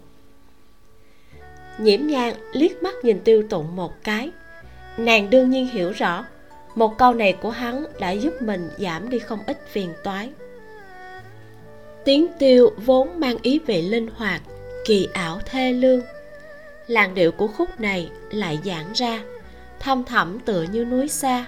nhiễm 1.80 2.06
nhang 2.06 2.34
liếc 2.52 2.82
mắt 2.82 2.94
nhìn 3.02 3.20
tiêu 3.20 3.42
tụng 3.50 3.76
một 3.76 4.04
cái. 4.04 4.30
Nàng 4.96 5.30
đương 5.30 5.50
nhiên 5.50 5.66
hiểu 5.66 5.92
rõ, 5.92 6.24
một 6.74 6.98
câu 6.98 7.14
này 7.14 7.32
của 7.32 7.50
hắn 7.50 7.84
đã 8.00 8.10
giúp 8.10 8.42
mình 8.42 8.70
giảm 8.78 9.10
đi 9.10 9.18
không 9.18 9.38
ít 9.46 9.58
phiền 9.68 9.92
toái. 10.04 10.30
Tiếng 12.04 12.26
tiêu 12.38 12.70
vốn 12.76 13.20
mang 13.20 13.36
ý 13.42 13.58
vị 13.66 13.82
linh 13.82 14.08
hoạt, 14.16 14.42
kỳ 14.84 15.08
ảo 15.12 15.40
thê 15.46 15.72
lương. 15.72 16.00
Làn 16.86 17.14
điệu 17.14 17.32
của 17.32 17.46
khúc 17.46 17.80
này 17.80 18.10
lại 18.30 18.58
giãn 18.64 18.84
ra, 18.94 19.22
thâm 19.80 20.04
thẳm 20.04 20.38
tựa 20.44 20.62
như 20.72 20.84
núi 20.84 21.08
xa. 21.08 21.46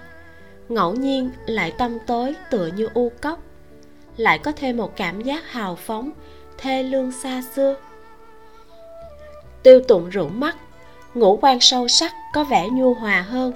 Ngẫu 0.68 0.94
nhiên 0.94 1.30
lại 1.46 1.72
tâm 1.78 1.98
tối 2.06 2.34
tựa 2.50 2.66
như 2.76 2.88
u 2.94 3.12
cốc. 3.20 3.42
Lại 4.16 4.38
có 4.38 4.52
thêm 4.52 4.76
một 4.76 4.96
cảm 4.96 5.20
giác 5.20 5.50
hào 5.52 5.76
phóng, 5.76 6.10
thê 6.58 6.82
lương 6.82 7.12
xa 7.12 7.42
xưa 7.54 7.76
tiêu 9.62 9.80
tụng 9.80 10.08
rũ 10.08 10.28
mắt, 10.28 10.56
ngũ 11.14 11.38
quan 11.42 11.60
sâu 11.60 11.88
sắc 11.88 12.12
có 12.32 12.44
vẻ 12.44 12.68
nhu 12.68 12.94
hòa 12.94 13.22
hơn. 13.22 13.52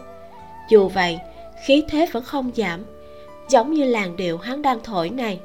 Dù 0.69 0.89
vậy, 0.89 1.19
khí 1.67 1.85
thế 1.89 2.07
vẫn 2.13 2.25
không 2.25 2.51
giảm, 2.57 2.81
giống 3.49 3.73
như 3.73 3.85
làn 3.85 4.17
điệu 4.17 4.39
hắn 4.39 4.63
đang 4.63 4.81
thổi 4.85 5.11
này. 5.11 5.41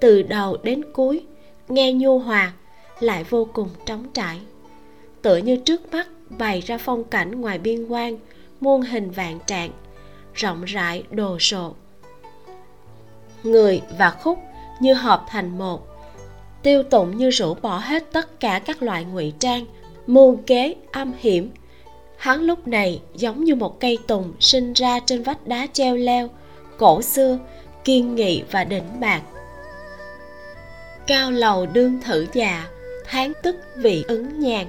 Từ 0.00 0.22
đầu 0.22 0.56
đến 0.62 0.82
cuối, 0.92 1.24
nghe 1.68 1.92
nhu 1.92 2.18
hòa, 2.18 2.52
lại 3.00 3.24
vô 3.24 3.48
cùng 3.52 3.68
trống 3.86 4.06
trải. 4.14 4.40
Tựa 5.22 5.36
như 5.36 5.56
trước 5.56 5.92
mắt 5.92 6.08
bày 6.38 6.60
ra 6.60 6.78
phong 6.78 7.04
cảnh 7.04 7.40
ngoài 7.40 7.58
biên 7.58 7.86
quan, 7.88 8.16
muôn 8.60 8.82
hình 8.82 9.10
vạn 9.10 9.38
trạng, 9.46 9.70
rộng 10.34 10.64
rãi, 10.64 11.04
đồ 11.10 11.38
sộ. 11.38 11.74
Người 13.42 13.82
và 13.98 14.10
khúc 14.10 14.38
như 14.80 14.94
hợp 14.94 15.24
thành 15.28 15.58
một, 15.58 15.86
tiêu 16.62 16.82
tụng 16.82 17.16
như 17.16 17.30
rũ 17.30 17.54
bỏ 17.62 17.78
hết 17.78 18.12
tất 18.12 18.40
cả 18.40 18.60
các 18.64 18.82
loại 18.82 19.04
ngụy 19.04 19.32
trang 19.38 19.66
mưu 20.06 20.36
kế 20.46 20.74
âm 20.92 21.12
hiểm. 21.18 21.50
Hắn 22.16 22.42
lúc 22.42 22.68
này 22.68 23.00
giống 23.14 23.44
như 23.44 23.54
một 23.54 23.80
cây 23.80 23.98
tùng 24.06 24.32
sinh 24.40 24.72
ra 24.72 25.00
trên 25.06 25.22
vách 25.22 25.46
đá 25.46 25.66
treo 25.72 25.96
leo, 25.96 26.28
cổ 26.78 27.02
xưa, 27.02 27.38
kiên 27.84 28.14
nghị 28.14 28.42
và 28.50 28.64
đỉnh 28.64 29.00
bạc 29.00 29.22
cao 31.06 31.30
lầu 31.30 31.66
đương 31.66 32.00
thử 32.00 32.26
già 32.32 32.66
tháng 33.04 33.32
tức 33.42 33.56
vị 33.76 34.04
ứng 34.08 34.40
nhàn 34.40 34.66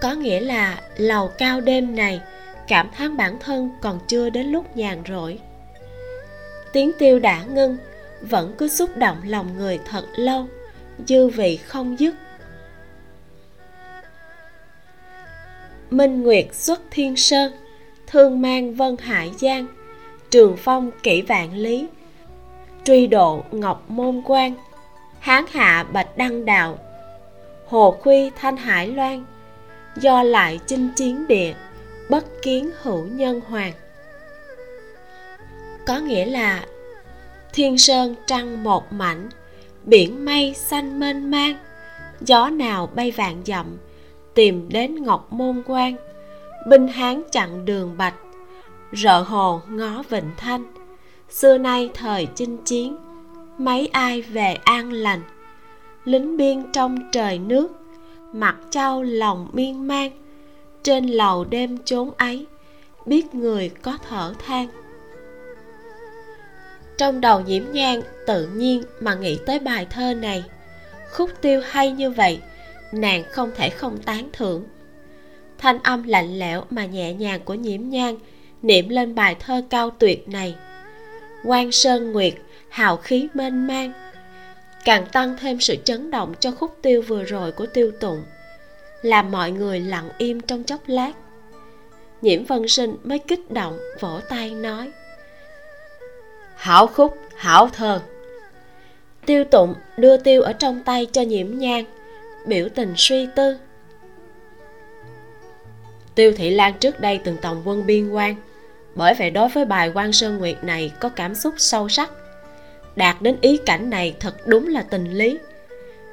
có 0.00 0.12
nghĩa 0.14 0.40
là 0.40 0.80
lầu 0.96 1.28
cao 1.28 1.60
đêm 1.60 1.96
này, 1.96 2.20
cảm 2.68 2.90
thán 2.96 3.16
bản 3.16 3.38
thân 3.38 3.70
còn 3.80 3.98
chưa 4.08 4.30
đến 4.30 4.46
lúc 4.46 4.76
nhàn 4.76 5.02
rỗi. 5.08 5.38
Tiếng 6.72 6.92
tiêu 6.98 7.18
đã 7.18 7.44
ngưng, 7.44 7.76
vẫn 8.20 8.54
cứ 8.58 8.68
xúc 8.68 8.96
động 8.96 9.20
lòng 9.24 9.58
người 9.58 9.78
thật 9.84 10.04
lâu, 10.16 10.46
dư 11.06 11.28
vị 11.28 11.56
không 11.56 12.00
dứt. 12.00 12.14
Minh 15.90 16.22
nguyệt 16.22 16.54
xuất 16.54 16.80
thiên 16.90 17.16
sơn, 17.16 17.52
thương 18.06 18.42
mang 18.42 18.74
vân 18.74 18.96
hải 18.96 19.30
giang, 19.38 19.66
trường 20.30 20.56
phong 20.56 20.90
kỷ 21.02 21.22
vạn 21.22 21.54
lý, 21.54 21.86
truy 22.84 23.06
độ 23.06 23.44
ngọc 23.50 23.84
môn 23.88 24.22
quan 24.24 24.54
hán 25.18 25.44
hạ 25.50 25.86
bạch 25.92 26.16
đăng 26.16 26.44
đạo, 26.44 26.78
hồ 27.66 27.96
khuy 28.00 28.30
thanh 28.36 28.56
hải 28.56 28.86
loan, 28.86 29.24
do 29.96 30.22
lại 30.22 30.60
chinh 30.66 30.88
chiến 30.96 31.26
địa 31.26 31.54
bất 32.10 32.24
kiến 32.42 32.70
hữu 32.82 33.06
nhân 33.06 33.40
hoàng. 33.48 33.72
Có 35.86 35.98
nghĩa 35.98 36.26
là 36.26 36.64
thiên 37.52 37.78
sơn 37.78 38.14
trăng 38.26 38.64
một 38.64 38.92
mảnh, 38.92 39.28
biển 39.84 40.24
mây 40.24 40.54
xanh 40.54 41.00
mênh 41.00 41.30
mang, 41.30 41.56
gió 42.20 42.48
nào 42.48 42.86
bay 42.86 43.10
vạn 43.10 43.42
dặm 43.46 43.78
tìm 44.34 44.68
đến 44.68 45.02
ngọc 45.02 45.32
môn 45.32 45.62
quan 45.66 45.96
binh 46.66 46.88
hán 46.88 47.22
chặn 47.32 47.64
đường 47.64 47.96
bạch, 47.96 48.14
rợ 48.92 49.22
hồ 49.22 49.60
ngó 49.68 50.02
vịnh 50.08 50.30
thanh. 50.36 50.64
Xưa 51.30 51.58
nay 51.58 51.90
thời 51.94 52.28
chinh 52.34 52.56
chiến, 52.64 52.96
mấy 53.58 53.86
ai 53.86 54.22
về 54.22 54.54
an 54.64 54.92
lành? 54.92 55.22
Lính 56.04 56.36
biên 56.36 56.72
trong 56.72 56.98
trời 57.12 57.38
nước 57.38 57.68
mặt 58.32 58.56
trao 58.70 59.02
lòng 59.02 59.48
miên 59.52 59.88
man. 59.88 60.10
Trên 60.82 61.06
lầu 61.06 61.44
đêm 61.44 61.78
chốn 61.84 62.10
ấy, 62.16 62.46
biết 63.06 63.34
người 63.34 63.70
có 63.82 63.98
thở 64.08 64.34
than. 64.46 64.68
Trong 66.98 67.20
đầu 67.20 67.40
nhiễm 67.40 67.62
nhang 67.72 68.00
tự 68.26 68.48
nhiên 68.48 68.82
mà 69.00 69.14
nghĩ 69.14 69.38
tới 69.46 69.58
bài 69.58 69.86
thơ 69.90 70.14
này. 70.14 70.44
Khúc 71.12 71.30
tiêu 71.40 71.62
hay 71.64 71.92
như 71.92 72.10
vậy 72.10 72.40
nàng 72.92 73.24
không 73.30 73.50
thể 73.56 73.70
không 73.70 73.98
tán 73.98 74.28
thưởng. 74.32 74.64
Thanh 75.58 75.78
âm 75.82 76.02
lạnh 76.02 76.38
lẽo 76.38 76.64
mà 76.70 76.84
nhẹ 76.84 77.12
nhàng 77.12 77.40
của 77.44 77.54
nhiễm 77.54 77.88
nhang 77.88 78.16
niệm 78.62 78.88
lên 78.88 79.14
bài 79.14 79.36
thơ 79.40 79.62
cao 79.70 79.90
tuyệt 79.90 80.28
này. 80.28 80.54
Quan 81.44 81.72
sơn 81.72 82.12
nguyệt, 82.12 82.34
hào 82.68 82.96
khí 82.96 83.28
mênh 83.34 83.66
mang, 83.66 83.92
càng 84.84 85.06
tăng 85.12 85.36
thêm 85.40 85.60
sự 85.60 85.76
chấn 85.84 86.10
động 86.10 86.34
cho 86.40 86.50
khúc 86.50 86.76
tiêu 86.82 87.02
vừa 87.02 87.24
rồi 87.24 87.52
của 87.52 87.66
tiêu 87.66 87.92
tụng, 88.00 88.22
làm 89.02 89.30
mọi 89.30 89.50
người 89.50 89.80
lặng 89.80 90.08
im 90.18 90.40
trong 90.40 90.64
chốc 90.64 90.80
lát. 90.86 91.12
Nhiễm 92.22 92.44
vân 92.44 92.68
sinh 92.68 92.96
mới 93.04 93.18
kích 93.18 93.50
động, 93.50 93.78
vỗ 94.00 94.20
tay 94.28 94.50
nói, 94.50 94.90
hảo 96.56 96.86
khúc, 96.86 97.16
hảo 97.36 97.68
thơ. 97.68 98.00
Tiêu 99.26 99.44
tụng 99.44 99.74
đưa 99.96 100.16
tiêu 100.16 100.42
ở 100.42 100.52
trong 100.52 100.82
tay 100.84 101.06
cho 101.06 101.22
nhiễm 101.22 101.58
nhang 101.58 101.84
biểu 102.46 102.68
tình 102.74 102.94
suy 102.96 103.28
tư. 103.36 103.56
Tiêu 106.14 106.32
thị 106.36 106.50
lan 106.50 106.74
trước 106.80 107.00
đây 107.00 107.20
từng 107.24 107.36
tổng 107.42 107.62
quân 107.64 107.86
biên 107.86 108.10
quan, 108.10 108.34
bởi 108.94 109.14
vậy 109.14 109.30
đối 109.30 109.48
với 109.48 109.64
bài 109.64 109.90
quan 109.94 110.12
sơn 110.12 110.38
nguyệt 110.38 110.64
này 110.64 110.92
có 111.00 111.08
cảm 111.08 111.34
xúc 111.34 111.54
sâu 111.56 111.88
sắc. 111.88 112.10
Đạt 112.96 113.22
đến 113.22 113.36
ý 113.40 113.56
cảnh 113.66 113.90
này 113.90 114.16
thật 114.20 114.46
đúng 114.46 114.68
là 114.68 114.82
tình 114.82 115.12
lý. 115.12 115.38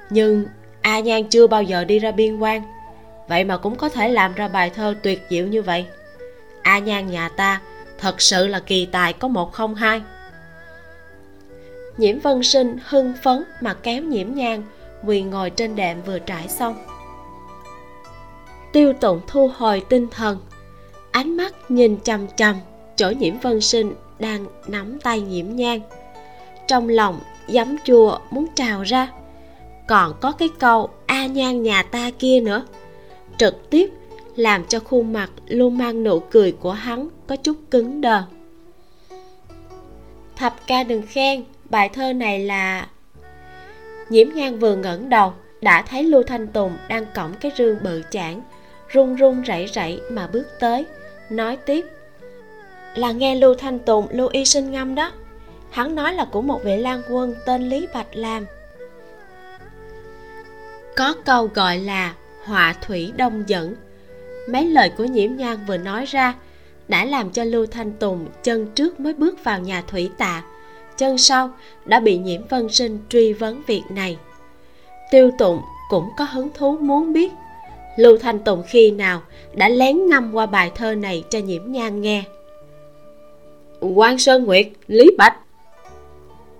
Nhưng 0.09 0.45
a 0.81 0.99
nhan 0.99 1.23
chưa 1.23 1.47
bao 1.47 1.63
giờ 1.63 1.83
đi 1.83 1.99
ra 1.99 2.11
biên 2.11 2.37
quan, 2.37 2.61
vậy 3.27 3.43
mà 3.43 3.57
cũng 3.57 3.75
có 3.75 3.89
thể 3.89 4.09
làm 4.09 4.33
ra 4.33 4.47
bài 4.47 4.69
thơ 4.69 4.95
tuyệt 5.03 5.21
diệu 5.29 5.47
như 5.47 5.61
vậy. 5.61 5.85
A 6.61 6.79
nhan 6.79 7.07
nhà 7.07 7.29
ta 7.29 7.61
thật 7.97 8.21
sự 8.21 8.47
là 8.47 8.59
kỳ 8.59 8.85
tài 8.85 9.13
có 9.13 9.27
một 9.27 9.53
không 9.53 9.75
hai. 9.75 10.01
Nhiễm 11.97 12.19
vân 12.19 12.43
sinh 12.43 12.77
hưng 12.85 13.13
phấn 13.23 13.43
mà 13.61 13.73
kéo 13.73 14.01
nhiễm 14.01 14.33
nhang 14.33 14.63
quỳ 15.05 15.21
ngồi 15.21 15.49
trên 15.49 15.75
đệm 15.75 16.01
vừa 16.01 16.19
trải 16.19 16.47
xong. 16.47 16.75
Tiêu 18.73 18.93
tụng 18.93 19.21
thu 19.27 19.51
hồi 19.57 19.83
tinh 19.89 20.07
thần, 20.11 20.37
ánh 21.11 21.37
mắt 21.37 21.71
nhìn 21.71 21.97
chằm 22.03 22.27
chằm 22.35 22.55
chỗ 22.95 23.09
nhiễm 23.09 23.39
vân 23.39 23.61
sinh 23.61 23.93
đang 24.19 24.45
nắm 24.67 24.99
tay 24.99 25.21
nhiễm 25.21 25.55
nhang 25.55 25.79
trong 26.67 26.89
lòng 26.89 27.19
giấm 27.47 27.75
chua 27.83 28.19
muốn 28.31 28.47
trào 28.55 28.83
ra, 28.83 29.11
còn 29.87 30.13
có 30.21 30.31
cái 30.31 30.49
câu 30.59 30.89
a 31.05 31.25
nhan 31.25 31.63
nhà 31.63 31.83
ta 31.83 32.11
kia 32.19 32.39
nữa. 32.39 32.65
Trực 33.37 33.69
tiếp 33.69 33.89
làm 34.35 34.65
cho 34.65 34.79
khuôn 34.79 35.13
mặt 35.13 35.29
luôn 35.47 35.77
mang 35.77 36.03
nụ 36.03 36.19
cười 36.19 36.51
của 36.51 36.71
hắn 36.71 37.09
có 37.27 37.35
chút 37.35 37.57
cứng 37.71 38.01
đờ. 38.01 38.23
Thập 40.35 40.67
ca 40.67 40.83
đừng 40.83 41.01
khen, 41.07 41.43
bài 41.69 41.89
thơ 41.89 42.13
này 42.13 42.39
là 42.39 42.87
nhiễm 44.09 44.27
nhan 44.33 44.59
vừa 44.59 44.75
ngẩng 44.75 45.09
đầu, 45.09 45.33
đã 45.61 45.81
thấy 45.81 46.03
lưu 46.03 46.23
thanh 46.23 46.47
tùng 46.47 46.77
đang 46.89 47.05
cõng 47.15 47.33
cái 47.41 47.51
rương 47.57 47.77
bự 47.83 48.01
chản 48.11 48.41
run 48.89 49.15
run 49.15 49.41
rẩy 49.41 49.65
rẩy 49.65 50.01
mà 50.11 50.27
bước 50.27 50.47
tới, 50.59 50.85
nói 51.29 51.57
tiếp. 51.65 51.85
Là 52.95 53.11
nghe 53.11 53.35
lưu 53.35 53.55
thanh 53.55 53.79
tùng, 53.79 54.07
lưu 54.09 54.27
y 54.31 54.45
sinh 54.45 54.71
ngâm 54.71 54.95
đó. 54.95 55.11
Hắn 55.69 55.95
nói 55.95 56.13
là 56.13 56.25
của 56.25 56.41
một 56.41 56.63
vị 56.63 56.77
lang 56.77 57.01
quân 57.09 57.35
tên 57.45 57.69
lý 57.69 57.87
bạch 57.93 58.15
làm 58.15 58.45
có 60.97 61.13
câu 61.25 61.49
gọi 61.53 61.77
là 61.77 62.13
họa 62.43 62.73
thủy 62.81 63.13
đông 63.15 63.43
dẫn. 63.47 63.75
Mấy 64.49 64.65
lời 64.65 64.91
của 64.97 65.05
nhiễm 65.05 65.35
nhan 65.35 65.57
vừa 65.67 65.77
nói 65.77 66.05
ra 66.05 66.33
đã 66.87 67.05
làm 67.05 67.31
cho 67.31 67.43
lưu 67.43 67.65
thanh 67.65 67.91
tùng 67.91 68.27
chân 68.43 68.71
trước 68.75 68.99
mới 68.99 69.13
bước 69.13 69.43
vào 69.43 69.59
nhà 69.59 69.83
thủy 69.87 70.11
tạ 70.17 70.43
chân 70.97 71.17
sau 71.17 71.51
đã 71.85 71.99
bị 71.99 72.17
nhiễm 72.17 72.41
vân 72.49 72.69
sinh 72.69 72.99
truy 73.09 73.33
vấn 73.33 73.61
việc 73.67 73.83
này. 73.89 74.17
Tiêu 75.11 75.31
tụng 75.37 75.61
cũng 75.89 76.09
có 76.17 76.23
hứng 76.23 76.49
thú 76.53 76.77
muốn 76.77 77.13
biết 77.13 77.31
lưu 77.97 78.17
thanh 78.17 78.39
tùng 78.39 78.63
khi 78.67 78.91
nào 78.91 79.21
đã 79.53 79.69
lén 79.69 80.07
ngâm 80.07 80.33
qua 80.33 80.45
bài 80.45 80.71
thơ 80.75 80.95
này 80.95 81.23
cho 81.29 81.39
nhiễm 81.39 81.71
nhan 81.71 82.01
nghe? 82.01 82.23
Quan 83.79 84.17
sơn 84.17 84.43
nguyệt 84.43 84.67
lý 84.87 85.09
bạch. 85.17 85.37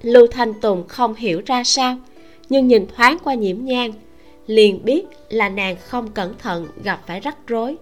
Lưu 0.01 0.27
thanh 0.27 0.53
tùng 0.53 0.87
không 0.87 1.15
hiểu 1.15 1.41
ra 1.45 1.63
sao 1.63 1.97
nhưng 2.49 2.67
nhìn 2.67 2.87
thoáng 2.95 3.17
qua 3.23 3.33
nhiễm 3.33 3.65
nhan 3.65 3.91
liền 4.47 4.85
biết 4.85 5.05
là 5.29 5.49
nàng 5.49 5.75
không 5.87 6.11
cẩn 6.11 6.37
thận 6.37 6.67
gặp 6.83 7.01
phải 7.07 7.19
rắc 7.19 7.37
rối. 7.47 7.75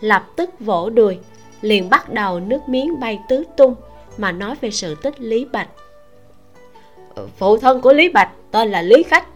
Lập 0.00 0.26
tức 0.36 0.50
vỗ 0.60 0.90
đùi 0.90 1.18
liền 1.60 1.90
bắt 1.90 2.12
đầu 2.12 2.40
nước 2.40 2.68
miếng 2.68 3.00
bay 3.00 3.18
tứ 3.28 3.44
tung 3.56 3.74
mà 4.16 4.32
nói 4.32 4.54
về 4.60 4.70
sự 4.70 4.94
tích 5.02 5.20
lý 5.20 5.44
bạch 5.44 5.68
phụ 7.36 7.58
thân 7.58 7.80
của 7.80 7.92
lý 7.92 8.08
bạch 8.08 8.30
tên 8.50 8.70
là 8.70 8.82
lý 8.82 9.02
khách, 9.02 9.26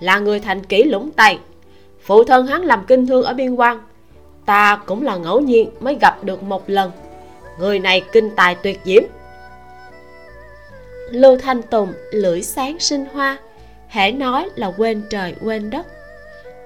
là 0.00 0.18
người 0.18 0.40
thành 0.40 0.64
kỷ 0.64 0.82
lũng 0.84 1.10
tây 1.10 1.38
phụ 2.02 2.24
thân 2.24 2.46
hắn 2.46 2.62
làm 2.62 2.84
kinh 2.86 3.06
thương 3.06 3.22
ở 3.22 3.34
biên 3.34 3.54
quan 3.54 3.80
ta 4.48 4.80
cũng 4.86 5.02
là 5.02 5.16
ngẫu 5.16 5.40
nhiên 5.40 5.70
mới 5.80 5.98
gặp 6.00 6.24
được 6.24 6.42
một 6.42 6.70
lần. 6.70 6.90
Người 7.58 7.78
này 7.78 8.02
kinh 8.12 8.30
tài 8.36 8.54
tuyệt 8.54 8.80
diễm. 8.84 9.02
Lưu 11.10 11.38
thanh 11.38 11.62
tùng 11.62 11.92
lưỡi 12.12 12.42
sáng 12.42 12.78
sinh 12.78 13.04
hoa, 13.12 13.36
hễ 13.88 14.12
nói 14.12 14.48
là 14.54 14.72
quên 14.76 15.02
trời, 15.10 15.34
quên 15.44 15.70
đất. 15.70 15.86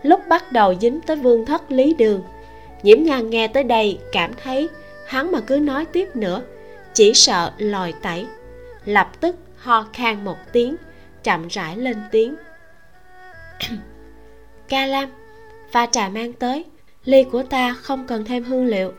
Lúc 0.02 0.20
bắt 0.28 0.52
đầu 0.52 0.74
dính 0.80 1.00
tới 1.00 1.16
vương 1.16 1.46
thất 1.46 1.70
lý 1.70 1.94
đường, 1.94 2.22
nhiễm 2.82 3.02
nhan 3.02 3.30
nghe 3.30 3.48
tới 3.48 3.64
đây 3.64 3.98
cảm 4.12 4.30
thấy 4.42 4.68
hắn 5.06 5.32
mà 5.32 5.40
cứ 5.40 5.56
nói 5.56 5.84
tiếp 5.84 6.16
nữa, 6.16 6.42
chỉ 6.94 7.14
sợ 7.14 7.52
lòi 7.58 7.92
tẩy. 8.02 8.26
Lập 8.84 9.10
tức 9.20 9.36
ho 9.62 9.86
khan 9.92 10.24
một 10.24 10.36
tiếng, 10.52 10.76
chậm 11.22 11.48
rãi 11.48 11.76
lên 11.76 11.96
tiếng. 12.10 12.34
Ca 14.68 14.86
lam, 14.86 15.08
pha 15.70 15.86
trà 15.86 16.08
mang 16.08 16.32
tới, 16.32 16.64
ly 17.04 17.24
của 17.24 17.42
ta 17.42 17.74
không 17.82 18.06
cần 18.06 18.24
thêm 18.24 18.44
hương 18.44 18.66
liệu. 18.66 18.92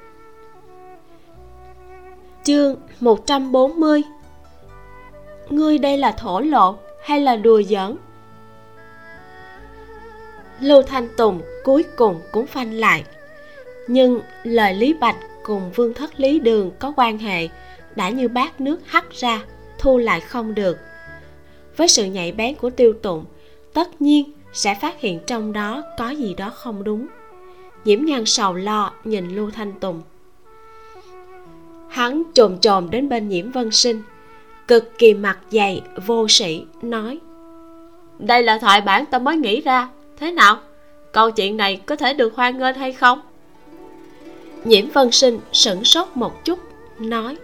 Chương 2.44 2.76
140 3.00 4.02
Ngươi 5.50 5.78
đây 5.78 5.98
là 5.98 6.12
thổ 6.12 6.40
lộ 6.40 6.78
hay 7.04 7.20
là 7.22 7.36
đùa 7.36 7.62
giỡn? 7.62 7.96
Lưu 10.60 10.82
Thanh 10.82 11.08
Tùng 11.18 11.42
cuối 11.64 11.84
cùng 11.96 12.22
cũng 12.32 12.48
phanh 12.48 12.74
lại, 12.74 13.04
Nhưng 13.88 14.22
lời 14.44 14.74
Lý 14.74 14.94
Bạch 14.94 15.18
cùng 15.44 15.72
Vương 15.76 15.94
Thất 15.94 16.20
Lý 16.20 16.40
Đường 16.40 16.72
có 16.80 16.94
quan 16.96 17.18
hệ 17.18 17.50
Đã 17.96 18.10
như 18.10 18.28
bát 18.28 18.62
nước 18.62 18.80
hắt 18.86 19.12
ra 19.12 19.42
thu 19.84 19.98
lại 19.98 20.22
không 20.22 20.56
được. 20.56 20.78
Với 21.78 21.88
sự 21.88 22.06
nhạy 22.06 22.32
bén 22.32 22.56
của 22.56 22.70
tiêu 22.70 22.94
tụng 23.02 23.26
tất 23.74 24.02
nhiên 24.02 24.32
sẽ 24.54 24.76
phát 24.82 25.00
hiện 25.00 25.20
trong 25.28 25.54
đó 25.54 25.84
có 25.98 26.10
gì 26.10 26.34
đó 26.34 26.50
không 26.50 26.84
đúng. 26.84 27.08
Nhiễm 27.86 28.06
nhan 28.06 28.26
sầu 28.26 28.54
lo 28.54 28.94
nhìn 29.04 29.36
lưu 29.36 29.52
thanh 29.52 29.80
tùng. 29.80 30.02
Hắn 31.90 32.24
trồm 32.34 32.60
trồm 32.60 32.90
đến 32.90 33.10
bên 33.10 33.30
nhiễm 33.30 33.52
vân 33.52 33.72
sinh 33.72 34.02
cực 34.68 34.98
kỳ 34.98 35.14
mặt 35.14 35.40
dày 35.52 35.82
vô 36.06 36.28
sĩ 36.30 36.66
nói 36.82 37.20
đây 38.20 38.44
là 38.44 38.58
thoại 38.58 38.82
bản 38.82 39.06
ta 39.06 39.20
mới 39.20 39.38
nghĩ 39.38 39.62
ra. 39.62 39.90
Thế 40.20 40.32
nào? 40.32 40.58
Câu 41.12 41.32
chuyện 41.32 41.58
này 41.58 41.82
có 41.86 41.96
thể 41.96 42.14
được 42.14 42.36
hoan 42.36 42.60
nghênh 42.60 42.76
hay 42.76 42.94
không? 42.94 43.22
Nhiễm 44.64 44.90
vân 44.90 45.12
sinh 45.12 45.40
sửng 45.52 45.86
sốt 45.86 46.08
một 46.16 46.46
chút 46.46 46.60
nói 47.00 47.38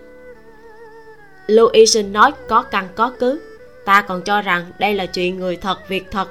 lưu 1.50 1.70
y 1.74 1.86
sinh 1.86 2.14
nói, 2.14 2.32
có 2.48 2.62
căn, 2.62 2.88
có 2.96 3.14
cứ. 3.20 3.42
Ta 3.86 4.02
còn 4.02 4.22
cho 4.22 4.42
rằng 4.42 4.66
đây 4.80 4.94
là 4.94 5.06
chuyện 5.06 5.40
người 5.40 5.56
thật, 5.56 5.90
việc 5.90 6.12
thật. 6.12 6.28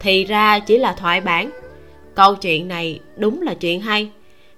Thì 0.00 0.24
ra 0.24 0.58
chỉ 0.58 0.78
là 0.78 0.92
thoại 0.92 1.20
bản. 1.20 1.50
Câu 2.14 2.34
chuyện 2.34 2.68
này 2.68 3.00
đúng 3.16 3.42
là 3.42 3.54
chuyện 3.54 3.80
hay. 3.80 4.10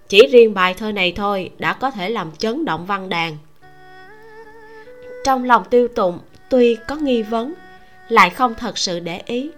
Chỉ 0.09 0.26
riêng 0.26 0.55
bài 0.55 0.74
thơ 0.74 0.92
này 0.92 1.12
thôi 1.16 1.51
đã 1.59 1.72
có 1.72 1.90
thể 1.90 2.11
làm 2.11 2.32
chấn 2.38 2.64
động 2.64 2.86
văn 2.86 3.09
đàn. 3.09 3.36
Trong 5.24 5.45
lòng 5.45 5.64
tiêu 5.70 5.88
tụng, 5.88 6.18
tuy 6.49 6.76
có 6.88 6.97
nghi 6.97 7.22
vấn, 7.22 7.55
lại 8.09 8.30
không 8.30 8.55
thật 8.55 8.78
sự 8.78 9.01
để 9.01 9.22
ý. 9.26 9.51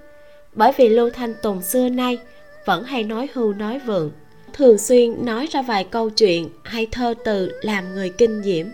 Bởi 0.53 0.73
vì 0.77 0.89
lưu 0.89 1.11
thanh 1.11 1.35
tùng 1.43 1.63
xưa 1.63 1.89
nay 1.89 2.19
vẫn 2.65 2.85
hay 2.85 3.03
nói 3.05 3.29
hưu 3.35 3.53
nói 3.53 3.79
vượng, 3.79 4.11
thường 4.53 4.79
xuyên 4.79 5.25
nói 5.25 5.49
ra 5.51 5.63
vài 5.63 5.85
câu 5.85 6.11
chuyện 6.11 6.49
hay 6.65 6.87
thơ 6.93 7.15
từ 7.25 7.53
làm 7.63 7.95
người 7.95 8.13
kinh 8.19 8.43
diễm 8.43 8.67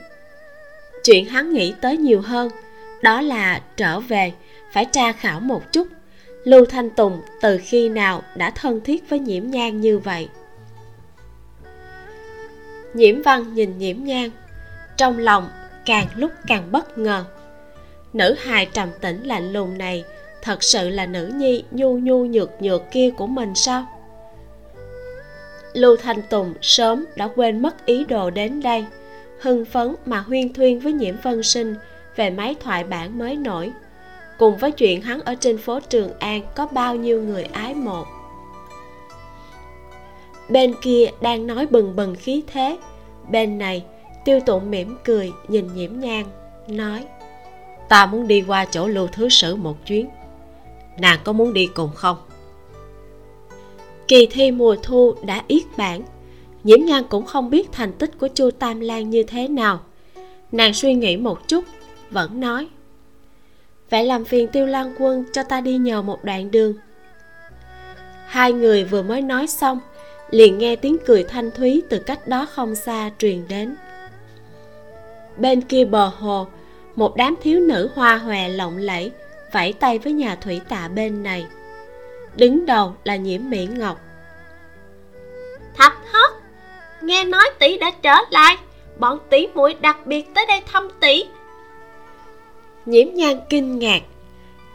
chuyện 1.04 1.24
hắn 1.24 1.52
nghĩ 1.52 1.74
tới 1.80 1.96
nhiều 1.96 2.20
hơn, 2.20 2.48
đó 3.02 3.20
là 3.20 3.62
trở 3.76 4.00
về, 4.00 4.32
phải 4.72 4.84
tra 4.84 5.12
khảo 5.12 5.40
một 5.40 5.72
chút. 5.72 5.88
Lưu 6.44 6.64
thanh 6.64 6.90
tùng 6.90 7.20
từ 7.40 7.58
khi 7.62 7.88
nào 7.88 8.22
đã 8.36 8.50
thân 8.50 8.80
thiết 8.80 9.10
với 9.10 9.18
nhiễm 9.18 9.50
nhan 9.50 9.80
như 9.80 9.98
vậy? 9.98 10.28
Nhiễm 12.94 13.22
văn 13.22 13.54
nhìn 13.54 13.78
nhiễm 13.78 14.04
nhan, 14.04 14.30
trong 14.96 15.18
lòng 15.18 15.48
càng 15.86 16.06
lúc 16.16 16.30
càng 16.46 16.72
bất 16.72 16.98
ngờ. 16.98 17.24
Nữ 18.12 18.34
hài 18.38 18.66
trầm 18.66 18.88
tĩnh 19.00 19.22
lạnh 19.22 19.52
lùng 19.52 19.78
này 19.78 20.04
thật 20.42 20.62
sự 20.62 20.88
là 20.88 21.06
nữ 21.06 21.30
nhi 21.34 21.64
nhu 21.70 21.98
nhu 21.98 22.24
nhược 22.24 22.62
nhược 22.62 22.82
kia 22.90 23.10
của 23.16 23.26
mình 23.26 23.54
sao? 23.54 23.86
Lưu 25.72 25.96
thanh 25.96 26.22
tùng 26.22 26.54
sớm 26.62 27.04
đã 27.16 27.28
quên 27.28 27.62
mất 27.62 27.86
ý 27.86 28.04
đồ 28.04 28.30
đến 28.30 28.62
đây 28.62 28.84
hưng 29.42 29.64
phấn 29.64 29.94
mà 30.06 30.20
huyên 30.20 30.52
thuyên 30.52 30.80
với 30.80 30.92
nhiễm 30.92 31.14
vân 31.22 31.42
sinh 31.42 31.74
về 32.16 32.30
máy 32.30 32.54
thoại 32.60 32.84
bản 32.84 33.18
mới 33.18 33.36
nổi. 33.36 33.72
Cùng 34.38 34.56
với 34.56 34.72
chuyện 34.72 35.02
hắn 35.02 35.20
ở 35.20 35.34
trên 35.34 35.58
phố 35.58 35.80
trường 35.80 36.18
an 36.18 36.42
có 36.54 36.66
bao 36.66 36.96
nhiêu 36.96 37.22
người 37.22 37.44
ái 37.44 37.74
mộ. 37.74 38.04
Bên 40.48 40.74
kia 40.82 41.06
đang 41.20 41.46
nói 41.46 41.66
bừng 41.66 41.96
bừng 41.96 42.14
khí 42.14 42.42
thế. 42.46 42.78
Bên 43.30 43.58
này, 43.58 43.84
tiêu 44.24 44.40
tụng 44.40 44.70
mỉm 44.70 44.96
cười, 45.04 45.32
nhìn 45.48 45.68
nhiễm 45.74 46.00
nhang, 46.00 46.26
nói, 46.68 47.04
ta 47.88 48.06
muốn 48.06 48.28
đi 48.28 48.44
qua 48.46 48.64
chỗ 48.64 48.86
lưu 48.86 49.08
thứ 49.12 49.28
sử 49.28 49.56
một 49.56 49.86
chuyến. 49.86 50.08
Nàng 50.98 51.18
có 51.24 51.32
muốn 51.32 51.52
đi 51.52 51.66
cùng 51.74 51.90
không? 51.94 52.16
Kỳ 54.08 54.26
thi 54.26 54.50
mùa 54.50 54.76
thu 54.82 55.14
đã 55.26 55.42
yết 55.48 55.62
bản 55.76 56.02
nhiễm 56.64 56.84
nhan 56.84 57.04
cũng 57.08 57.26
không 57.26 57.50
biết 57.50 57.72
thành 57.72 57.92
tích 57.92 58.18
của 58.18 58.28
chu 58.34 58.50
tam 58.50 58.80
lan 58.80 59.10
như 59.10 59.22
thế 59.22 59.48
nào. 59.48 59.80
Nàng 60.52 60.74
suy 60.74 60.94
nghĩ 60.94 61.16
một 61.16 61.48
chút, 61.48 61.64
vẫn 62.10 62.40
nói 62.40 62.68
vậy 63.92 64.04
làm 64.04 64.24
phiền 64.24 64.48
tiêu 64.48 64.66
lan 64.66 64.94
quân 64.98 65.24
cho 65.32 65.42
ta 65.42 65.60
đi 65.60 65.76
nhờ 65.76 66.02
một 66.02 66.24
đoạn 66.24 66.50
đường. 66.50 66.74
Hai 68.26 68.52
người 68.52 68.84
vừa 68.84 69.02
mới 69.02 69.22
nói 69.22 69.46
xong, 69.46 69.80
liền 70.30 70.58
nghe 70.58 70.76
tiếng 70.76 70.96
cười 71.06 71.24
thanh 71.24 71.50
thúy 71.50 71.82
từ 71.90 71.98
cách 71.98 72.28
đó 72.28 72.46
không 72.46 72.74
xa 72.74 73.10
truyền 73.18 73.48
đến. 73.48 73.74
Bên 75.36 75.60
kia 75.60 75.84
bờ 75.84 76.06
hồ, 76.06 76.46
một 76.96 77.16
đám 77.16 77.34
thiếu 77.42 77.60
nữ 77.60 77.90
hoa 77.94 78.16
hòe 78.16 78.48
lộng 78.48 78.76
lẫy, 78.78 79.10
vẫy 79.52 79.72
tay 79.72 79.98
với 79.98 80.12
nhà 80.12 80.34
thủy 80.36 80.60
tạ 80.68 80.88
bên 80.88 81.22
này. 81.22 81.46
Đứng 82.36 82.66
đầu 82.66 82.94
là 83.04 83.16
nhiễm 83.16 83.50
mỹ 83.50 83.66
ngọc. 83.66 84.00
Thạch 85.76 85.98
thất 86.12 86.31
nghe 87.04 87.24
nói 87.24 87.50
tỷ 87.58 87.78
đã 87.78 87.90
trở 88.02 88.14
lại. 88.30 88.56
Bọn 88.98 89.18
tỷ 89.30 89.46
muội 89.54 89.74
đặc 89.80 90.06
biệt 90.06 90.34
tới 90.34 90.46
đây 90.46 90.60
thăm 90.72 90.88
tỷ. 91.00 91.24
Nhiễm 92.86 93.06
nhan 93.14 93.40
kinh 93.48 93.78
ngạc. 93.78 94.02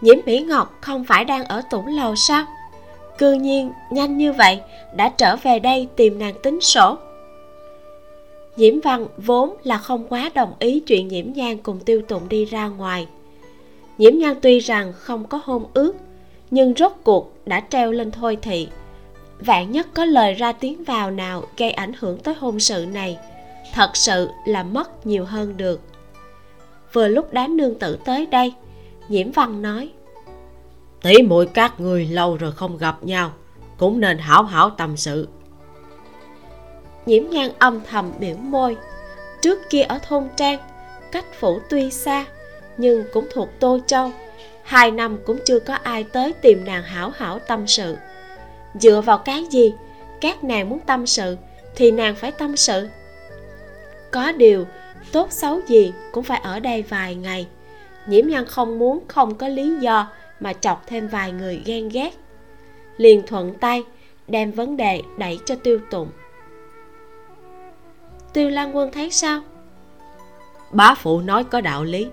Nhiễm 0.02 0.18
mỹ 0.26 0.40
ngọc 0.40 0.78
không 0.82 1.04
phải 1.04 1.26
đang 1.26 1.44
ở 1.44 1.62
tủ 1.72 1.84
lầu 1.88 2.16
sao? 2.16 2.46
Cư 3.18 3.34
nhiên, 3.34 3.72
nhanh 3.92 4.18
như 4.18 4.34
vậy, 4.34 4.60
đã 4.96 5.10
trở 5.10 5.36
về 5.36 5.60
đây 5.60 5.88
tìm 5.96 6.20
nàng 6.20 6.34
tính 6.44 6.62
sổ. 6.62 6.98
Nhiễm 8.58 8.80
văn 8.80 9.08
vốn 9.18 9.58
là 9.64 9.78
không 9.78 10.08
quá 10.08 10.30
đồng 10.36 10.54
ý 10.60 10.80
chuyện 10.80 11.08
nhiễm 11.08 11.34
nhan 11.34 11.58
cùng 11.58 11.80
tiêu 11.80 12.02
tụng 12.08 12.30
đi 12.30 12.46
ra 12.46 12.68
ngoài. 12.68 13.08
Nhiễm 13.98 14.18
nhan 14.18 14.36
tuy 14.42 14.60
rằng 14.60 14.94
không 14.98 15.26
có 15.26 15.40
hôn 15.44 15.66
ước, 15.74 15.96
nhưng 16.52 16.74
rốt 16.78 16.92
cuộc 17.04 17.34
đã 17.46 17.64
treo 17.70 17.92
lên 17.92 18.12
thôi 18.12 18.38
thị 18.42 18.68
vạn 19.40 19.72
nhất 19.72 19.88
có 19.94 20.06
lời 20.06 20.34
ra 20.34 20.52
tiếng 20.52 20.84
vào 20.84 21.12
nào 21.12 21.44
gây 21.58 21.72
ảnh 21.72 21.92
hưởng 22.00 22.20
tới 22.20 22.36
hôn 22.40 22.60
sự 22.60 22.86
này 22.94 23.18
thật 23.74 23.90
sự 23.94 24.30
là 24.46 24.64
mất 24.64 25.08
nhiều 25.08 25.26
hơn 25.26 25.58
được. 25.58 25.82
Vừa 26.94 27.08
lúc 27.08 27.34
đám 27.34 27.58
nương 27.58 27.80
tử 27.80 27.98
tới 28.06 28.26
đây 28.26 28.54
nhiễm 29.10 29.32
văn 29.32 29.62
nói 29.62 29.92
tỷ 31.02 31.22
muội 31.22 31.46
các 31.46 31.80
người 31.80 32.06
lâu 32.06 32.38
rồi 32.38 32.52
không 32.52 32.78
gặp 32.78 33.04
nhau 33.04 33.32
cũng 33.78 34.00
nên 34.00 34.18
hảo 34.18 34.44
hảo 34.44 34.70
tâm 34.70 34.98
sự. 34.98 35.28
Nhiễm 37.06 37.24
nhan 37.30 37.52
âm 37.60 37.82
thầm 37.90 38.12
biểu 38.20 38.38
môi 38.38 38.78
trước 39.42 39.70
kia 39.70 39.82
ở 39.82 40.00
thôn 40.08 40.28
trang 40.36 40.60
cách 41.12 41.26
phủ 41.40 41.60
tuy 41.70 41.92
xa 41.92 42.26
nhưng 42.78 43.04
cũng 43.14 43.28
thuộc 43.34 43.50
tô 43.60 43.80
châu 43.88 44.12
hai 44.64 44.92
năm 44.92 45.18
cũng 45.26 45.40
chưa 45.46 45.60
có 45.60 45.74
ai 45.74 46.04
tới 46.04 46.34
tìm 46.34 46.66
nàng 46.66 46.84
hảo 46.84 47.12
hảo 47.18 47.40
tâm 47.40 47.68
sự 47.68 47.98
dựa 48.80 49.02
vào 49.02 49.18
cái 49.18 49.46
gì? 49.50 49.74
Các 50.22 50.44
nàng 50.44 50.70
muốn 50.70 50.80
tâm 50.80 51.08
sự 51.08 51.38
thì 51.76 51.92
nàng 51.92 52.16
phải 52.16 52.32
tâm 52.32 52.58
sự. 52.58 52.90
Có 54.12 54.32
điều 54.32 54.66
tốt 55.12 55.32
xấu 55.32 55.62
gì 55.68 55.94
cũng 56.12 56.24
phải 56.24 56.40
ở 56.44 56.60
đây 56.60 56.82
vài 56.82 57.16
ngày. 57.16 57.48
Nhiễm 58.08 58.28
nhân 58.28 58.46
không 58.46 58.80
muốn 58.80 59.00
không 59.08 59.36
có 59.36 59.48
lý 59.48 59.76
do 59.80 60.12
mà 60.40 60.54
chọc 60.54 60.88
thêm 60.88 61.08
vài 61.08 61.32
người 61.32 61.62
ghen 61.66 61.90
ghét. 61.90 62.12
Liền 62.98 63.28
thuận 63.28 63.54
tay 63.54 63.84
đem 64.28 64.52
vấn 64.52 64.78
đề 64.78 65.02
đẩy 65.18 65.40
cho 65.46 65.56
tiêu 65.56 65.80
tụng. 65.92 66.10
Tiêu 68.34 68.50
lan 68.50 68.76
quân 68.76 68.92
thấy 68.92 69.12
sao? 69.12 69.42
Bá 70.72 70.96
phụ 70.96 71.22
nói 71.22 71.44
có 71.44 71.62
đạo 71.62 71.84
lý. 71.84 72.08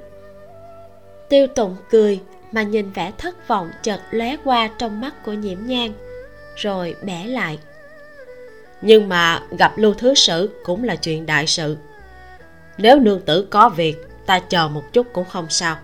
Tiêu 1.28 1.46
tụng 1.46 1.76
cười 1.90 2.20
mà 2.52 2.62
nhìn 2.62 2.90
vẻ 2.90 3.12
thất 3.18 3.48
vọng 3.48 3.70
chợt 3.82 4.00
lóe 4.10 4.36
qua 4.44 4.68
trong 4.78 5.00
mắt 5.00 5.24
của 5.24 5.32
nhiễm 5.32 5.58
nhang 5.66 5.92
rồi 6.56 6.94
bẻ 7.02 7.26
lại. 7.26 7.58
Nhưng 8.82 9.08
mà 9.08 9.42
gặp 9.58 9.72
lưu 9.76 9.94
thứ 9.94 10.14
sử 10.14 10.50
cũng 10.64 10.84
là 10.84 10.96
chuyện 10.96 11.26
đại 11.26 11.46
sự. 11.46 11.76
Nếu 12.78 13.00
nương 13.00 13.20
tử 13.20 13.46
có 13.50 13.68
việc, 13.68 13.96
ta 14.26 14.38
chờ 14.38 14.68
một 14.68 14.92
chút 14.92 15.06
cũng 15.12 15.24
không 15.24 15.46
sao. 15.50 15.76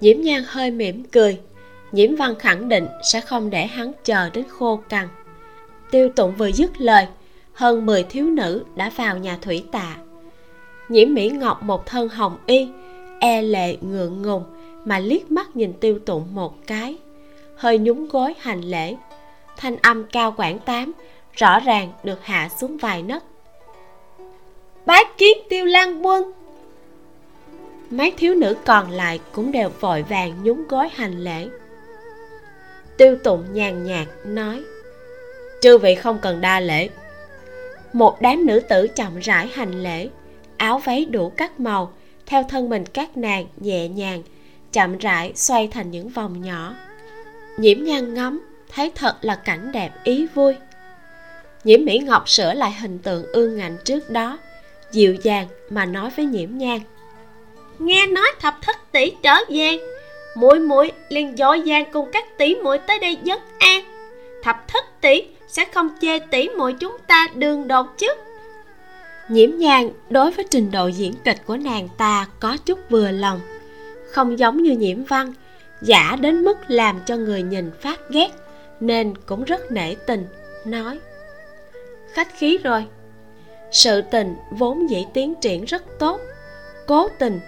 Nhiễm 0.00 0.20
nhan 0.20 0.42
hơi 0.46 0.70
mỉm 0.70 1.04
cười. 1.04 1.40
Nhiễm 1.92 2.16
văn 2.16 2.34
khẳng 2.34 2.68
định 2.68 2.86
sẽ 3.12 3.20
không 3.20 3.50
để 3.50 3.66
hắn 3.66 3.92
chờ 4.04 4.30
đến 4.30 4.44
khô 4.48 4.80
cằn. 4.88 5.08
Tiêu 5.90 6.08
tụng 6.16 6.34
vừa 6.36 6.52
dứt 6.52 6.80
lời, 6.80 7.06
hơn 7.52 7.86
10 7.86 8.02
thiếu 8.02 8.26
nữ 8.26 8.64
đã 8.76 8.90
vào 8.96 9.18
nhà 9.18 9.38
thủy 9.42 9.64
tạ. 9.72 9.96
Nhiễm 10.88 11.14
mỹ 11.14 11.30
ngọc 11.30 11.62
một 11.62 11.86
thân 11.86 12.08
hồng 12.08 12.36
y 12.46 12.68
e 13.20 13.42
lệ 13.42 13.76
ngượng 13.80 14.22
ngùng 14.22 14.44
mà 14.84 14.98
liếc 14.98 15.30
mắt 15.30 15.56
nhìn 15.56 15.72
tiêu 15.72 15.98
tụng 15.98 16.34
một 16.34 16.66
cái 16.66 16.96
hơi 17.62 17.78
nhún 17.78 18.08
gối 18.08 18.34
hành 18.38 18.60
lễ. 18.60 18.96
Thanh 19.56 19.76
âm 19.76 20.04
cao 20.04 20.34
quảng 20.36 20.58
tám, 20.58 20.92
rõ 21.32 21.60
ràng 21.60 21.92
được 22.04 22.24
hạ 22.24 22.48
xuống 22.60 22.76
vài 22.76 23.02
nấc. 23.02 23.22
Bái 24.86 25.04
kiến 25.18 25.38
tiêu 25.48 25.64
lan 25.64 26.06
quân! 26.06 26.32
Mấy 27.90 28.10
thiếu 28.10 28.34
nữ 28.34 28.56
còn 28.64 28.90
lại 28.90 29.20
cũng 29.32 29.52
đều 29.52 29.68
vội 29.80 30.02
vàng 30.02 30.44
nhún 30.44 30.66
gối 30.68 30.88
hành 30.94 31.18
lễ. 31.18 31.48
Tiêu 32.96 33.16
tụng 33.24 33.44
nhàn 33.52 33.84
nhạt 33.84 34.06
nói, 34.24 34.62
chư 35.60 35.78
vị 35.78 35.94
không 35.94 36.18
cần 36.22 36.40
đa 36.40 36.60
lễ. 36.60 36.88
Một 37.92 38.20
đám 38.20 38.46
nữ 38.46 38.60
tử 38.60 38.86
chậm 38.88 39.18
rãi 39.18 39.46
hành 39.46 39.82
lễ, 39.82 40.08
áo 40.56 40.78
váy 40.78 41.04
đủ 41.04 41.32
các 41.36 41.60
màu, 41.60 41.92
theo 42.26 42.42
thân 42.48 42.68
mình 42.68 42.84
các 42.86 43.16
nàng 43.16 43.46
nhẹ 43.56 43.88
nhàng, 43.88 44.22
chậm 44.72 44.98
rãi 44.98 45.32
xoay 45.34 45.68
thành 45.68 45.90
những 45.90 46.08
vòng 46.08 46.42
nhỏ 46.42 46.74
nhiễm 47.56 47.84
nhan 47.84 48.14
ngắm 48.14 48.40
thấy 48.74 48.92
thật 48.94 49.16
là 49.20 49.34
cảnh 49.34 49.72
đẹp 49.72 49.90
ý 50.04 50.26
vui. 50.34 50.54
Nhiễm 51.64 51.84
mỹ 51.84 51.98
ngọc 51.98 52.28
sửa 52.28 52.54
lại 52.54 52.72
hình 52.80 52.98
tượng 52.98 53.26
ương 53.32 53.56
ngạnh 53.56 53.76
trước 53.84 54.10
đó 54.10 54.38
dịu 54.90 55.14
dàng 55.14 55.48
mà 55.70 55.84
nói 55.84 56.10
với 56.16 56.26
nhiễm 56.26 56.58
nhan. 56.58 56.80
Nghe 57.78 58.06
nói 58.06 58.28
thập 58.40 58.58
thất 58.62 58.92
tỷ 58.92 59.12
trở 59.22 59.34
về 59.48 59.78
muội 60.36 60.58
muội 60.60 60.92
liền 61.08 61.36
dội 61.36 61.62
vàng 61.66 61.84
cùng 61.92 62.08
các 62.12 62.38
tỷ 62.38 62.54
muội 62.54 62.78
tới 62.78 62.98
đây 62.98 63.18
dấn 63.24 63.38
an. 63.58 63.84
Thập 64.42 64.68
thất 64.68 65.00
tỷ 65.00 65.22
sẽ 65.48 65.64
không 65.64 65.88
chê 66.00 66.18
tỷ 66.18 66.48
muội 66.48 66.72
chúng 66.72 66.96
ta 67.06 67.28
đường 67.34 67.68
đột 67.68 67.86
chứ 67.98 68.14
nhiễm 69.28 69.58
nhan 69.58 69.90
đối 70.10 70.30
với 70.30 70.44
trình 70.50 70.70
độ 70.70 70.86
diễn 70.86 71.14
kịch 71.24 71.46
của 71.46 71.56
nàng 71.56 71.88
ta 71.96 72.26
có 72.40 72.56
chút 72.64 72.90
vừa 72.90 73.10
lòng 73.10 73.40
không 74.10 74.38
giống 74.38 74.62
như 74.62 74.70
nhiễm 74.70 75.04
văn 75.04 75.32
giả 75.82 76.16
đến 76.20 76.44
mức 76.44 76.58
làm 76.68 77.00
cho 77.06 77.16
người 77.16 77.42
nhìn 77.42 77.70
phát 77.80 78.00
ghét, 78.10 78.30
nên 78.80 79.14
cũng 79.26 79.44
rất 79.44 79.72
nể 79.72 79.94
tình, 79.94 80.26
nói. 80.64 81.00
Khách 82.12 82.28
khí 82.38 82.58
rồi. 82.58 82.86
Sự 83.70 84.02
tình 84.02 84.36
vốn 84.50 84.90
dĩ 84.90 85.04
tiến 85.14 85.34
triển 85.40 85.64
rất 85.64 85.82
tốt. 85.98 86.20
Cố 86.86 87.08
tình, 87.18 87.40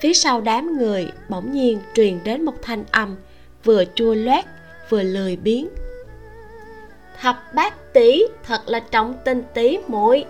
phía 0.00 0.12
sau 0.12 0.40
đám 0.40 0.78
người 0.78 1.12
bỗng 1.28 1.52
nhiên 1.52 1.80
truyền 1.94 2.18
đến 2.24 2.44
một 2.44 2.54
thanh 2.62 2.84
âm, 2.90 3.16
vừa 3.64 3.84
chua 3.94 4.14
loét, 4.14 4.44
vừa 4.88 5.02
lười 5.02 5.36
biếng. 5.36 5.68
Thập 7.20 7.54
bát 7.54 7.92
tỷ 7.92 8.22
thật 8.44 8.60
là 8.66 8.80
trọng 8.80 9.14
tình 9.24 9.42
tỷ 9.54 9.78
muội. 9.86 10.24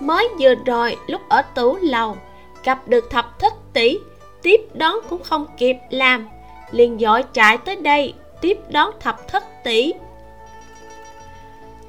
Mới 0.00 0.28
vừa 0.40 0.54
rồi 0.66 0.96
lúc 1.06 1.20
ở 1.28 1.42
tủ 1.42 1.76
lầu, 1.82 2.16
gặp 2.64 2.88
được 2.88 3.04
thập 3.10 3.38
thất 3.38 3.52
tỷ 3.72 3.98
tiếp 4.42 4.60
đón 4.74 4.94
cũng 5.08 5.22
không 5.22 5.46
kịp 5.58 5.76
làm 5.90 6.28
liền 6.72 6.98
dội 6.98 7.22
chạy 7.32 7.58
tới 7.58 7.76
đây, 7.76 8.14
tiếp 8.40 8.58
đón 8.68 8.94
thập 9.00 9.28
thất 9.28 9.44
tỷ. 9.64 9.92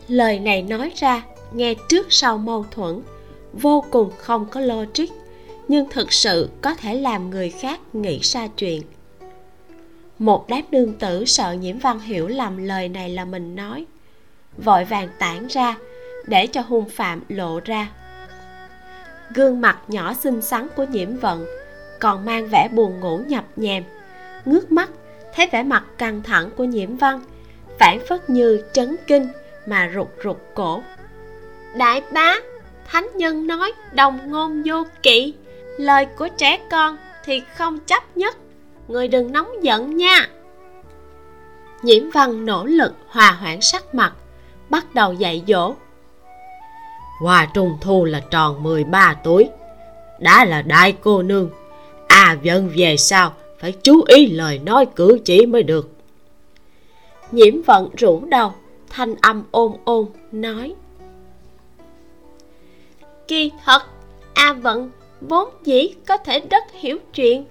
Lời 0.07 0.39
này 0.39 0.61
nói 0.61 0.91
ra, 0.95 1.23
nghe 1.53 1.73
trước 1.89 2.13
sau 2.13 2.37
mâu 2.37 2.65
thuẫn, 2.71 3.01
vô 3.53 3.83
cùng 3.91 4.11
không 4.17 4.45
có 4.45 4.59
logic, 4.59 5.13
nhưng 5.67 5.89
thực 5.89 6.13
sự 6.13 6.49
có 6.61 6.75
thể 6.75 6.95
làm 6.95 7.29
người 7.29 7.49
khác 7.49 7.79
nghĩ 7.93 8.19
ra 8.19 8.47
chuyện. 8.47 8.81
Một 10.19 10.45
đám 10.47 10.61
đương 10.71 10.93
tử 10.93 11.25
sợ 11.25 11.51
nhiễm 11.51 11.77
văn 11.77 11.99
hiểu 11.99 12.27
lầm 12.27 12.57
lời 12.57 12.89
này 12.89 13.09
là 13.09 13.25
mình 13.25 13.55
nói, 13.55 13.85
vội 14.57 14.85
vàng 14.85 15.09
tản 15.19 15.47
ra, 15.47 15.77
để 16.27 16.47
cho 16.47 16.61
hung 16.61 16.89
phạm 16.89 17.23
lộ 17.29 17.59
ra. 17.65 17.87
Gương 19.33 19.61
mặt 19.61 19.79
nhỏ 19.87 20.13
xinh 20.13 20.41
xắn 20.41 20.67
của 20.75 20.83
nhiễm 20.83 21.17
vận 21.17 21.45
còn 21.99 22.25
mang 22.25 22.47
vẻ 22.47 22.67
buồn 22.71 22.99
ngủ 22.99 23.17
nhập 23.27 23.45
nhèm 23.55 23.83
ngước 24.45 24.71
mắt, 24.71 24.89
thấy 25.35 25.47
vẻ 25.51 25.63
mặt 25.63 25.83
căng 25.97 26.23
thẳng 26.23 26.49
của 26.57 26.63
nhiễm 26.63 26.97
văn, 26.97 27.21
phản 27.79 27.99
phất 28.07 28.29
như 28.29 28.63
chấn 28.73 28.95
kinh 29.07 29.27
mà 29.65 29.91
rụt 29.95 30.07
rụt 30.23 30.37
cổ. 30.55 30.83
Đại 31.75 32.01
bá, 32.11 32.35
thánh 32.87 33.07
nhân 33.15 33.47
nói 33.47 33.71
đồng 33.93 34.31
ngôn 34.31 34.63
vô 34.65 34.83
kỵ, 35.03 35.33
lời 35.77 36.05
của 36.17 36.27
trẻ 36.37 36.59
con 36.71 36.97
thì 37.25 37.41
không 37.57 37.79
chấp 37.79 38.17
nhất, 38.17 38.37
người 38.87 39.07
đừng 39.07 39.31
nóng 39.31 39.63
giận 39.63 39.97
nha. 39.97 40.27
Nhiễm 41.81 42.09
văn 42.09 42.45
nỗ 42.45 42.65
lực 42.65 42.93
hòa 43.07 43.31
hoãn 43.31 43.61
sắc 43.61 43.95
mặt, 43.95 44.13
bắt 44.69 44.95
đầu 44.95 45.13
dạy 45.13 45.43
dỗ. 45.47 45.75
Hoa 47.19 47.47
Trung 47.53 47.77
Thu 47.81 48.05
là 48.05 48.19
tròn 48.19 48.63
13 48.63 49.15
tuổi, 49.23 49.49
Đã 50.19 50.45
là 50.45 50.61
đại 50.61 50.95
cô 51.01 51.21
nương. 51.21 51.49
À 52.07 52.37
dân 52.41 52.71
về 52.75 52.97
sau 52.97 53.33
phải 53.63 53.71
chú 53.71 54.03
ý 54.07 54.27
lời 54.27 54.59
nói 54.59 54.85
cử 54.95 55.19
chỉ 55.25 55.45
mới 55.45 55.63
được. 55.63 55.89
Nhiễm 57.31 57.61
vận 57.61 57.89
rủ 57.97 58.25
đầu, 58.25 58.53
Thanh 58.89 59.15
âm 59.21 59.43
ôn 59.51 59.71
ôn, 59.83 60.05
nói. 60.31 60.75
Kỳ 63.27 63.51
thật, 63.65 63.83
A 64.33 64.53
vận 64.53 64.91
vốn 65.21 65.49
dĩ 65.63 65.93
có 66.07 66.17
thể 66.17 66.39
rất 66.39 66.63
hiểu 66.71 66.97
chuyện. 67.13 67.45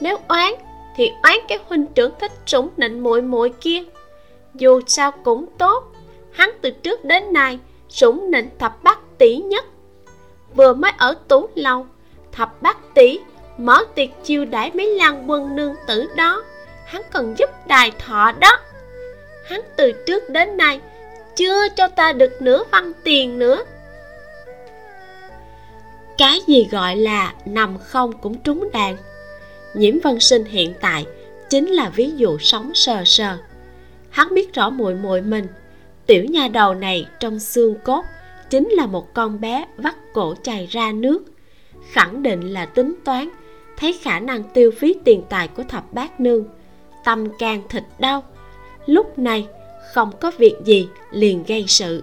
Nếu 0.00 0.18
oán, 0.28 0.52
thì 0.96 1.10
oán 1.22 1.36
cái 1.48 1.58
huynh 1.68 1.86
trưởng 1.86 2.12
thích 2.20 2.32
sủng 2.46 2.68
nịnh 2.76 3.02
muội 3.02 3.22
muội 3.22 3.52
kia. 3.60 3.82
Dù 4.54 4.80
sao 4.86 5.12
cũng 5.24 5.46
tốt, 5.58 5.84
Hắn 6.30 6.50
từ 6.60 6.70
trước 6.70 7.04
đến 7.04 7.32
nay 7.32 7.58
sủng 7.88 8.30
nịnh 8.30 8.48
thập 8.58 8.82
bát 8.82 9.18
tỷ 9.18 9.36
nhất. 9.36 9.64
Vừa 10.54 10.74
mới 10.74 10.92
ở 10.98 11.14
tú 11.28 11.48
lâu 11.54 11.86
thập 12.32 12.62
bát 12.62 12.94
tỷ 12.94 13.18
mở 13.58 13.84
tiệc 13.94 14.08
chiêu 14.24 14.44
đãi 14.44 14.70
mấy 14.74 14.86
lang 14.86 15.30
quân 15.30 15.56
nương 15.56 15.74
tử 15.86 16.08
đó. 16.16 16.44
Hắn 16.84 17.02
còn 17.12 17.34
giúp 17.38 17.50
đài 17.66 17.92
thọ 17.98 18.32
đó. 18.32 18.58
Hắn 19.44 19.60
từ 19.76 19.92
trước 20.06 20.30
đến 20.30 20.56
nay 20.56 20.80
chưa 21.36 21.68
cho 21.76 21.88
ta 21.88 22.12
được 22.12 22.42
nửa 22.42 22.64
văn 22.70 22.92
tiền 23.04 23.38
nữa. 23.38 23.64
Cái 26.18 26.40
gì 26.46 26.68
gọi 26.70 26.96
là 26.96 27.34
nằm 27.44 27.78
không 27.78 28.12
cũng 28.12 28.34
trúng 28.34 28.68
đạn. 28.72 28.96
Nhiễm 29.74 29.94
văn 30.02 30.20
sinh 30.20 30.44
hiện 30.44 30.74
tại 30.80 31.06
chính 31.50 31.66
là 31.66 31.90
ví 31.90 32.10
dụ 32.16 32.38
sống 32.38 32.74
sờ 32.74 33.02
sờ. 33.04 33.36
Hắn 34.10 34.34
biết 34.34 34.54
rõ 34.54 34.70
muội 34.70 34.94
muội 34.94 35.20
mình. 35.20 35.46
Tiểu 36.06 36.24
nha 36.24 36.48
đầu 36.48 36.74
này 36.74 37.06
trong 37.20 37.38
xương 37.38 37.74
cốt 37.84 38.04
chính 38.50 38.68
là 38.68 38.86
một 38.86 39.14
con 39.14 39.40
bé 39.40 39.64
vắt 39.76 39.94
cổ 40.12 40.34
chảy 40.42 40.66
ra 40.70 40.92
nước. 40.92 41.22
Khẳng 41.92 42.22
định 42.22 42.52
là 42.52 42.66
tính 42.66 42.94
toán 43.04 43.28
thấy 43.78 43.98
khả 44.02 44.20
năng 44.20 44.44
tiêu 44.44 44.70
phí 44.78 44.94
tiền 45.04 45.22
tài 45.28 45.48
của 45.48 45.62
thập 45.68 45.92
bát 45.92 46.20
nương. 46.20 46.44
Tâm 47.04 47.38
can 47.38 47.62
thịt 47.68 47.84
đau. 47.98 48.22
Lúc 48.86 49.18
này 49.18 49.46
không 49.94 50.12
có 50.20 50.30
việc 50.38 50.54
gì 50.64 50.88
liền 51.10 51.44
gây 51.44 51.64
sự. 51.68 52.02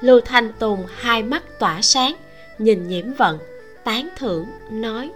Lưu 0.00 0.20
thanh 0.20 0.52
tùng 0.58 0.84
hai 0.96 1.22
mắt 1.22 1.58
tỏa 1.58 1.82
sáng 1.82 2.14
nhìn 2.58 2.88
nhiễm 2.88 3.12
vận 3.12 3.38
tán 3.84 4.08
thưởng 4.16 4.46
nói. 4.70 5.10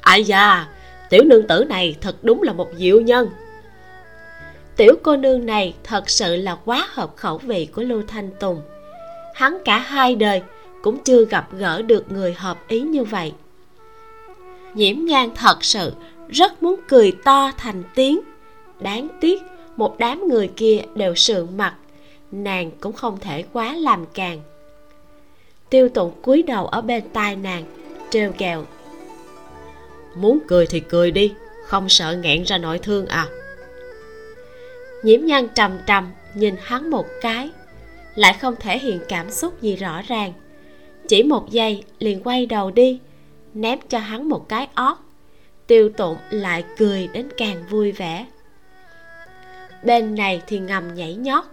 Ai 0.00 0.24
da 0.24 0.68
tiểu 1.10 1.24
nương 1.24 1.46
tử 1.46 1.64
này 1.68 1.96
thật 2.00 2.16
đúng 2.22 2.42
là 2.42 2.52
một 2.52 2.68
diệu 2.76 3.00
nhân. 3.00 3.30
Tiểu 4.76 4.94
cô 5.02 5.16
nương 5.16 5.46
này 5.46 5.74
thật 5.84 6.10
sự 6.10 6.36
là 6.36 6.54
quá 6.64 6.86
hợp 6.90 7.16
khẩu 7.16 7.38
vị 7.38 7.68
của 7.74 7.82
lưu 7.82 8.02
thanh 8.08 8.30
tùng. 8.40 8.62
Hắn 9.34 9.58
cả 9.64 9.78
hai 9.78 10.16
đời 10.16 10.42
cũng 10.84 10.98
chưa 11.04 11.24
gặp 11.24 11.48
gỡ 11.52 11.82
được 11.82 12.12
người 12.12 12.34
hợp 12.34 12.68
ý 12.68 12.80
như 12.80 13.04
vậy. 13.04 13.32
Nhiễm 14.74 15.04
nhan 15.04 15.30
thật 15.34 15.64
sự 15.64 15.92
rất 16.28 16.62
muốn 16.62 16.80
cười 16.88 17.12
to 17.24 17.52
thành 17.56 17.82
tiếng. 17.94 18.20
Đáng 18.80 19.08
tiếc 19.20 19.42
một 19.76 19.98
đám 19.98 20.28
người 20.28 20.50
kia 20.56 20.82
đều 20.94 21.14
sượng 21.14 21.56
mặt 21.56 21.74
nàng 22.32 22.70
cũng 22.80 22.92
không 22.92 23.20
thể 23.20 23.44
quá 23.52 23.74
làm 23.74 24.06
càng. 24.14 24.40
Tiêu 25.70 25.88
tụng 25.88 26.12
cúi 26.22 26.42
đầu 26.42 26.66
ở 26.66 26.80
bên 26.80 27.02
tai 27.12 27.36
nàng 27.36 27.64
trêu 28.10 28.32
ghẹo. 28.38 28.64
Muốn 30.16 30.38
cười 30.48 30.66
thì 30.66 30.80
cười 30.80 31.10
đi 31.10 31.32
không 31.66 31.88
sợ 31.88 32.16
nghẹn 32.22 32.42
ra 32.42 32.58
nội 32.58 32.78
thương 32.78 33.06
à. 33.06 33.28
Nhiễm 35.02 35.24
nhan 35.24 35.48
trầm 35.54 35.78
trầm 35.86 36.12
nhìn 36.34 36.54
hắn 36.62 36.90
một 36.90 37.06
cái 37.20 37.50
lại 38.14 38.36
không 38.40 38.54
thể 38.60 38.78
hiện 38.78 39.00
cảm 39.08 39.30
xúc 39.30 39.62
gì 39.62 39.76
rõ 39.76 40.02
ràng 40.08 40.32
chỉ 41.08 41.22
một 41.22 41.50
giây 41.50 41.84
liền 41.98 42.22
quay 42.22 42.46
đầu 42.46 42.70
đi 42.70 43.00
ném 43.54 43.78
cho 43.88 43.98
hắn 43.98 44.28
một 44.28 44.48
cái 44.48 44.68
ót. 44.74 44.96
Tiêu 45.66 45.90
tụng 45.96 46.16
lại 46.30 46.64
cười 46.78 47.08
đến 47.12 47.28
càng 47.36 47.64
vui 47.70 47.92
vẻ. 47.92 48.26
Bên 49.82 50.14
này 50.14 50.42
thì 50.46 50.58
ngầm 50.58 50.94
nhảy 50.94 51.14
nhót 51.14 51.44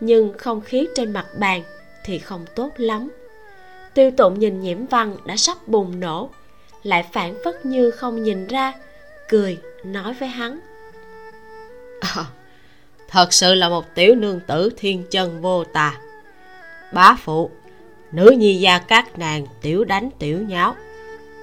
nhưng 0.00 0.32
không 0.38 0.60
khí 0.60 0.88
trên 0.94 1.12
mặt 1.12 1.26
bàn 1.38 1.62
thì 2.04 2.18
không 2.18 2.44
tốt 2.54 2.70
lắm. 2.76 3.10
Tiêu 3.94 4.10
tụng 4.10 4.38
nhìn 4.38 4.60
nhiễm 4.60 4.86
văn 4.86 5.16
đã 5.24 5.36
sắp 5.36 5.68
bùng 5.68 6.00
nổ 6.00 6.30
lại 6.82 7.04
phản 7.12 7.34
phất 7.44 7.66
như 7.66 7.90
không 7.90 8.22
nhìn 8.22 8.46
ra 8.46 8.72
cười 9.28 9.58
nói 9.84 10.14
với 10.14 10.28
hắn. 10.28 10.60
À, 12.00 12.24
thật 13.08 13.32
sự 13.32 13.54
là 13.54 13.68
một 13.68 13.94
tiểu 13.94 14.14
nương 14.14 14.40
tử 14.40 14.70
thiên 14.76 15.04
chân 15.10 15.40
vô 15.40 15.64
tà. 15.64 16.00
Bá 16.92 17.16
phụ 17.24 17.50
nữ 18.12 18.30
nhi 18.38 18.60
gia 18.60 18.78
các 18.78 19.18
nàng 19.18 19.46
tiểu 19.62 19.84
đánh 19.84 20.10
tiểu 20.18 20.42
nháo. 20.42 20.74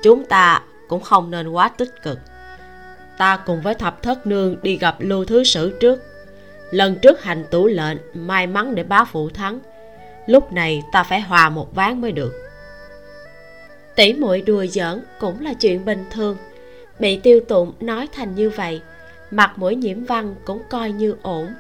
Chúng 0.03 0.26
ta 0.26 0.61
cũng 0.88 1.01
không 1.01 1.32
nên 1.32 1.49
quá 1.49 1.70
tích 1.70 2.03
cực. 2.03 2.20
Ta 3.18 3.38
cùng 3.45 3.61
với 3.61 3.74
thập 3.74 4.03
thất 4.03 4.28
nương 4.28 4.55
đi 4.61 4.78
gặp 4.78 4.95
lưu 4.99 5.26
thứ 5.26 5.43
sử 5.43 5.78
trước. 5.80 6.03
Lần 6.72 6.95
trước 7.01 7.24
hành 7.24 7.45
tủ 7.51 7.68
lệnh, 7.68 7.97
may 8.13 8.47
mắn 8.47 8.76
để 8.76 8.84
bá 8.84 9.05
phụ 9.05 9.30
thắng. 9.30 9.59
Lúc 10.26 10.53
này 10.53 10.84
ta 10.91 11.03
phải 11.03 11.22
hòa 11.22 11.49
một 11.49 11.76
ván 11.76 12.01
mới 12.01 12.11
được. 12.11 12.34
Tỷ 13.95 14.13
muội 14.13 14.41
đùa 14.41 14.65
giỡn 14.65 15.03
cũng 15.20 15.41
là 15.41 15.53
chuyện 15.53 15.86
bình 15.86 16.05
thường. 16.11 16.38
Bị 16.99 17.20
tiêu 17.24 17.39
tụng 17.39 17.74
nói 17.80 18.07
thành 18.13 18.36
như 18.36 18.49
vậy, 18.49 18.82
mặt 19.32 19.53
mũi 19.55 19.76
nhiễm 19.76 20.03
văn 20.03 20.36
cũng 20.45 20.61
coi 20.70 20.91
như 20.91 21.15
ổn. 21.22 21.53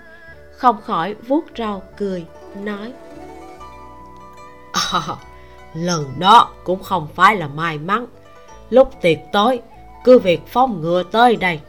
Không 0.51 0.81
khỏi 0.81 1.15
vuốt 1.27 1.45
rau 1.57 1.83
cười, 1.97 2.25
nói 2.63 2.93
à, 4.71 5.01
lần 5.73 6.13
đó 6.19 6.51
cũng 6.63 6.83
không 6.83 7.07
phải 7.15 7.35
là 7.35 7.47
may 7.47 7.77
mắn. 7.77 8.05
Lúc 8.69 8.91
tiệc 9.01 9.17
tối 9.33 9.59
cứ 10.03 10.19
việc 10.19 10.47
phóng 10.47 10.81
ngựa 10.81 11.03
tới 11.03 11.35
đây. 11.35 11.59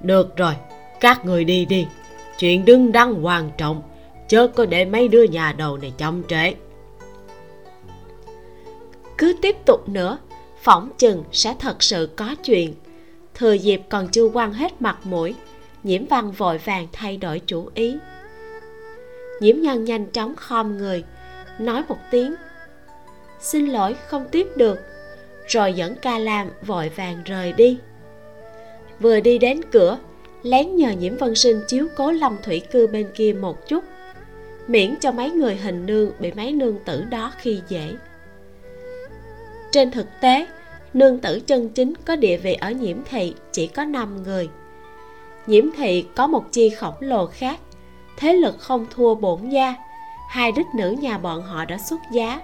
Được 0.00 0.36
rồi 0.36 0.54
các 1.00 1.24
người 1.24 1.44
đi 1.44 1.64
đi. 1.64 1.86
Chuyện 2.38 2.64
đứng 2.64 2.92
đắn 2.92 3.22
quan 3.22 3.50
trọng 3.56 3.82
chớ 4.28 4.46
có 4.46 4.66
để 4.66 4.84
mấy 4.84 5.08
đứa 5.08 5.22
nhà 5.22 5.52
đầu 5.52 5.76
này 5.76 5.92
chậm 5.98 6.22
trễ. 6.28 6.54
Cứ 9.18 9.34
tiếp 9.42 9.56
tục 9.66 9.88
nữa 9.88 10.18
phỏng 10.62 10.90
chừng 10.98 11.24
sẽ 11.32 11.54
thật 11.58 11.82
sự 11.82 12.08
có 12.16 12.34
chuyện. 12.44 12.74
Thừa 13.34 13.52
dịp 13.52 13.82
còn 13.88 14.08
chưa 14.08 14.28
quăng 14.28 14.52
hết 14.52 14.82
mặt 14.82 14.98
mũi 15.04 15.34
nhiễm 15.82 16.06
văn 16.06 16.30
vội 16.30 16.58
vàng 16.58 16.86
thay 16.92 17.16
đổi 17.16 17.40
chủ 17.46 17.68
ý. 17.74 17.96
Nhiễm 19.40 19.60
nhân 19.60 19.84
nhanh 19.84 20.06
chóng 20.06 20.36
khom 20.36 20.76
người 20.78 21.04
nói 21.60 21.82
một 21.88 21.98
tiếng. 22.10 22.34
Xin 23.40 23.66
lỗi, 23.66 23.96
không 24.06 24.28
tiếp 24.30 24.46
được. 24.56 24.78
Rồi 25.46 25.72
dẫn 25.72 25.94
ca 26.02 26.18
lam 26.18 26.50
vội 26.62 26.88
vàng 26.88 27.22
rời 27.24 27.52
đi. 27.52 27.78
Vừa 29.00 29.20
đi 29.20 29.38
đến 29.38 29.60
cửa, 29.72 29.98
lén 30.42 30.76
nhờ 30.76 30.90
nhiễm 30.90 31.16
vân 31.16 31.34
sinh 31.34 31.60
chiếu 31.68 31.86
cố 31.96 32.10
long 32.12 32.36
thủy 32.42 32.60
cư 32.70 32.86
bên 32.86 33.06
kia 33.14 33.32
một 33.40 33.68
chút. 33.68 33.84
Miễn 34.66 34.96
cho 35.00 35.12
mấy 35.12 35.30
người 35.30 35.56
hình 35.56 35.86
nương 35.86 36.12
bị 36.18 36.32
mấy 36.32 36.52
nương 36.52 36.78
tử 36.84 37.04
đó 37.10 37.32
khi 37.38 37.60
dễ. 37.68 37.92
Trên 39.72 39.90
thực 39.90 40.06
tế, 40.20 40.46
nương 40.94 41.18
tử 41.18 41.40
chân 41.46 41.68
chính 41.68 41.92
có 42.04 42.16
địa 42.16 42.36
vị 42.36 42.54
ở 42.54 42.70
nhiễm 42.70 42.96
thị 43.10 43.34
chỉ 43.52 43.66
có 43.66 43.84
5 43.84 44.22
người. 44.22 44.48
Nhiễm 45.46 45.64
thị 45.76 46.04
có 46.16 46.26
một 46.26 46.52
chi 46.52 46.70
khổng 46.70 46.94
lồ 47.00 47.26
khác, 47.26 47.60
thế 48.16 48.32
lực 48.32 48.58
không 48.58 48.86
thua 48.90 49.14
bổn 49.14 49.48
gia 49.48 49.74
hai 50.30 50.52
đích 50.52 50.66
nữ 50.74 50.90
nhà 51.00 51.18
bọn 51.18 51.42
họ 51.42 51.64
đã 51.64 51.78
xuất 51.78 52.00
giá. 52.12 52.40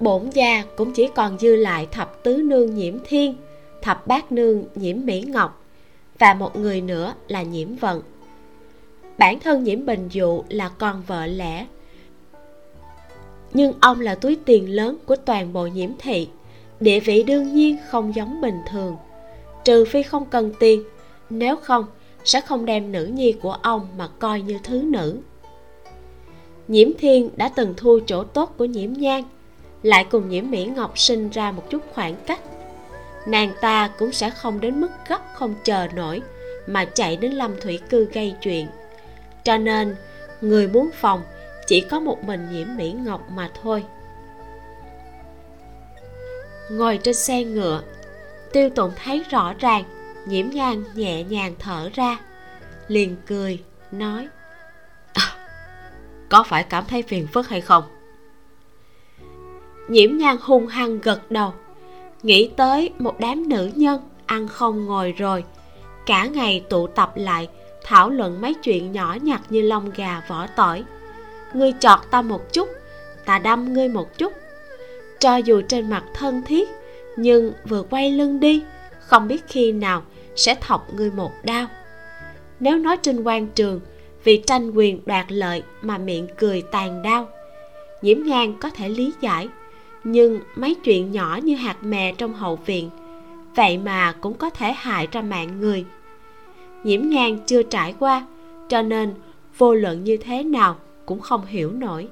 Bổn 0.00 0.30
gia 0.30 0.64
cũng 0.76 0.92
chỉ 0.92 1.08
còn 1.14 1.38
dư 1.38 1.56
lại 1.56 1.86
thập 1.92 2.22
tứ 2.22 2.36
nương 2.36 2.74
nhiễm 2.74 2.98
thiên, 3.04 3.36
thập 3.82 4.06
bát 4.06 4.32
nương 4.32 4.64
nhiễm 4.74 4.96
mỹ 5.04 5.20
ngọc, 5.20 5.64
và 6.18 6.34
một 6.34 6.56
người 6.56 6.80
nữa 6.80 7.14
là 7.28 7.42
nhiễm 7.42 7.76
vận. 7.76 8.02
Bản 9.18 9.40
thân 9.40 9.64
nhiễm 9.64 9.86
bình 9.86 10.08
dụ 10.10 10.42
là 10.48 10.68
con 10.68 11.02
vợ 11.06 11.26
lẽ. 11.26 11.66
Nhưng 13.52 13.72
ông 13.80 14.00
là 14.00 14.14
túi 14.14 14.38
tiền 14.44 14.70
lớn 14.70 14.96
của 15.06 15.16
toàn 15.16 15.52
bộ 15.52 15.66
nhiễm 15.66 15.90
thị. 15.98 16.28
Địa 16.80 17.00
vị 17.00 17.22
đương 17.22 17.54
nhiên 17.54 17.76
không 17.90 18.14
giống 18.14 18.40
bình 18.40 18.58
thường. 18.70 18.96
Trừ 19.64 19.84
phi 19.84 20.02
không 20.02 20.24
cần 20.24 20.52
tiền, 20.60 20.84
nếu 21.30 21.56
không 21.56 21.86
sẽ 22.24 22.40
không 22.40 22.64
đem 22.64 22.92
nữ 22.92 23.06
nhi 23.06 23.32
của 23.32 23.52
ông 23.62 23.88
mà 23.98 24.08
coi 24.18 24.40
như 24.40 24.58
thứ 24.62 24.82
nữ 24.82 25.20
nhiễm 26.68 26.88
thiên 26.98 27.30
đã 27.36 27.48
từng 27.48 27.74
thu 27.76 28.00
chỗ 28.06 28.24
tốt 28.24 28.54
của 28.58 28.64
nhiễm 28.64 28.92
nhan. 28.92 29.22
Lại 29.82 30.06
cùng 30.10 30.28
nhiễm 30.28 30.50
mỹ 30.50 30.64
ngọc 30.64 30.98
sinh 30.98 31.30
ra 31.30 31.52
một 31.52 31.70
chút 31.70 31.82
khoảng 31.94 32.14
cách. 32.26 32.40
Nàng 33.26 33.52
ta 33.60 33.88
cũng 33.98 34.12
sẽ 34.12 34.30
không 34.30 34.60
đến 34.60 34.80
mức 34.80 34.90
gấp 35.08 35.20
không 35.34 35.54
chờ 35.64 35.86
nổi 35.94 36.22
mà 36.66 36.84
chạy 36.84 37.16
đến 37.16 37.32
lâm 37.32 37.60
thủy 37.60 37.80
cư 37.90 38.04
gây 38.04 38.34
chuyện. 38.40 38.66
Cho 39.44 39.56
nên, 39.56 39.96
người 40.40 40.68
muốn 40.68 40.90
phòng 40.94 41.22
chỉ 41.66 41.80
có 41.80 42.00
một 42.00 42.24
mình 42.24 42.48
nhiễm 42.52 42.76
mỹ 42.76 42.92
ngọc 42.92 43.30
mà 43.30 43.50
thôi. 43.62 43.84
Ngồi 46.70 46.98
trên 47.02 47.14
xe 47.14 47.44
ngựa, 47.44 47.82
tiêu 48.52 48.70
tụng 48.70 48.92
thấy 49.04 49.24
rõ 49.30 49.54
ràng, 49.58 49.84
nhiễm 50.26 50.50
nhan 50.50 50.84
nhẹ 50.94 51.22
nhàng 51.24 51.54
thở 51.58 51.90
ra, 51.94 52.18
liền 52.88 53.16
cười, 53.26 53.62
nói 53.92 54.28
có 56.28 56.42
phải 56.42 56.62
cảm 56.62 56.84
thấy 56.88 57.02
phiền 57.02 57.26
phức 57.26 57.48
hay 57.48 57.60
không? 57.60 57.84
Nhiễm 59.88 60.16
nhan 60.16 60.36
hung 60.40 60.66
hăng 60.66 61.00
gật 61.00 61.30
đầu, 61.30 61.52
nghĩ 62.22 62.50
tới 62.56 62.90
một 62.98 63.20
đám 63.20 63.48
nữ 63.48 63.70
nhân 63.74 64.00
ăn 64.26 64.48
không 64.48 64.86
ngồi 64.86 65.12
rồi, 65.12 65.44
cả 66.06 66.26
ngày 66.26 66.64
tụ 66.70 66.86
tập 66.86 67.12
lại, 67.16 67.48
thảo 67.84 68.10
luận 68.10 68.40
mấy 68.40 68.54
chuyện 68.54 68.92
nhỏ 68.92 69.16
nhặt 69.22 69.40
như 69.50 69.62
lông 69.62 69.90
gà 69.90 70.22
vỏ 70.28 70.46
tỏi. 70.56 70.84
Ngươi 71.54 71.72
chọt 71.80 71.98
ta 72.10 72.22
một 72.22 72.52
chút, 72.52 72.68
ta 73.24 73.38
đâm 73.38 73.72
ngươi 73.72 73.88
một 73.88 74.18
chút. 74.18 74.32
Cho 75.18 75.36
dù 75.36 75.62
trên 75.68 75.90
mặt 75.90 76.04
thân 76.14 76.42
thiết, 76.42 76.68
nhưng 77.16 77.52
vừa 77.64 77.82
quay 77.82 78.10
lưng 78.10 78.40
đi, 78.40 78.62
không 79.00 79.28
biết 79.28 79.44
khi 79.48 79.72
nào 79.72 80.02
sẽ 80.36 80.54
thọc 80.54 80.94
ngươi 80.94 81.10
một 81.10 81.32
đao 81.42 81.66
nếu 82.60 82.78
nói 82.78 82.96
trên 82.96 83.22
quan 83.22 83.48
trường 83.48 83.80
vì 84.24 84.36
tranh 84.36 84.70
quyền 84.70 85.00
đoạt 85.06 85.32
lợi 85.32 85.62
mà 85.82 85.98
miệng 85.98 86.26
cười 86.38 86.62
tàn 86.62 87.02
đau. 87.02 87.28
Nhiễm 88.02 88.22
nhan 88.22 88.54
có 88.60 88.70
thể 88.70 88.88
lý 88.88 89.12
giải 89.20 89.48
nhưng 90.04 90.40
mấy 90.56 90.74
chuyện 90.74 91.12
nhỏ 91.12 91.38
như 91.42 91.54
hạt 91.54 91.76
mè 91.82 92.12
trong 92.18 92.34
hậu 92.34 92.56
viện 92.56 92.90
vậy 93.54 93.78
mà 93.78 94.12
cũng 94.20 94.34
có 94.34 94.50
thể 94.50 94.72
hại 94.72 95.08
ra 95.12 95.22
mạng 95.22 95.60
người. 95.60 95.84
Nhiễm 96.84 97.08
nhan 97.08 97.38
chưa 97.46 97.62
trải 97.62 97.94
qua 97.98 98.26
cho 98.68 98.82
nên 98.82 99.14
vô 99.58 99.74
luận 99.74 100.04
như 100.04 100.16
thế 100.16 100.42
nào 100.42 100.76
cũng 101.06 101.20
không 101.20 101.46
hiểu 101.46 101.72
nổi. 101.72 102.08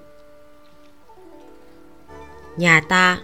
Nhà 2.57 2.81
ta 2.89 3.19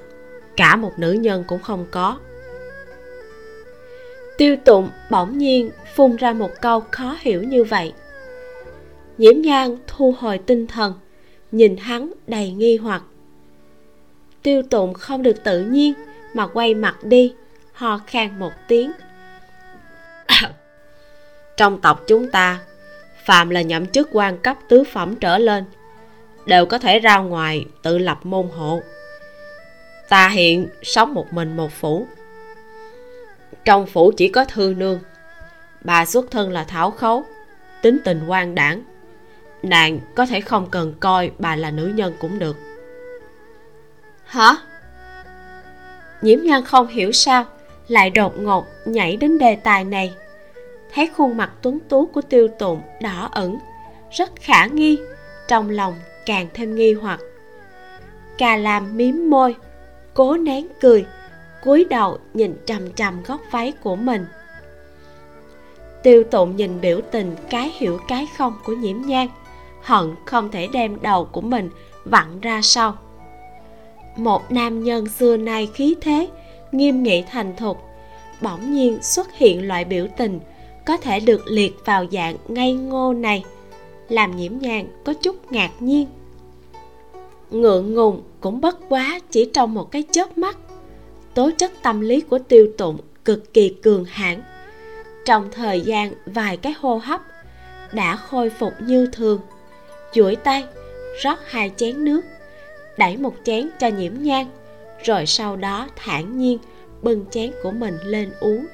cả 0.56 0.76
một 0.76 0.92
nữ 0.98 1.12
nhân 1.12 1.44
cũng 1.46 1.62
không 1.62 1.86
có. 1.90 2.18
Tiêu 4.38 4.56
tụng 4.64 4.88
bỗng 5.10 5.38
nhiên 5.38 5.70
phun 5.94 6.16
ra 6.16 6.32
một 6.32 6.50
câu 6.62 6.82
khó 6.90 7.16
hiểu 7.20 7.42
như 7.42 7.64
vậy 7.64 7.92
nhiễm 9.18 9.40
nhan 9.40 9.76
thu 9.86 10.14
hồi 10.18 10.38
tinh 10.38 10.66
thần, 10.66 10.94
nhìn 11.52 11.76
hắn 11.76 12.12
đầy 12.26 12.50
nghi 12.50 12.76
hoặc. 12.76 13.02
Tiêu 14.42 14.62
tụng 14.62 14.94
không 14.94 15.22
được 15.22 15.44
tự 15.44 15.60
nhiên 15.60 15.94
mà 16.34 16.46
quay 16.46 16.74
mặt 16.74 16.96
đi, 17.02 17.34
ho 17.72 18.00
khan 18.06 18.38
một 18.38 18.52
tiếng. 18.68 18.92
Trong 21.56 21.80
tộc 21.80 22.04
chúng 22.06 22.30
ta 22.30 22.60
phạm 23.24 23.50
là 23.50 23.62
nhậm 23.62 23.86
chức 23.86 24.08
quan 24.12 24.38
cấp 24.38 24.56
tứ 24.68 24.84
phẩm 24.84 25.16
trở 25.16 25.38
lên, 25.38 25.64
đều 26.46 26.66
có 26.66 26.78
thể 26.78 26.98
ra 26.98 27.18
ngoài 27.18 27.64
tự 27.82 27.98
lập 27.98 28.18
môn 28.22 28.48
hộ. 28.56 28.82
Ta 30.08 30.28
hiện 30.28 30.68
sống 30.82 31.14
một 31.14 31.32
mình 31.32 31.56
một 31.56 31.72
phủ. 31.72 32.06
Trong 33.64 33.86
phủ 33.86 34.12
chỉ 34.16 34.28
có 34.28 34.44
thư 34.44 34.74
nương. 34.76 35.00
Bà 35.84 36.06
xuất 36.06 36.30
thân 36.30 36.50
là 36.50 36.64
thảo 36.64 36.90
khấu, 36.90 37.24
tính 37.82 37.98
tình 38.04 38.26
quan 38.26 38.54
đảng 38.54 38.82
nàng 39.68 40.00
có 40.14 40.26
thể 40.26 40.40
không 40.40 40.70
cần 40.70 40.94
coi 41.00 41.30
bà 41.38 41.56
là 41.56 41.70
nữ 41.70 41.86
nhân 41.86 42.14
cũng 42.20 42.38
được. 42.38 42.56
Hả? 44.24 44.56
Nhiễm 46.22 46.38
nhan 46.42 46.64
không 46.64 46.86
hiểu 46.86 47.12
sao 47.12 47.44
lại 47.88 48.10
đột 48.10 48.38
ngột 48.38 48.66
nhảy 48.84 49.16
đến 49.16 49.38
đề 49.38 49.56
tài 49.56 49.84
này. 49.84 50.14
Thấy 50.94 51.10
khuôn 51.16 51.36
mặt 51.36 51.50
tuấn 51.62 51.78
tú 51.88 52.06
của 52.06 52.20
tiêu 52.22 52.48
tụng 52.48 52.82
đỏ 53.02 53.30
ửng 53.34 53.58
rất 54.10 54.30
khả 54.40 54.66
nghi 54.66 54.98
trong 55.48 55.70
lòng 55.70 55.94
càng 56.26 56.46
thêm 56.54 56.74
nghi 56.74 56.92
hoặc. 56.92 57.20
Cà 58.38 58.56
làm 58.56 58.96
miếm 58.96 59.30
môi 59.30 59.56
cố 60.14 60.36
nén 60.36 60.66
cười 60.80 61.06
cúi 61.64 61.84
đầu 61.90 62.18
nhìn 62.34 62.56
trầm 62.66 62.92
trầm 62.92 63.22
góc 63.22 63.40
váy 63.50 63.72
của 63.82 63.96
mình. 63.96 64.26
Tiêu 66.02 66.24
tụng 66.30 66.56
nhìn 66.56 66.80
biểu 66.80 67.00
tình 67.10 67.36
cái 67.50 67.72
hiểu 67.74 67.98
cái 68.08 68.26
không 68.38 68.54
của 68.64 68.72
nhiễm 68.72 69.02
nhan 69.02 69.28
hận 69.88 70.14
không 70.24 70.50
thể 70.50 70.68
đem 70.72 71.02
đầu 71.02 71.24
của 71.24 71.40
mình 71.40 71.70
vặn 72.04 72.40
ra 72.40 72.62
sau. 72.62 72.98
Một 74.16 74.52
nam 74.52 74.84
nhân 74.84 75.06
xưa 75.08 75.36
nay 75.36 75.68
khí 75.74 75.94
thế, 76.00 76.28
nghiêm 76.72 77.02
nghị 77.02 77.22
thành 77.22 77.56
thục, 77.56 77.78
bỗng 78.40 78.72
nhiên 78.72 79.02
xuất 79.02 79.34
hiện 79.34 79.68
loại 79.68 79.84
biểu 79.84 80.06
tình 80.16 80.40
có 80.86 80.96
thể 80.96 81.20
được 81.20 81.46
liệt 81.46 81.76
vào 81.84 82.06
dạng 82.12 82.36
ngây 82.48 82.72
ngô 82.72 83.12
này, 83.12 83.44
làm 84.08 84.36
nhiễm 84.36 84.58
nhàn 84.58 84.86
có 85.04 85.14
chút 85.14 85.52
ngạc 85.52 85.70
nhiên. 85.80 86.06
Ngượng 87.50 87.94
ngùng 87.94 88.22
cũng 88.40 88.60
bất 88.60 88.78
quá 88.88 89.20
chỉ 89.30 89.50
trong 89.54 89.74
một 89.74 89.90
cái 89.90 90.04
chớp 90.12 90.38
mắt, 90.38 90.58
tố 91.34 91.50
chất 91.58 91.72
tâm 91.82 92.00
lý 92.00 92.20
của 92.20 92.38
tiêu 92.38 92.72
tụng 92.78 92.98
cực 93.24 93.54
kỳ 93.54 93.68
cường 93.68 94.04
hãn. 94.04 94.42
Trong 95.24 95.48
thời 95.52 95.80
gian 95.80 96.12
vài 96.26 96.56
cái 96.56 96.74
hô 96.80 96.96
hấp 96.96 97.20
đã 97.92 98.16
khôi 98.16 98.50
phục 98.50 98.72
như 98.80 99.06
thường 99.12 99.40
duỗi 100.12 100.36
tay, 100.36 100.64
rót 101.22 101.38
hai 101.46 101.72
chén 101.76 102.04
nước, 102.04 102.20
đẩy 102.96 103.16
một 103.16 103.34
chén 103.44 103.68
cho 103.78 103.88
nhiễm 103.88 104.12
nhang 104.18 104.46
rồi 105.04 105.26
sau 105.26 105.56
đó 105.56 105.88
thản 105.96 106.38
nhiên 106.38 106.58
bưng 107.02 107.24
chén 107.30 107.52
của 107.62 107.70
mình 107.70 107.98
lên 108.04 108.32
uống. 108.40 108.66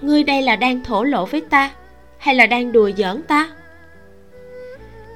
Ngươi 0.00 0.24
đây 0.24 0.42
là 0.42 0.56
đang 0.56 0.84
thổ 0.84 1.04
lộ 1.04 1.26
với 1.26 1.40
ta, 1.40 1.74
hay 2.18 2.34
là 2.34 2.46
đang 2.46 2.72
đùa 2.72 2.90
giỡn 2.96 3.22
ta? 3.22 3.50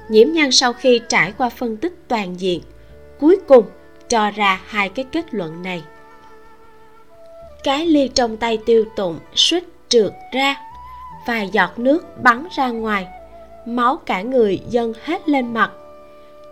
Nhiễm 0.09 0.31
nhan 0.31 0.51
sau 0.51 0.73
khi 0.73 1.01
trải 1.09 1.33
qua 1.37 1.49
phân 1.49 1.77
tích 1.77 1.93
toàn 2.07 2.39
diện, 2.39 2.61
cuối 3.19 3.37
cùng 3.47 3.65
cho 4.07 4.31
ra 4.31 4.61
hai 4.65 4.89
cái 4.89 5.05
kết 5.11 5.33
luận 5.33 5.63
này. 5.63 5.83
Cái 7.63 7.85
ly 7.85 8.07
trong 8.07 8.37
tay 8.37 8.59
tiêu 8.65 8.85
tụng 8.95 9.19
suýt 9.35 9.63
trượt 9.89 10.13
ra, 10.33 10.55
vài 11.27 11.49
giọt 11.51 11.79
nước 11.79 12.23
bắn 12.23 12.47
ra 12.57 12.69
ngoài 12.69 13.07
máu 13.75 13.97
cả 14.05 14.21
người 14.21 14.59
dâng 14.69 14.93
hết 15.03 15.29
lên 15.29 15.53
mặt. 15.53 15.71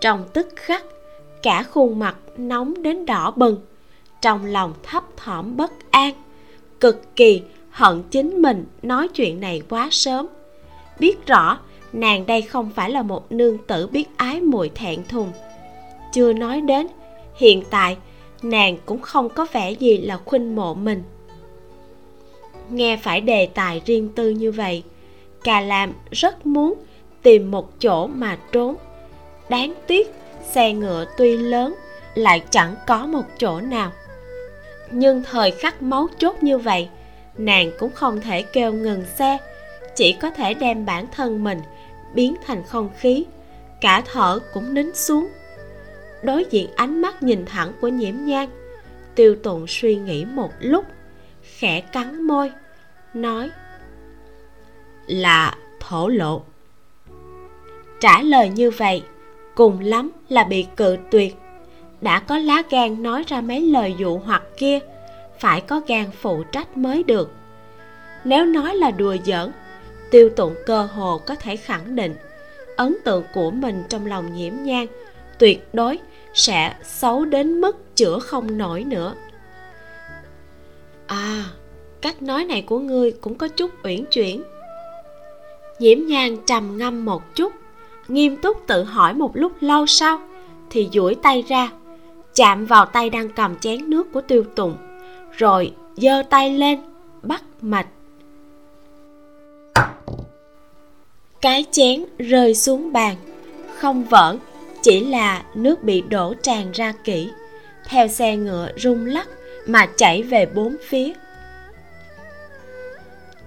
Trong 0.02 0.26
tức 0.34 0.48
khắc, 0.56 0.86
cả 1.44 1.64
khuôn 1.64 2.00
mặt 2.00 2.16
nóng 2.38 2.84
đến 2.84 3.06
đỏ 3.06 3.32
bừng, 3.36 3.58
trong 4.22 4.46
lòng 4.46 4.74
thấp 4.84 5.04
thỏm 5.18 5.58
bất 5.58 5.72
an, 5.92 6.14
cực 6.80 7.16
kỳ 7.16 7.42
hận 7.70 8.04
chính 8.12 8.42
mình 8.42 8.66
nói 8.82 9.08
chuyện 9.08 9.40
này 9.40 9.62
quá 9.70 9.88
sớm. 9.92 10.28
Biết 11.00 11.28
rõ 11.28 11.60
nàng 11.94 12.26
đây 12.26 12.42
không 12.42 12.70
phải 12.76 12.90
là 12.90 13.02
một 13.02 13.32
nương 13.32 13.58
tử 13.58 13.88
biết 13.88 14.06
ái 14.18 14.42
muội 14.42 14.72
thẹn 14.76 15.04
thùng. 15.10 15.32
Chưa 16.14 16.34
nói 16.34 16.62
đến, 16.62 16.88
hiện 17.36 17.64
tại 17.70 17.98
nàng 18.42 18.78
cũng 18.86 19.02
không 19.02 19.30
có 19.30 19.48
vẻ 19.52 19.72
gì 19.72 19.98
là 19.98 20.18
khuynh 20.26 20.56
mộ 20.56 20.74
mình. 20.74 21.04
Nghe 22.70 22.98
phải 22.98 23.22
đề 23.22 23.46
tài 23.46 23.82
riêng 23.86 24.10
tư 24.16 24.30
như 24.30 24.52
vậy, 24.52 24.84
cà 25.44 25.62
lam 25.62 25.94
rất 26.12 26.46
muốn 26.46 26.74
tìm 27.28 27.52
một 27.52 27.80
chỗ 27.80 28.08
mà 28.08 28.38
trốn. 28.52 28.76
Đáng 29.50 29.74
tiếc, 29.88 30.14
xe 30.52 30.74
ngựa 30.74 31.06
tuy 31.18 31.38
lớn, 31.38 31.76
lại 32.16 32.44
chẳng 32.50 32.76
có 32.88 33.06
một 33.06 33.24
chỗ 33.38 33.62
nào. 33.62 33.92
Nhưng 34.92 35.24
thời 35.24 35.52
khắc 35.52 35.82
máu 35.82 36.08
chốt 36.18 36.44
như 36.44 36.58
vậy, 36.58 36.90
nàng 37.38 37.72
cũng 37.80 37.92
không 37.92 38.22
thể 38.22 38.42
kêu 38.42 38.74
ngừng 38.74 39.04
xe, 39.16 39.38
chỉ 39.96 40.14
có 40.14 40.30
thể 40.32 40.54
đem 40.54 40.86
bản 40.86 41.06
thân 41.12 41.44
mình 41.44 41.62
biến 42.14 42.36
thành 42.46 42.64
không 42.64 42.90
khí, 43.00 43.26
cả 43.82 44.04
thở 44.14 44.40
cũng 44.54 44.74
nín 44.74 44.96
xuống. 44.96 45.28
Đối 46.24 46.46
diện 46.50 46.70
ánh 46.76 47.02
mắt 47.02 47.24
nhìn 47.24 47.46
thẳng 47.46 47.72
của 47.82 47.88
nhiễm 47.88 48.16
nhang 48.26 48.50
tiêu 49.16 49.36
tụng 49.44 49.66
suy 49.68 49.96
nghĩ 49.96 50.26
một 50.26 50.52
lúc, 50.60 50.86
khẽ 51.42 51.82
cắn 51.82 52.22
môi, 52.22 52.52
nói, 53.14 53.50
là 55.08 55.56
thổ 55.80 56.08
lộ 56.08 56.44
trả 58.00 58.22
lời 58.22 58.50
như 58.50 58.72
vậy, 58.72 59.04
cùng 59.56 59.80
lắm 59.80 60.12
là 60.30 60.44
bị 60.44 60.66
cự 60.76 60.98
tuyệt. 61.12 61.36
Đã 62.02 62.20
có 62.20 62.38
lá 62.38 62.64
gan 62.70 63.04
nói 63.04 63.24
ra 63.28 63.42
mấy 63.42 63.62
lời 63.62 63.96
dụ 63.98 64.18
hoặc 64.18 64.44
kia, 64.58 64.80
phải 65.40 65.62
có 65.62 65.82
gan 65.88 66.06
phụ 66.22 66.44
trách 66.52 66.78
mới 66.78 67.04
được. 67.04 67.32
Nếu 68.24 68.46
nói 68.46 68.76
là 68.76 68.92
đùa 68.92 69.16
giỡn, 69.26 69.52
tiêu 70.12 70.30
tụng 70.30 70.56
cơ 70.66 70.84
hồ 70.84 71.22
có 71.26 71.36
thể 71.36 71.56
khẳng 71.56 71.96
định, 71.96 72.16
ấn 72.76 72.98
tượng 73.04 73.24
của 73.34 73.52
mình 73.52 73.84
trong 73.90 74.06
lòng 74.06 74.36
nhiễm 74.36 74.54
nhang 74.62 74.88
tuyệt 75.40 75.68
đối 75.74 76.00
sẽ 76.34 76.76
xấu 76.84 77.26
đến 77.26 77.62
mức 77.62 77.96
chữa 77.96 78.20
không 78.20 78.58
nổi 78.58 78.84
nữa. 78.84 79.14
À 81.08 81.46
cách 82.02 82.22
nói 82.22 82.46
này 82.46 82.62
của 82.62 82.80
ngươi 82.80 83.12
cũng 83.12 83.36
có 83.36 83.48
chút 83.48 83.72
uyển 83.84 84.06
chuyển. 84.06 84.44
Nhiễm 85.80 85.98
nhang 86.08 86.38
trầm 86.46 86.78
ngâm 86.78 87.06
một 87.06 87.36
chút 87.36 87.54
nghiêm 88.08 88.38
túc 88.38 88.68
tự 88.68 88.84
hỏi 88.84 89.14
một 89.14 89.32
lúc 89.34 89.52
lâu 89.60 89.86
sau, 89.86 90.22
thì 90.70 90.90
duỗi 90.94 91.16
tay 91.16 91.44
ra, 91.48 91.70
chạm 92.36 92.66
vào 92.66 92.86
tay 92.86 93.10
đang 93.10 93.30
cầm 93.30 93.56
chén 93.56 93.90
nước 93.90 94.14
của 94.14 94.22
tiêu 94.22 94.44
tùng, 94.56 94.78
rồi 95.38 95.74
giơ 95.96 96.24
tay 96.30 96.58
lên, 96.58 96.80
bắt 97.22 97.44
mạch. 97.62 97.88
Cái 101.42 101.66
chén 101.72 102.06
rơi 102.18 102.56
xuống 102.56 102.94
bàn, 102.94 103.16
không 103.78 104.04
vỡ, 104.04 104.38
chỉ 104.82 105.06
là 105.06 105.44
nước 105.56 105.84
bị 105.84 106.02
đổ 106.02 106.34
tràn 106.34 106.72
ra 106.72 106.94
kỹ, 107.04 107.30
theo 107.88 108.08
xe 108.08 108.38
ngựa 108.38 108.70
rung 108.78 109.06
lắc 109.06 109.28
mà 109.68 109.88
chảy 109.98 110.24
về 110.24 110.46
bốn 110.46 110.76
phía. 110.88 111.14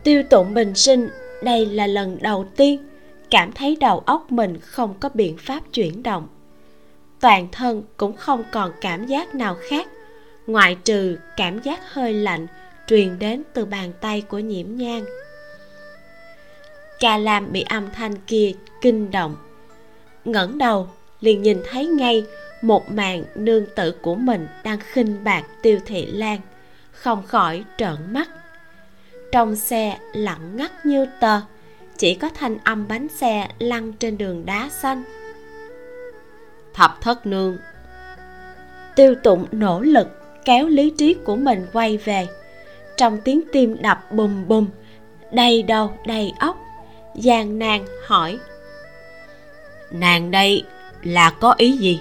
Tiêu 0.03 0.23
tụng 0.31 0.55
bình 0.55 0.75
sinh, 0.75 1.09
đây 1.43 1.67
là 1.67 1.87
lần 1.87 2.19
đầu 2.21 2.47
tiên 2.57 2.90
cảm 3.31 3.53
thấy 3.53 3.77
đầu 3.81 3.99
óc 3.99 4.33
mình 4.33 4.59
không 4.61 4.95
có 5.01 5.09
biện 5.15 5.37
pháp 5.39 5.61
chuyển 5.73 6.03
động. 6.03 6.29
Toàn 7.21 7.49
thân 7.53 7.83
cũng 7.97 8.17
không 8.17 8.45
còn 8.53 8.73
cảm 8.81 9.07
giác 9.07 9.35
nào 9.35 9.57
khác, 9.69 9.89
ngoại 10.47 10.77
trừ 10.85 11.19
cảm 11.37 11.63
giác 11.63 11.93
hơi 11.93 12.15
lạnh 12.15 12.47
truyền 12.87 13.19
đến 13.19 13.43
từ 13.55 13.65
bàn 13.65 13.93
tay 14.01 14.21
của 14.21 14.39
nhiễm 14.39 14.67
nhang 14.77 15.05
ca 17.01 17.19
lam 17.19 17.53
bị 17.53 17.63
âm 17.63 17.91
thanh 17.93 18.17
kia 18.27 18.53
kinh 18.81 19.11
động, 19.11 19.37
ngẩng 20.25 20.59
đầu 20.59 20.89
liền 21.21 21.43
nhìn 21.43 21.63
thấy 21.71 21.87
ngay 21.87 22.27
một 22.63 22.93
màn 22.93 23.25
nương 23.35 23.67
tử 23.77 23.95
của 24.03 24.15
mình 24.15 24.49
đang 24.65 24.79
khinh 24.81 25.25
bạc 25.25 25.43
tiêu 25.63 25.79
thị 25.87 26.07
lan, 26.07 26.41
không 26.93 27.27
khỏi 27.27 27.65
trợn 27.79 27.97
mắt. 28.11 28.29
Trong 29.33 29.57
xe 29.57 29.99
lặng 30.13 30.57
ngắt 30.57 30.87
như 30.87 31.07
tờ 31.21 31.41
chỉ 32.01 32.15
có 32.15 32.29
thanh 32.35 32.59
âm 32.65 32.89
bánh 32.89 33.09
xe 33.09 33.49
lăn 33.59 33.93
trên 33.93 34.19
đường 34.19 34.47
đá 34.47 34.69
xanh. 34.69 35.03
Thập 36.75 37.01
thất 37.01 37.27
nương. 37.27 37.59
Tiêu 38.97 39.15
tụng 39.15 39.47
nỗ 39.53 39.81
lực 39.81 40.09
kéo 40.45 40.69
lý 40.69 40.93
trí 40.99 41.15
của 41.15 41.37
mình 41.37 41.67
quay 41.73 41.97
về. 41.97 42.29
Trong 42.97 43.19
tiếng 43.25 43.41
tim 43.53 43.77
đập 43.83 44.13
bùm 44.13 44.49
bùm 44.49 44.69
đầy 45.33 45.63
đầu 45.63 45.93
đầy 46.07 46.33
óc 46.39 46.57
gian 47.15 47.59
nan 47.59 47.85
hỏi 48.07 48.39
nàng 49.91 50.31
đây 50.31 50.65
là 51.03 51.31
có 51.31 51.55
ý 51.57 51.73
gì? 51.73 52.01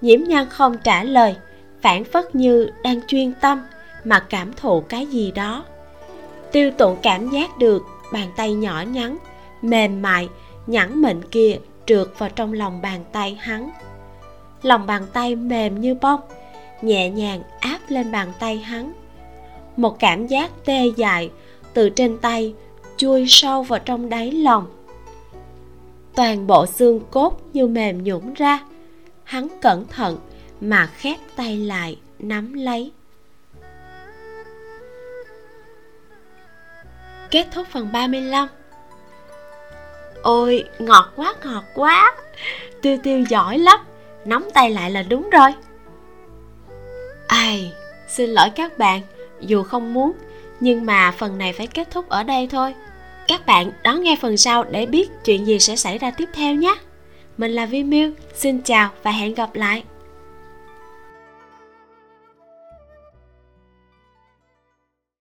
Nhiễm 0.00 0.20
nhan 0.24 0.46
không 0.48 0.78
trả 0.84 1.04
lời 1.04 1.36
phản 1.80 2.04
phất 2.04 2.34
như 2.34 2.70
đang 2.82 3.00
chuyên 3.06 3.32
tâm 3.40 3.62
mà 4.04 4.20
cảm 4.20 4.52
thụ 4.52 4.80
cái 4.80 5.06
gì 5.06 5.30
đó. 5.30 5.64
Tiêu 6.52 6.70
tụng 6.70 6.96
cảm 7.02 7.30
giác 7.30 7.58
được 7.58 7.82
bàn 8.12 8.28
tay 8.36 8.54
nhỏ 8.54 8.84
nhắn, 8.88 9.18
mềm 9.62 10.02
mại, 10.02 10.28
nhẵn 10.66 11.02
mịn 11.02 11.22
kia 11.30 11.58
trượt 11.86 12.08
vào 12.18 12.30
trong 12.30 12.52
lòng 12.52 12.82
bàn 12.82 13.04
tay 13.12 13.38
hắn. 13.40 13.70
Lòng 14.62 14.86
bàn 14.86 15.06
tay 15.12 15.36
mềm 15.36 15.80
như 15.80 15.94
bông, 15.94 16.20
nhẹ 16.82 17.10
nhàng 17.10 17.42
áp 17.60 17.78
lên 17.88 18.12
bàn 18.12 18.32
tay 18.38 18.56
hắn. 18.58 18.92
Một 19.76 19.98
cảm 19.98 20.26
giác 20.26 20.50
tê 20.64 20.86
dại 20.96 21.30
từ 21.74 21.90
trên 21.90 22.18
tay 22.18 22.54
chui 22.96 23.24
sâu 23.28 23.62
vào 23.62 23.78
trong 23.78 24.08
đáy 24.08 24.32
lòng. 24.32 24.66
Toàn 26.14 26.46
bộ 26.46 26.66
xương 26.66 27.00
cốt 27.10 27.40
như 27.52 27.66
mềm 27.66 28.04
nhũn 28.04 28.34
ra, 28.34 28.64
hắn 29.24 29.48
cẩn 29.60 29.86
thận 29.86 30.18
mà 30.60 30.86
khép 30.86 31.18
tay 31.36 31.56
lại, 31.56 31.98
nắm 32.18 32.52
lấy. 32.54 32.92
Kết 37.30 37.46
thúc 37.52 37.66
phần 37.70 37.92
35 37.92 38.48
Ôi, 40.22 40.64
ngọt 40.78 41.12
quá, 41.16 41.34
ngọt 41.44 41.64
quá. 41.74 42.14
Tiêu 42.82 42.96
tiêu 43.02 43.24
giỏi 43.28 43.58
lắm 43.58 43.80
Nắm 44.24 44.48
tay 44.54 44.70
lại 44.70 44.90
là 44.90 45.02
đúng 45.02 45.30
rồi. 45.30 45.54
Ai, 47.26 47.72
xin 48.08 48.30
lỗi 48.30 48.50
các 48.56 48.78
bạn 48.78 49.00
Dù 49.40 49.62
không 49.62 49.94
muốn 49.94 50.12
Nhưng 50.60 50.86
mà 50.86 51.14
phần 51.18 51.38
này 51.38 51.52
phải 51.52 51.66
kết 51.66 51.90
thúc 51.90 52.08
ở 52.08 52.22
đây 52.22 52.48
thôi. 52.50 52.74
Các 53.28 53.46
bạn 53.46 53.70
đón 53.82 54.02
nghe 54.02 54.16
phần 54.20 54.36
sau 54.36 54.64
để 54.64 54.86
biết 54.86 55.10
chuyện 55.24 55.46
gì 55.46 55.58
sẽ 55.58 55.76
xảy 55.76 55.98
ra 55.98 56.10
tiếp 56.10 56.28
theo 56.34 56.54
nhé. 56.54 56.74
Mình 57.38 57.52
là 57.52 57.66
Vi 57.66 57.82
Miu, 57.82 58.10
xin 58.34 58.62
chào 58.62 58.90
và 59.02 59.10
hẹn 59.10 59.34
gặp 59.34 59.54
lại. 59.54 59.82